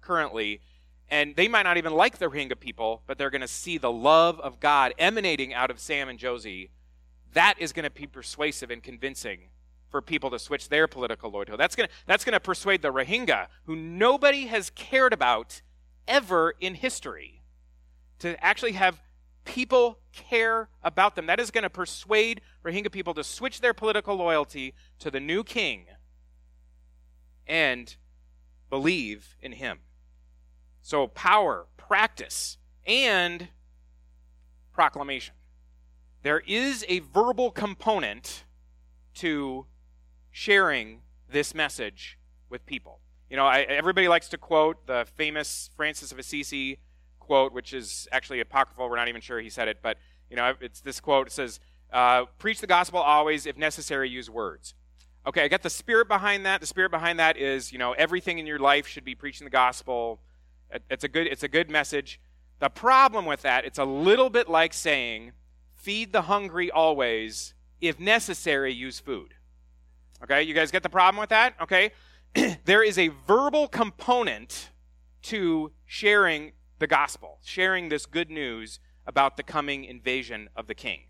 currently. 0.00 0.60
And 1.10 1.36
they 1.36 1.48
might 1.48 1.62
not 1.62 1.76
even 1.76 1.92
like 1.92 2.18
the 2.18 2.26
Rohingya 2.26 2.58
people, 2.58 3.02
but 3.06 3.18
they're 3.18 3.30
going 3.30 3.40
to 3.40 3.48
see 3.48 3.78
the 3.78 3.92
love 3.92 4.40
of 4.40 4.58
God 4.58 4.94
emanating 4.98 5.52
out 5.52 5.70
of 5.70 5.78
Sam 5.78 6.08
and 6.08 6.18
Josie. 6.18 6.70
That 7.34 7.54
is 7.58 7.72
going 7.72 7.84
to 7.84 7.90
be 7.90 8.06
persuasive 8.06 8.70
and 8.70 8.82
convincing 8.82 9.50
for 9.90 10.00
people 10.00 10.30
to 10.30 10.38
switch 10.38 10.70
their 10.70 10.88
political 10.88 11.30
loyalty. 11.30 11.54
That's 11.56 11.76
going 11.76 11.88
to, 11.88 11.94
that's 12.06 12.24
going 12.24 12.32
to 12.32 12.40
persuade 12.40 12.82
the 12.82 12.92
Rohingya, 12.92 13.46
who 13.64 13.76
nobody 13.76 14.46
has 14.46 14.70
cared 14.70 15.12
about 15.12 15.62
ever 16.08 16.54
in 16.58 16.74
history, 16.74 17.42
to 18.18 18.42
actually 18.42 18.72
have 18.72 19.00
people 19.44 19.98
care 20.12 20.68
about 20.82 21.16
them. 21.16 21.26
That 21.26 21.38
is 21.38 21.50
going 21.50 21.62
to 21.62 21.70
persuade 21.70 22.40
Rohingya 22.64 22.90
people 22.90 23.14
to 23.14 23.22
switch 23.22 23.60
their 23.60 23.74
political 23.74 24.16
loyalty 24.16 24.74
to 24.98 25.10
the 25.10 25.20
new 25.20 25.44
king 25.44 25.86
and 27.46 27.94
believe 28.70 29.36
in 29.40 29.52
him. 29.52 29.80
So, 30.84 31.06
power, 31.06 31.64
practice, 31.78 32.58
and 32.86 33.48
proclamation. 34.70 35.34
There 36.22 36.40
is 36.46 36.84
a 36.90 36.98
verbal 36.98 37.50
component 37.50 38.44
to 39.14 39.64
sharing 40.30 41.00
this 41.26 41.54
message 41.54 42.18
with 42.50 42.66
people. 42.66 43.00
You 43.30 43.38
know, 43.38 43.46
I, 43.46 43.60
everybody 43.60 44.08
likes 44.08 44.28
to 44.28 44.36
quote 44.36 44.86
the 44.86 45.06
famous 45.16 45.70
Francis 45.74 46.12
of 46.12 46.18
Assisi 46.18 46.80
quote, 47.18 47.54
which 47.54 47.72
is 47.72 48.06
actually 48.12 48.40
apocryphal. 48.40 48.90
We're 48.90 48.96
not 48.96 49.08
even 49.08 49.22
sure 49.22 49.40
he 49.40 49.48
said 49.48 49.68
it, 49.68 49.78
but 49.82 49.96
you 50.28 50.36
know, 50.36 50.52
it's 50.60 50.82
this 50.82 51.00
quote. 51.00 51.28
It 51.28 51.32
says, 51.32 51.60
uh, 51.94 52.26
"Preach 52.38 52.60
the 52.60 52.66
gospel 52.66 53.00
always, 53.00 53.46
if 53.46 53.56
necessary, 53.56 54.10
use 54.10 54.28
words." 54.28 54.74
Okay, 55.26 55.44
I 55.44 55.48
got 55.48 55.62
the 55.62 55.70
spirit 55.70 56.08
behind 56.08 56.44
that. 56.44 56.60
The 56.60 56.66
spirit 56.66 56.90
behind 56.90 57.18
that 57.20 57.38
is, 57.38 57.72
you 57.72 57.78
know, 57.78 57.92
everything 57.92 58.38
in 58.38 58.46
your 58.46 58.58
life 58.58 58.86
should 58.86 59.06
be 59.06 59.14
preaching 59.14 59.46
the 59.46 59.50
gospel. 59.50 60.20
It's 60.90 61.04
a 61.04 61.08
good, 61.08 61.26
it's 61.26 61.42
a 61.42 61.48
good 61.48 61.70
message. 61.70 62.20
The 62.58 62.68
problem 62.68 63.26
with 63.26 63.42
that, 63.42 63.64
it's 63.64 63.78
a 63.78 63.84
little 63.84 64.30
bit 64.30 64.48
like 64.48 64.72
saying, 64.72 65.32
feed 65.74 66.12
the 66.12 66.22
hungry 66.22 66.70
always. 66.70 67.54
If 67.80 68.00
necessary, 68.00 68.72
use 68.72 69.00
food. 69.00 69.34
Okay, 70.22 70.42
you 70.42 70.54
guys 70.54 70.70
get 70.70 70.82
the 70.82 70.88
problem 70.88 71.20
with 71.20 71.30
that? 71.30 71.54
Okay. 71.60 71.90
there 72.64 72.82
is 72.82 72.98
a 72.98 73.08
verbal 73.26 73.68
component 73.68 74.70
to 75.22 75.72
sharing 75.86 76.52
the 76.78 76.86
gospel, 76.86 77.38
sharing 77.44 77.88
this 77.88 78.06
good 78.06 78.30
news 78.30 78.80
about 79.06 79.36
the 79.36 79.42
coming 79.42 79.84
invasion 79.84 80.48
of 80.56 80.66
the 80.66 80.74
king. 80.74 81.00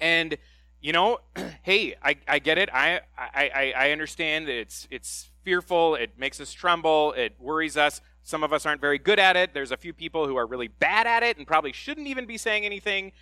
And 0.00 0.36
you 0.84 0.92
know, 0.92 1.18
hey, 1.62 1.94
I, 2.02 2.16
I 2.28 2.38
get 2.38 2.58
it. 2.58 2.68
I, 2.72 3.00
I, 3.16 3.72
I 3.74 3.90
understand 3.90 4.46
that 4.48 4.54
it's, 4.54 4.86
it's 4.90 5.30
fearful. 5.42 5.94
It 5.94 6.18
makes 6.18 6.40
us 6.40 6.52
tremble. 6.52 7.14
It 7.14 7.36
worries 7.40 7.78
us. 7.78 8.02
Some 8.24 8.42
of 8.42 8.52
us 8.52 8.64
aren't 8.64 8.80
very 8.80 8.98
good 8.98 9.18
at 9.18 9.36
it. 9.36 9.52
There's 9.52 9.70
a 9.70 9.76
few 9.76 9.92
people 9.92 10.26
who 10.26 10.36
are 10.36 10.46
really 10.46 10.68
bad 10.68 11.06
at 11.06 11.22
it 11.22 11.36
and 11.36 11.46
probably 11.46 11.72
shouldn't 11.72 12.06
even 12.08 12.24
be 12.24 12.38
saying 12.38 12.64
anything. 12.64 13.12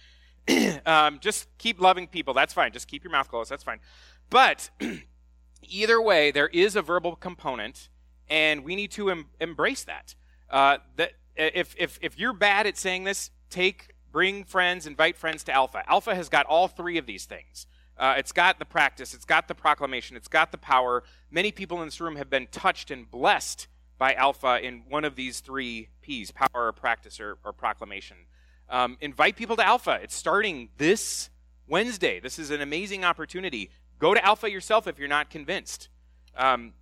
um, 0.87 1.19
just 1.21 1.49
keep 1.59 1.81
loving 1.81 2.07
people. 2.07 2.35
That's 2.35 2.55
fine. 2.55 2.73
Just 2.73 2.87
keep 2.87 3.03
your 3.03 3.11
mouth 3.11 3.29
closed. 3.29 3.51
That's 3.51 3.65
fine. 3.65 3.81
But 4.31 4.71
either 5.63 6.01
way, 6.01 6.31
there 6.31 6.49
is 6.49 6.77
a 6.77 6.83
verbal 6.83 7.17
component, 7.17 7.89
and 8.31 8.65
we 8.65 8.77
need 8.77 8.93
to 8.93 9.11
em- 9.11 9.27
embrace 9.41 9.85
that. 9.85 10.15
Uh, 10.49 10.79
that 10.97 11.13
if, 11.37 11.75
if, 11.77 11.99
if 12.01 12.19
you're 12.19 12.33
bad 12.33 12.67
at 12.67 12.79
saying 12.79 13.05
this, 13.05 13.31
take 13.51 13.89
bring 14.13 14.45
friends, 14.45 14.87
invite 14.87 15.17
friends 15.17 15.43
to 15.45 15.53
Alpha. 15.53 15.83
Alpha 15.89 16.15
has 16.15 16.29
got 16.29 16.47
all 16.47 16.69
three 16.69 16.99
of 16.99 17.07
these 17.07 17.25
things. 17.25 17.67
Uh, 17.99 18.15
it's 18.17 18.33
got 18.33 18.59
the 18.59 18.65
practice, 18.65 19.15
it's 19.15 19.25
got 19.25 19.49
the 19.49 19.55
proclamation, 19.55 20.17
it's 20.17 20.29
got 20.29 20.53
the 20.53 20.59
power. 20.59 21.03
Many 21.31 21.51
people 21.51 21.81
in 21.83 21.87
this 21.89 22.01
room 22.01 22.17
have 22.17 22.31
been 22.31 22.47
touched 22.51 22.91
and 22.91 23.11
blessed 23.11 23.67
by 24.03 24.15
Alpha 24.15 24.59
in 24.61 24.83
one 24.89 25.05
of 25.05 25.15
these 25.15 25.39
three 25.39 25.89
P's 26.01 26.33
power, 26.33 26.73
practice, 26.73 27.21
or, 27.21 27.39
or 27.45 27.53
proclamation. 27.53 28.17
Um, 28.69 28.97
invite 29.01 29.37
people 29.37 29.55
to 29.55 29.65
Alpha. 29.65 30.01
It's 30.03 30.17
starting 30.17 30.71
this 30.77 31.31
Wednesday. 31.69 32.19
This 32.19 32.37
is 32.37 32.51
an 32.51 32.61
amazing 32.61 33.05
opportunity. 33.05 33.71
Go 34.01 34.13
to 34.13 34.27
Alpha 34.27 34.51
yourself 34.51 34.89
if 34.89 34.99
you're 34.99 35.07
not 35.07 35.31
convinced. 35.31 35.89
Um, 36.37 36.73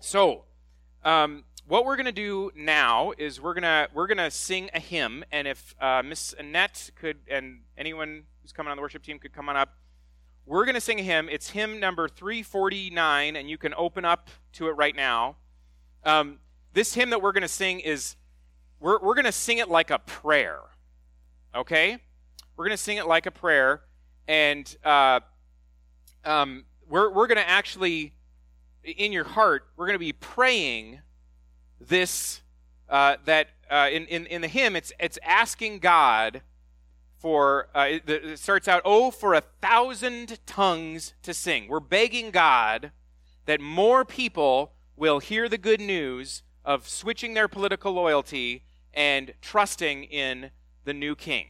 so, 0.00 0.46
um, 1.04 1.44
what 1.68 1.84
we're 1.84 1.94
going 1.94 2.06
to 2.06 2.10
do 2.10 2.50
now 2.56 3.12
is 3.16 3.40
we're 3.40 3.54
going 3.54 3.62
to 3.62 3.88
we're 3.94 4.08
going 4.08 4.18
to 4.18 4.28
sing 4.28 4.68
a 4.74 4.80
hymn 4.80 5.24
and 5.30 5.46
if 5.46 5.76
uh, 5.80 6.02
miss 6.04 6.34
annette 6.40 6.90
could 6.96 7.18
and 7.30 7.60
anyone 7.76 8.24
who's 8.42 8.50
coming 8.50 8.72
on 8.72 8.76
the 8.76 8.82
worship 8.82 9.04
team 9.04 9.20
could 9.20 9.32
come 9.32 9.48
on 9.48 9.56
up 9.56 9.76
we're 10.44 10.64
going 10.64 10.74
to 10.74 10.80
sing 10.80 10.98
a 10.98 11.04
hymn 11.04 11.28
it's 11.28 11.50
hymn 11.50 11.78
number 11.78 12.08
349 12.08 13.36
and 13.36 13.48
you 13.48 13.58
can 13.58 13.72
open 13.74 14.04
up 14.04 14.28
to 14.54 14.66
it 14.66 14.72
right 14.72 14.96
now 14.96 15.36
um, 16.04 16.38
this 16.72 16.94
hymn 16.94 17.10
that 17.10 17.22
we're 17.22 17.32
going 17.32 17.42
to 17.42 17.48
sing 17.48 17.80
is 17.80 18.16
we're, 18.80 18.98
we're 19.00 19.14
going 19.14 19.24
to 19.24 19.32
sing 19.32 19.58
it 19.58 19.68
like 19.68 19.90
a 19.90 19.98
prayer 19.98 20.60
okay 21.54 21.98
we're 22.56 22.64
going 22.64 22.76
to 22.76 22.82
sing 22.82 22.96
it 22.96 23.06
like 23.06 23.26
a 23.26 23.30
prayer 23.30 23.82
and 24.26 24.76
uh, 24.84 25.20
um, 26.24 26.64
we're, 26.88 27.10
we're 27.10 27.26
going 27.26 27.38
to 27.38 27.48
actually 27.48 28.12
in 28.84 29.12
your 29.12 29.24
heart 29.24 29.66
we're 29.76 29.86
going 29.86 29.94
to 29.94 29.98
be 29.98 30.12
praying 30.12 31.00
this 31.80 32.40
uh, 32.88 33.16
that 33.24 33.48
uh, 33.70 33.88
in, 33.90 34.06
in, 34.06 34.26
in 34.26 34.40
the 34.40 34.48
hymn 34.48 34.76
it's 34.76 34.92
it's 34.98 35.18
asking 35.22 35.78
God 35.78 36.42
for 37.18 37.68
uh, 37.74 37.86
it, 37.88 38.08
it 38.08 38.38
starts 38.38 38.68
out 38.68 38.82
oh 38.84 39.10
for 39.10 39.34
a 39.34 39.42
thousand 39.60 40.38
tongues 40.46 41.14
to 41.22 41.34
sing. 41.34 41.68
We're 41.68 41.80
begging 41.80 42.30
God 42.30 42.92
that 43.46 43.60
more 43.60 44.04
people 44.04 44.72
will 44.96 45.18
hear 45.18 45.48
the 45.48 45.58
good 45.58 45.80
news 45.80 46.42
of 46.68 46.86
switching 46.86 47.32
their 47.32 47.48
political 47.48 47.92
loyalty 47.92 48.62
and 48.92 49.32
trusting 49.40 50.04
in 50.04 50.50
the 50.84 50.92
new 50.92 51.16
king. 51.16 51.46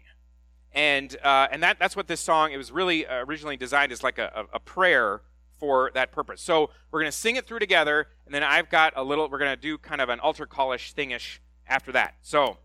And, 0.70 1.16
uh, 1.24 1.48
and 1.50 1.60
that, 1.64 1.80
that's 1.80 1.96
what 1.96 2.06
this 2.06 2.20
song, 2.20 2.52
it 2.52 2.56
was 2.56 2.70
really 2.70 3.04
uh, 3.04 3.24
originally 3.24 3.56
designed 3.56 3.90
as 3.90 4.04
like 4.04 4.18
a, 4.18 4.46
a 4.52 4.60
prayer 4.60 5.22
for 5.58 5.90
that 5.94 6.12
purpose. 6.12 6.40
So 6.40 6.70
we're 6.92 7.00
going 7.00 7.10
to 7.10 7.18
sing 7.18 7.34
it 7.34 7.48
through 7.48 7.58
together, 7.58 8.06
and 8.26 8.32
then 8.32 8.44
I've 8.44 8.70
got 8.70 8.92
a 8.94 9.02
little, 9.02 9.28
we're 9.28 9.38
going 9.38 9.50
to 9.50 9.60
do 9.60 9.76
kind 9.76 10.00
of 10.00 10.08
an 10.08 10.20
altar 10.20 10.46
callish 10.46 10.94
thingish 10.94 11.38
after 11.66 11.90
that. 11.90 12.14
So 12.22 12.58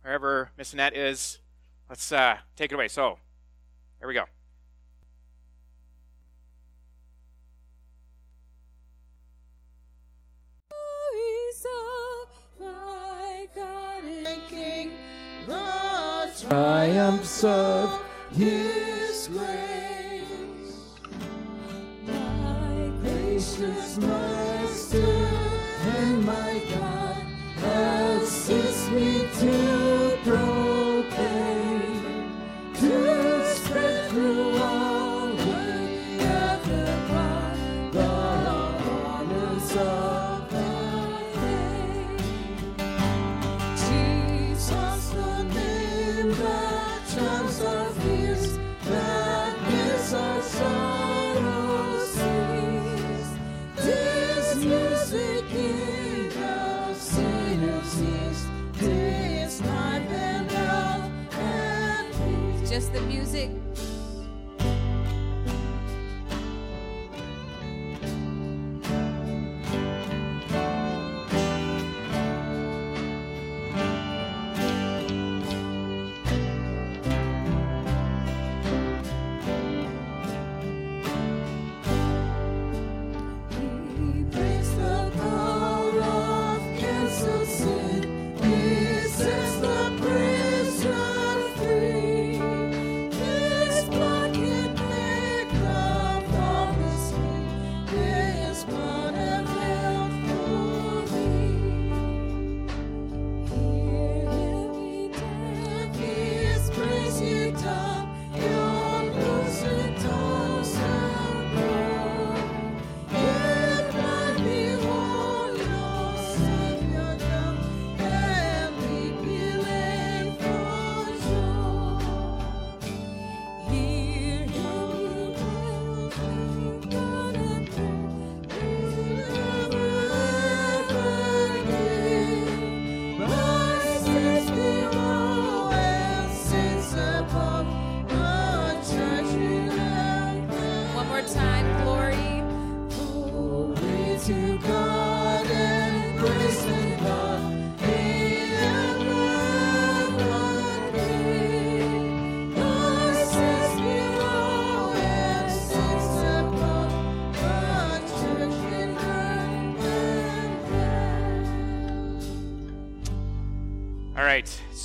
wherever 0.00 0.52
Miss 0.56 0.72
Annette 0.72 0.96
is, 0.96 1.38
let's 1.90 2.10
uh, 2.12 2.38
take 2.56 2.72
it 2.72 2.76
away. 2.76 2.88
So 2.88 3.18
here 3.98 4.08
we 4.08 4.14
go. 4.14 4.24
Triumphs 16.48 17.44
of 17.44 18.00
His 18.32 19.28
grace. 19.28 20.98
My 22.06 22.90
gracious 23.02 23.98
Master 23.98 25.28
and 25.96 26.24
my 26.24 26.62
God, 26.70 28.22
assist 28.22 28.90
me 28.92 29.26
to 29.40 29.69
the 63.00 63.06
music. 63.06 63.59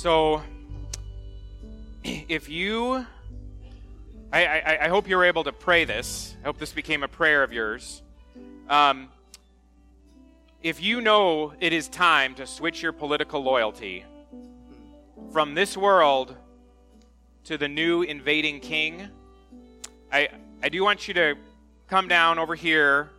So, 0.06 0.40
if 2.04 2.48
you, 2.48 3.04
I, 4.32 4.46
I, 4.46 4.78
I 4.82 4.88
hope 4.88 5.08
you 5.08 5.16
were 5.16 5.24
able 5.24 5.42
to 5.42 5.50
pray 5.50 5.84
this. 5.84 6.36
I 6.44 6.46
hope 6.46 6.58
this 6.58 6.72
became 6.72 7.02
a 7.02 7.08
prayer 7.08 7.42
of 7.42 7.52
yours. 7.52 8.02
Um, 8.68 9.08
if 10.62 10.80
you 10.80 11.00
know 11.00 11.54
it 11.58 11.72
is 11.72 11.88
time 11.88 12.36
to 12.36 12.46
switch 12.46 12.84
your 12.84 12.92
political 12.92 13.42
loyalty 13.42 14.04
from 15.32 15.54
this 15.54 15.76
world 15.76 16.36
to 17.46 17.58
the 17.58 17.66
new 17.66 18.02
invading 18.02 18.60
king, 18.60 19.08
I, 20.12 20.28
I 20.62 20.68
do 20.68 20.84
want 20.84 21.08
you 21.08 21.14
to 21.14 21.34
come 21.88 22.06
down 22.06 22.38
over 22.38 22.54
here, 22.54 23.10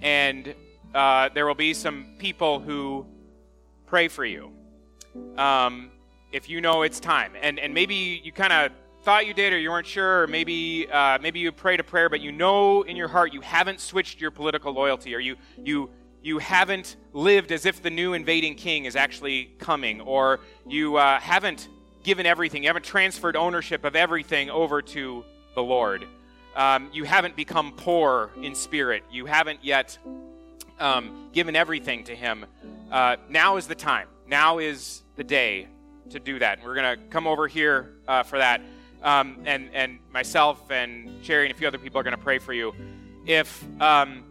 and 0.00 0.54
uh, 0.94 1.30
there 1.34 1.44
will 1.44 1.56
be 1.56 1.74
some 1.74 2.14
people 2.20 2.60
who 2.60 3.04
pray 3.86 4.06
for 4.06 4.24
you. 4.24 4.52
Um, 5.36 5.90
if 6.32 6.48
you 6.48 6.60
know 6.60 6.82
it's 6.82 7.00
time, 7.00 7.32
and 7.40 7.58
and 7.58 7.74
maybe 7.74 8.20
you 8.22 8.32
kind 8.32 8.52
of 8.52 8.72
thought 9.02 9.26
you 9.26 9.34
did, 9.34 9.52
or 9.52 9.58
you 9.58 9.70
weren't 9.70 9.86
sure, 9.86 10.22
or 10.22 10.26
maybe 10.26 10.86
uh, 10.90 11.18
maybe 11.20 11.40
you 11.40 11.50
prayed 11.52 11.80
a 11.80 11.84
prayer, 11.84 12.08
but 12.08 12.20
you 12.20 12.32
know 12.32 12.82
in 12.82 12.96
your 12.96 13.08
heart 13.08 13.32
you 13.32 13.40
haven't 13.40 13.80
switched 13.80 14.20
your 14.20 14.30
political 14.30 14.72
loyalty, 14.72 15.14
or 15.14 15.18
you 15.18 15.36
you 15.62 15.90
you 16.22 16.38
haven't 16.38 16.96
lived 17.12 17.50
as 17.50 17.64
if 17.66 17.82
the 17.82 17.90
new 17.90 18.12
invading 18.12 18.54
king 18.54 18.84
is 18.84 18.96
actually 18.96 19.50
coming, 19.58 20.00
or 20.00 20.40
you 20.66 20.96
uh, 20.96 21.18
haven't 21.18 21.68
given 22.02 22.26
everything, 22.26 22.62
you 22.62 22.68
haven't 22.68 22.84
transferred 22.84 23.36
ownership 23.36 23.84
of 23.84 23.96
everything 23.96 24.50
over 24.50 24.82
to 24.82 25.24
the 25.54 25.62
Lord. 25.62 26.06
Um, 26.56 26.90
you 26.92 27.04
haven't 27.04 27.36
become 27.36 27.72
poor 27.72 28.30
in 28.42 28.54
spirit. 28.54 29.04
You 29.10 29.26
haven't 29.26 29.64
yet 29.64 29.96
um, 30.78 31.30
given 31.32 31.54
everything 31.54 32.04
to 32.04 32.16
Him. 32.16 32.46
Uh, 32.90 33.16
now 33.28 33.56
is 33.56 33.66
the 33.66 33.74
time. 33.74 34.08
Now 34.26 34.58
is 34.58 35.02
the 35.16 35.24
day 35.24 35.68
to 36.10 36.20
do 36.20 36.38
that. 36.38 36.58
And 36.58 36.66
we're 36.66 36.74
going 36.74 36.98
to 36.98 37.04
come 37.06 37.26
over 37.26 37.48
here 37.48 37.94
uh, 38.06 38.22
for 38.22 38.38
that. 38.38 38.60
Um, 39.02 39.38
and, 39.46 39.70
and 39.72 39.98
myself 40.12 40.70
and 40.70 41.24
Sherry 41.24 41.46
and 41.46 41.54
a 41.54 41.58
few 41.58 41.66
other 41.66 41.78
people 41.78 41.98
are 41.98 42.02
going 42.02 42.16
to 42.16 42.22
pray 42.22 42.38
for 42.38 42.52
you. 42.52 42.74
If, 43.26 43.64
um, 43.80 44.24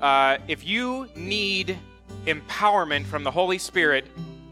uh, 0.00 0.38
if 0.48 0.66
you 0.66 1.08
need 1.14 1.78
empowerment 2.26 3.06
from 3.06 3.22
the 3.22 3.30
Holy 3.30 3.58
Spirit 3.58 4.06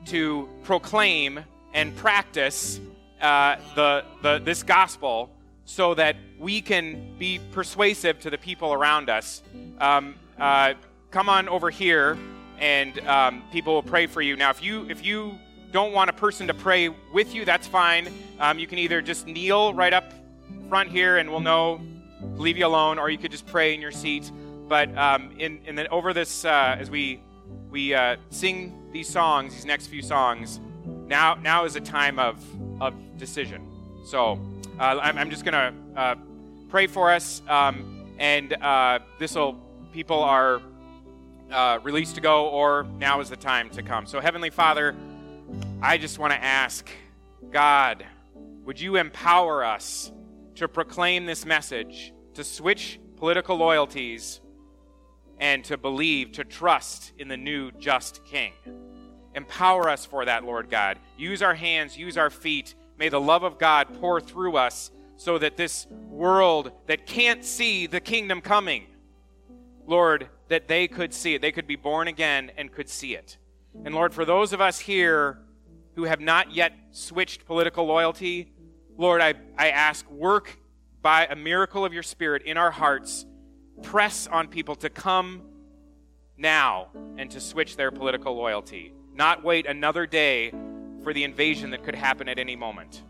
to 0.07 0.49
proclaim 0.62 1.41
and 1.75 1.95
practice 1.97 2.81
uh, 3.21 3.57
the, 3.75 4.05
the, 4.23 4.39
this 4.39 4.62
gospel 4.62 5.31
so 5.64 5.95
that 5.95 6.16
we 6.39 6.61
can 6.61 7.16
be 7.19 7.41
persuasive 7.53 8.21
to 8.21 8.31
the 8.31 8.39
people 8.39 8.73
around 8.73 9.11
us, 9.11 9.43
um, 9.81 10.14
uh, 10.39 10.75
come 11.11 11.29
on 11.29 11.49
over 11.49 11.69
here 11.69 12.16
and 12.59 12.99
um, 13.07 13.43
people 13.53 13.75
will 13.75 13.83
pray 13.83 14.07
for 14.07 14.23
you. 14.23 14.37
Now, 14.37 14.51
if 14.51 14.62
you, 14.62 14.89
if 14.89 15.05
you 15.05 15.39
don't 15.71 15.93
want 15.93 16.11
a 16.11 16.12
person 16.12 16.47
to 16.47 16.55
pray 16.55 16.89
with 17.12 17.35
you, 17.35 17.45
that's 17.45 17.66
fine. 17.66 18.12
Um, 18.41 18.59
you 18.59 18.66
can 18.66 18.79
either 18.79 19.03
just 19.03 19.27
kneel 19.27 19.75
right 19.75 19.93
up 19.93 20.12
front 20.69 20.91
here 20.91 21.19
and 21.19 21.31
we'll 21.31 21.41
know, 21.41 21.81
leave 22.37 22.57
you 22.57 22.66
alone, 22.66 22.99
or 22.99 23.11
you 23.11 23.19
could 23.19 23.31
just 23.31 23.47
pray 23.47 23.75
in 23.75 23.81
your 23.81 23.91
seat. 23.91 24.31
But 24.69 24.97
um, 24.97 25.33
in, 25.39 25.61
in 25.66 25.75
the, 25.75 25.89
over 25.89 26.12
this, 26.12 26.45
uh, 26.45 26.77
as 26.79 26.91
we, 26.91 27.23
we 27.71 27.95
uh, 27.95 28.16
sing 28.31 28.91
these 28.93 29.09
songs, 29.09 29.55
these 29.55 29.64
next 29.64 29.87
few 29.89 30.03
songs, 30.03 30.61
now, 31.07 31.35
now 31.35 31.64
is 31.64 31.77
a 31.77 31.81
time 31.81 32.19
of, 32.19 32.43
of 32.81 32.95
decision. 33.19 33.66
So 34.07 34.41
uh, 34.79 34.99
I'm, 35.03 35.19
I'm 35.19 35.31
just 35.31 35.45
going 35.45 35.53
to 35.55 36.01
uh, 36.01 36.14
pray 36.69 36.87
for 36.87 37.11
us, 37.11 37.43
um, 37.49 38.07
and 38.19 38.53
uh, 38.55 39.01
this 39.19 39.35
will, 39.35 39.55
people 39.93 40.23
are 40.23 40.61
uh, 41.51 41.79
released 41.83 42.14
to 42.14 42.21
go, 42.21 42.49
or 42.49 42.87
now 42.99 43.21
is 43.21 43.31
the 43.31 43.37
time 43.37 43.71
to 43.71 43.83
come. 43.83 44.07
So, 44.07 44.21
Heavenly 44.21 44.51
Father, 44.51 44.95
I 45.81 45.97
just 45.97 46.18
want 46.18 46.33
to 46.33 46.45
ask 46.45 46.91
God, 47.53 48.05
would 48.64 48.81
you 48.81 48.97
empower 48.97 49.64
us 49.64 50.11
to 50.57 50.66
proclaim 50.66 51.24
this 51.24 51.47
message, 51.47 52.12
to 52.35 52.43
switch 52.43 52.99
political 53.14 53.57
loyalties, 53.57 54.41
and 55.39 55.62
to 55.66 55.76
believe, 55.76 56.33
to 56.33 56.43
trust 56.43 57.12
in 57.16 57.29
the 57.29 57.37
new 57.37 57.70
just 57.70 58.24
King? 58.24 58.55
Empower 59.37 59.89
us 59.89 60.05
for 60.05 60.24
that, 60.24 60.43
Lord 60.43 60.68
God. 60.68 60.99
Use 61.16 61.43
our 61.43 61.55
hands, 61.55 61.97
use 61.97 62.18
our 62.18 62.29
feet. 62.29 62.74
May 62.99 63.09
the 63.09 63.20
love 63.20 63.45
of 63.45 63.57
God 63.57 64.01
pour 64.01 64.20
through 64.20 64.57
us 64.57 64.91
so 65.16 65.39
that 65.39 65.57
this 65.57 65.87
world 66.09 66.72
that 66.89 67.07
can't 67.07 67.45
see 67.45 67.87
the 67.87 68.01
kingdom 68.01 68.41
coming, 68.41 68.89
Lord, 69.87 70.29
that 70.49 70.66
they 70.66 70.89
could 70.89 71.14
see 71.14 71.35
it. 71.35 71.41
They 71.41 71.53
could 71.53 71.68
be 71.68 71.76
born 71.76 72.09
again 72.09 72.51
and 72.57 72.72
could 72.72 72.89
see 72.89 73.14
it. 73.14 73.39
And 73.85 73.95
Lord, 73.95 74.12
for 74.12 74.24
those 74.24 74.53
of 74.53 74.61
us 74.61 74.81
here 74.81 75.39
who 75.99 76.05
have 76.05 76.20
not 76.20 76.53
yet 76.55 76.72
switched 76.92 77.44
political 77.44 77.84
loyalty, 77.84 78.53
Lord, 78.96 79.20
I, 79.20 79.34
I 79.57 79.70
ask, 79.70 80.09
work 80.09 80.57
by 81.03 81.26
a 81.26 81.34
miracle 81.34 81.84
of 81.84 81.92
your 81.92 82.05
Spirit 82.05 82.42
in 82.44 82.57
our 82.57 82.70
hearts. 82.70 83.26
Press 83.82 84.28
on 84.28 84.46
people 84.46 84.76
to 84.76 84.90
come 84.90 85.42
now 86.36 86.86
and 87.16 87.28
to 87.32 87.40
switch 87.40 87.74
their 87.74 87.90
political 87.90 88.36
loyalty. 88.36 88.92
Not 89.12 89.42
wait 89.42 89.66
another 89.66 90.07
day 90.07 90.53
for 91.03 91.12
the 91.12 91.24
invasion 91.24 91.70
that 91.70 91.82
could 91.82 91.96
happen 91.96 92.28
at 92.28 92.38
any 92.38 92.55
moment. 92.55 93.03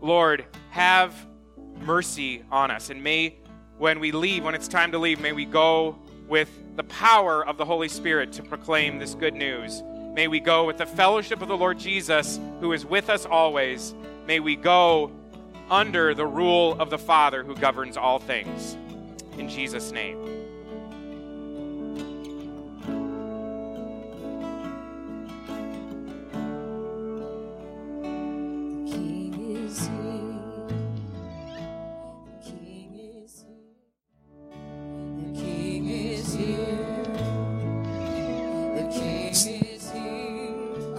Lord, 0.00 0.44
have 0.70 1.14
mercy 1.78 2.42
on 2.50 2.72
us. 2.72 2.90
And 2.90 3.04
may, 3.04 3.36
when 3.78 4.00
we 4.00 4.10
leave, 4.10 4.42
when 4.42 4.56
it's 4.56 4.66
time 4.66 4.90
to 4.90 4.98
leave, 4.98 5.20
may 5.20 5.30
we 5.32 5.44
go 5.44 5.96
with 6.26 6.50
the 6.74 6.84
power 6.84 7.46
of 7.46 7.56
the 7.56 7.64
Holy 7.64 7.88
Spirit 7.88 8.32
to 8.32 8.42
proclaim 8.42 8.98
this 8.98 9.14
good 9.14 9.34
news. 9.34 9.84
May 10.12 10.28
we 10.28 10.40
go 10.40 10.66
with 10.66 10.76
the 10.76 10.84
fellowship 10.84 11.40
of 11.40 11.48
the 11.48 11.56
Lord 11.56 11.78
Jesus, 11.78 12.38
who 12.60 12.72
is 12.74 12.84
with 12.84 13.08
us 13.08 13.24
always. 13.24 13.94
May 14.26 14.40
we 14.40 14.56
go 14.56 15.10
under 15.70 16.14
the 16.14 16.26
rule 16.26 16.78
of 16.78 16.90
the 16.90 16.98
Father 16.98 17.42
who 17.42 17.54
governs 17.54 17.96
all 17.96 18.18
things. 18.18 18.76
In 19.38 19.48
Jesus' 19.48 19.90
name. 19.90 20.21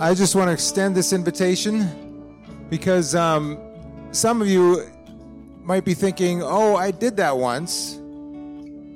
I 0.03 0.13
just 0.13 0.35
want 0.35 0.49
to 0.49 0.51
extend 0.51 0.97
this 0.97 1.13
invitation 1.13 1.87
because 2.69 3.15
um, 3.15 3.57
some 4.11 4.41
of 4.41 4.49
you 4.49 4.85
might 5.63 5.85
be 5.85 5.93
thinking, 5.93 6.43
oh, 6.43 6.75
I 6.75 6.91
did 6.91 7.15
that 7.15 7.37
once. 7.37 8.01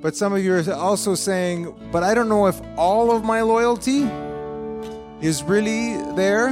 But 0.02 0.14
some 0.14 0.34
of 0.34 0.44
you 0.44 0.52
are 0.54 0.72
also 0.74 1.14
saying, 1.14 1.74
but 1.90 2.02
I 2.02 2.12
don't 2.12 2.28
know 2.28 2.46
if 2.46 2.60
all 2.76 3.10
of 3.10 3.24
my 3.24 3.40
loyalty 3.40 4.02
is 5.26 5.42
really 5.42 5.96
there. 6.12 6.48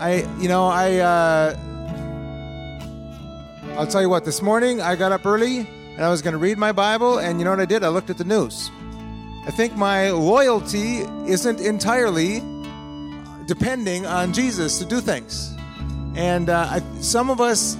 I, 0.00 0.26
you 0.40 0.48
know, 0.48 0.68
I, 0.68 0.96
uh, 0.96 1.56
I'll 3.76 3.86
tell 3.86 4.00
you 4.00 4.08
what, 4.08 4.24
this 4.24 4.40
morning 4.40 4.80
I 4.80 4.96
got 4.96 5.12
up 5.12 5.26
early 5.26 5.68
and 5.96 6.00
I 6.00 6.08
was 6.08 6.22
going 6.22 6.32
to 6.32 6.38
read 6.38 6.56
my 6.56 6.72
Bible, 6.72 7.18
and 7.18 7.38
you 7.38 7.44
know 7.44 7.50
what 7.50 7.60
I 7.60 7.66
did? 7.66 7.84
I 7.84 7.88
looked 7.88 8.08
at 8.08 8.16
the 8.16 8.24
news. 8.24 8.70
I 9.46 9.50
think 9.50 9.76
my 9.76 10.12
loyalty 10.12 11.00
isn't 11.30 11.60
entirely 11.60 12.40
depending 13.46 14.06
on 14.06 14.32
Jesus 14.32 14.78
to 14.78 14.84
do 14.84 15.00
things. 15.00 15.54
And 16.16 16.48
uh, 16.48 16.80
some 17.00 17.30
of 17.30 17.40
us, 17.40 17.76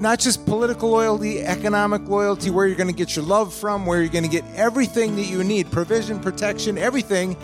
not 0.00 0.18
just 0.18 0.44
political 0.46 0.90
loyalty, 0.90 1.42
economic 1.42 2.08
loyalty, 2.08 2.50
where 2.50 2.66
you're 2.66 2.76
going 2.76 2.88
to 2.88 2.94
get 2.94 3.14
your 3.14 3.24
love 3.24 3.52
from, 3.52 3.86
where 3.86 4.00
you're 4.00 4.12
going 4.12 4.24
to 4.24 4.30
get 4.30 4.44
everything 4.54 5.16
that 5.16 5.26
you 5.26 5.44
need 5.44 5.70
provision, 5.70 6.20
protection, 6.20 6.78
everything. 6.78 7.36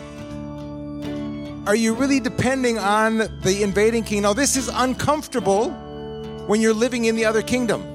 Are 1.67 1.75
you 1.75 1.93
really 1.93 2.19
depending 2.19 2.79
on 2.79 3.17
the 3.17 3.59
invading 3.61 4.03
king? 4.03 4.23
Now, 4.23 4.33
this 4.33 4.55
is 4.55 4.67
uncomfortable 4.67 5.69
when 6.47 6.59
you're 6.59 6.73
living 6.73 7.05
in 7.05 7.15
the 7.15 7.25
other 7.25 7.41
kingdom 7.43 7.91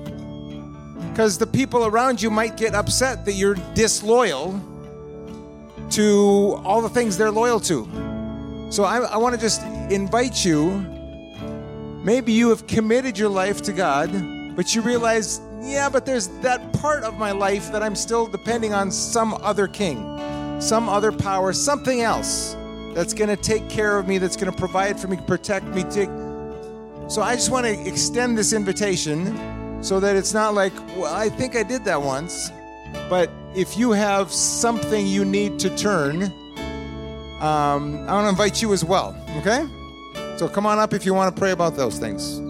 because 1.11 1.39
the 1.39 1.47
people 1.47 1.87
around 1.87 2.23
you 2.23 2.31
might 2.31 2.57
get 2.57 2.75
upset 2.75 3.25
that 3.25 3.33
you're 3.33 3.57
disloyal 3.75 4.63
to 5.91 6.61
all 6.65 6.83
the 6.83 6.89
things 6.89 7.17
they're 7.17 7.31
loyal 7.31 7.59
to. 7.61 8.16
So 8.69 8.85
I, 8.85 8.99
I 8.99 9.17
want 9.17 9.35
to 9.35 9.41
just 9.41 9.63
invite 9.91 10.45
you. 10.45 10.71
Maybe 12.03 12.33
you 12.33 12.49
have 12.49 12.67
committed 12.67 13.17
your 13.17 13.29
life 13.29 13.63
to 13.63 13.73
God, 13.73 14.11
but 14.57 14.75
you 14.75 14.83
realize, 14.83 15.41
yeah, 15.63 15.89
but 15.89 16.05
there's 16.05 16.29
that 16.41 16.73
part 16.73 17.05
of 17.05 17.15
my 17.15 17.31
life 17.31 17.71
that 17.73 17.83
I'm 17.83 17.95
still 17.95 18.27
depending 18.27 18.75
on 18.75 18.91
some 18.91 19.35
other 19.35 19.69
king, 19.69 20.61
some 20.61 20.89
other 20.89 21.13
power, 21.13 21.53
something 21.53 22.01
else 22.01 22.57
that's 22.95 23.13
going 23.13 23.29
to 23.29 23.37
take 23.37 23.69
care 23.69 23.99
of 23.99 24.09
me, 24.09 24.19
that's 24.19 24.37
going 24.37 24.51
to 24.51 24.59
provide 24.59 24.99
for 24.99 25.07
me, 25.09 25.19
protect 25.27 25.67
me. 25.67 25.85
Take. 25.85 26.09
So 27.09 27.23
I 27.23 27.35
just 27.37 27.51
want 27.51 27.67
to 27.67 27.87
extend 27.87 28.37
this 28.37 28.53
invitation 28.53 29.83
so 29.83 30.01
that 30.01 30.17
it's 30.17 30.35
not 30.35 30.55
like, 30.55 30.73
well, 30.97 31.15
I 31.15 31.29
think 31.29 31.55
I 31.55 31.63
did 31.63 31.85
that 31.85 32.01
once. 32.01 32.51
But 33.09 33.31
if 33.55 33.77
you 33.77 33.93
have 33.93 34.33
something 34.33 35.07
you 35.07 35.25
need 35.25 35.59
to 35.61 35.77
turn, 35.77 36.33
um, 37.41 37.97
I 38.09 38.15
want 38.15 38.25
to 38.25 38.29
invite 38.31 38.63
you 38.63 38.73
as 38.73 38.85
well, 38.85 39.17
okay? 39.39 39.67
So 40.39 40.49
come 40.49 40.67
on 40.67 40.79
up 40.79 40.95
if 40.95 41.05
you 41.05 41.15
want 41.15 41.35
to 41.35 41.39
pray 41.39 41.51
about 41.51 41.77
those 41.77 41.99
things. 41.99 42.46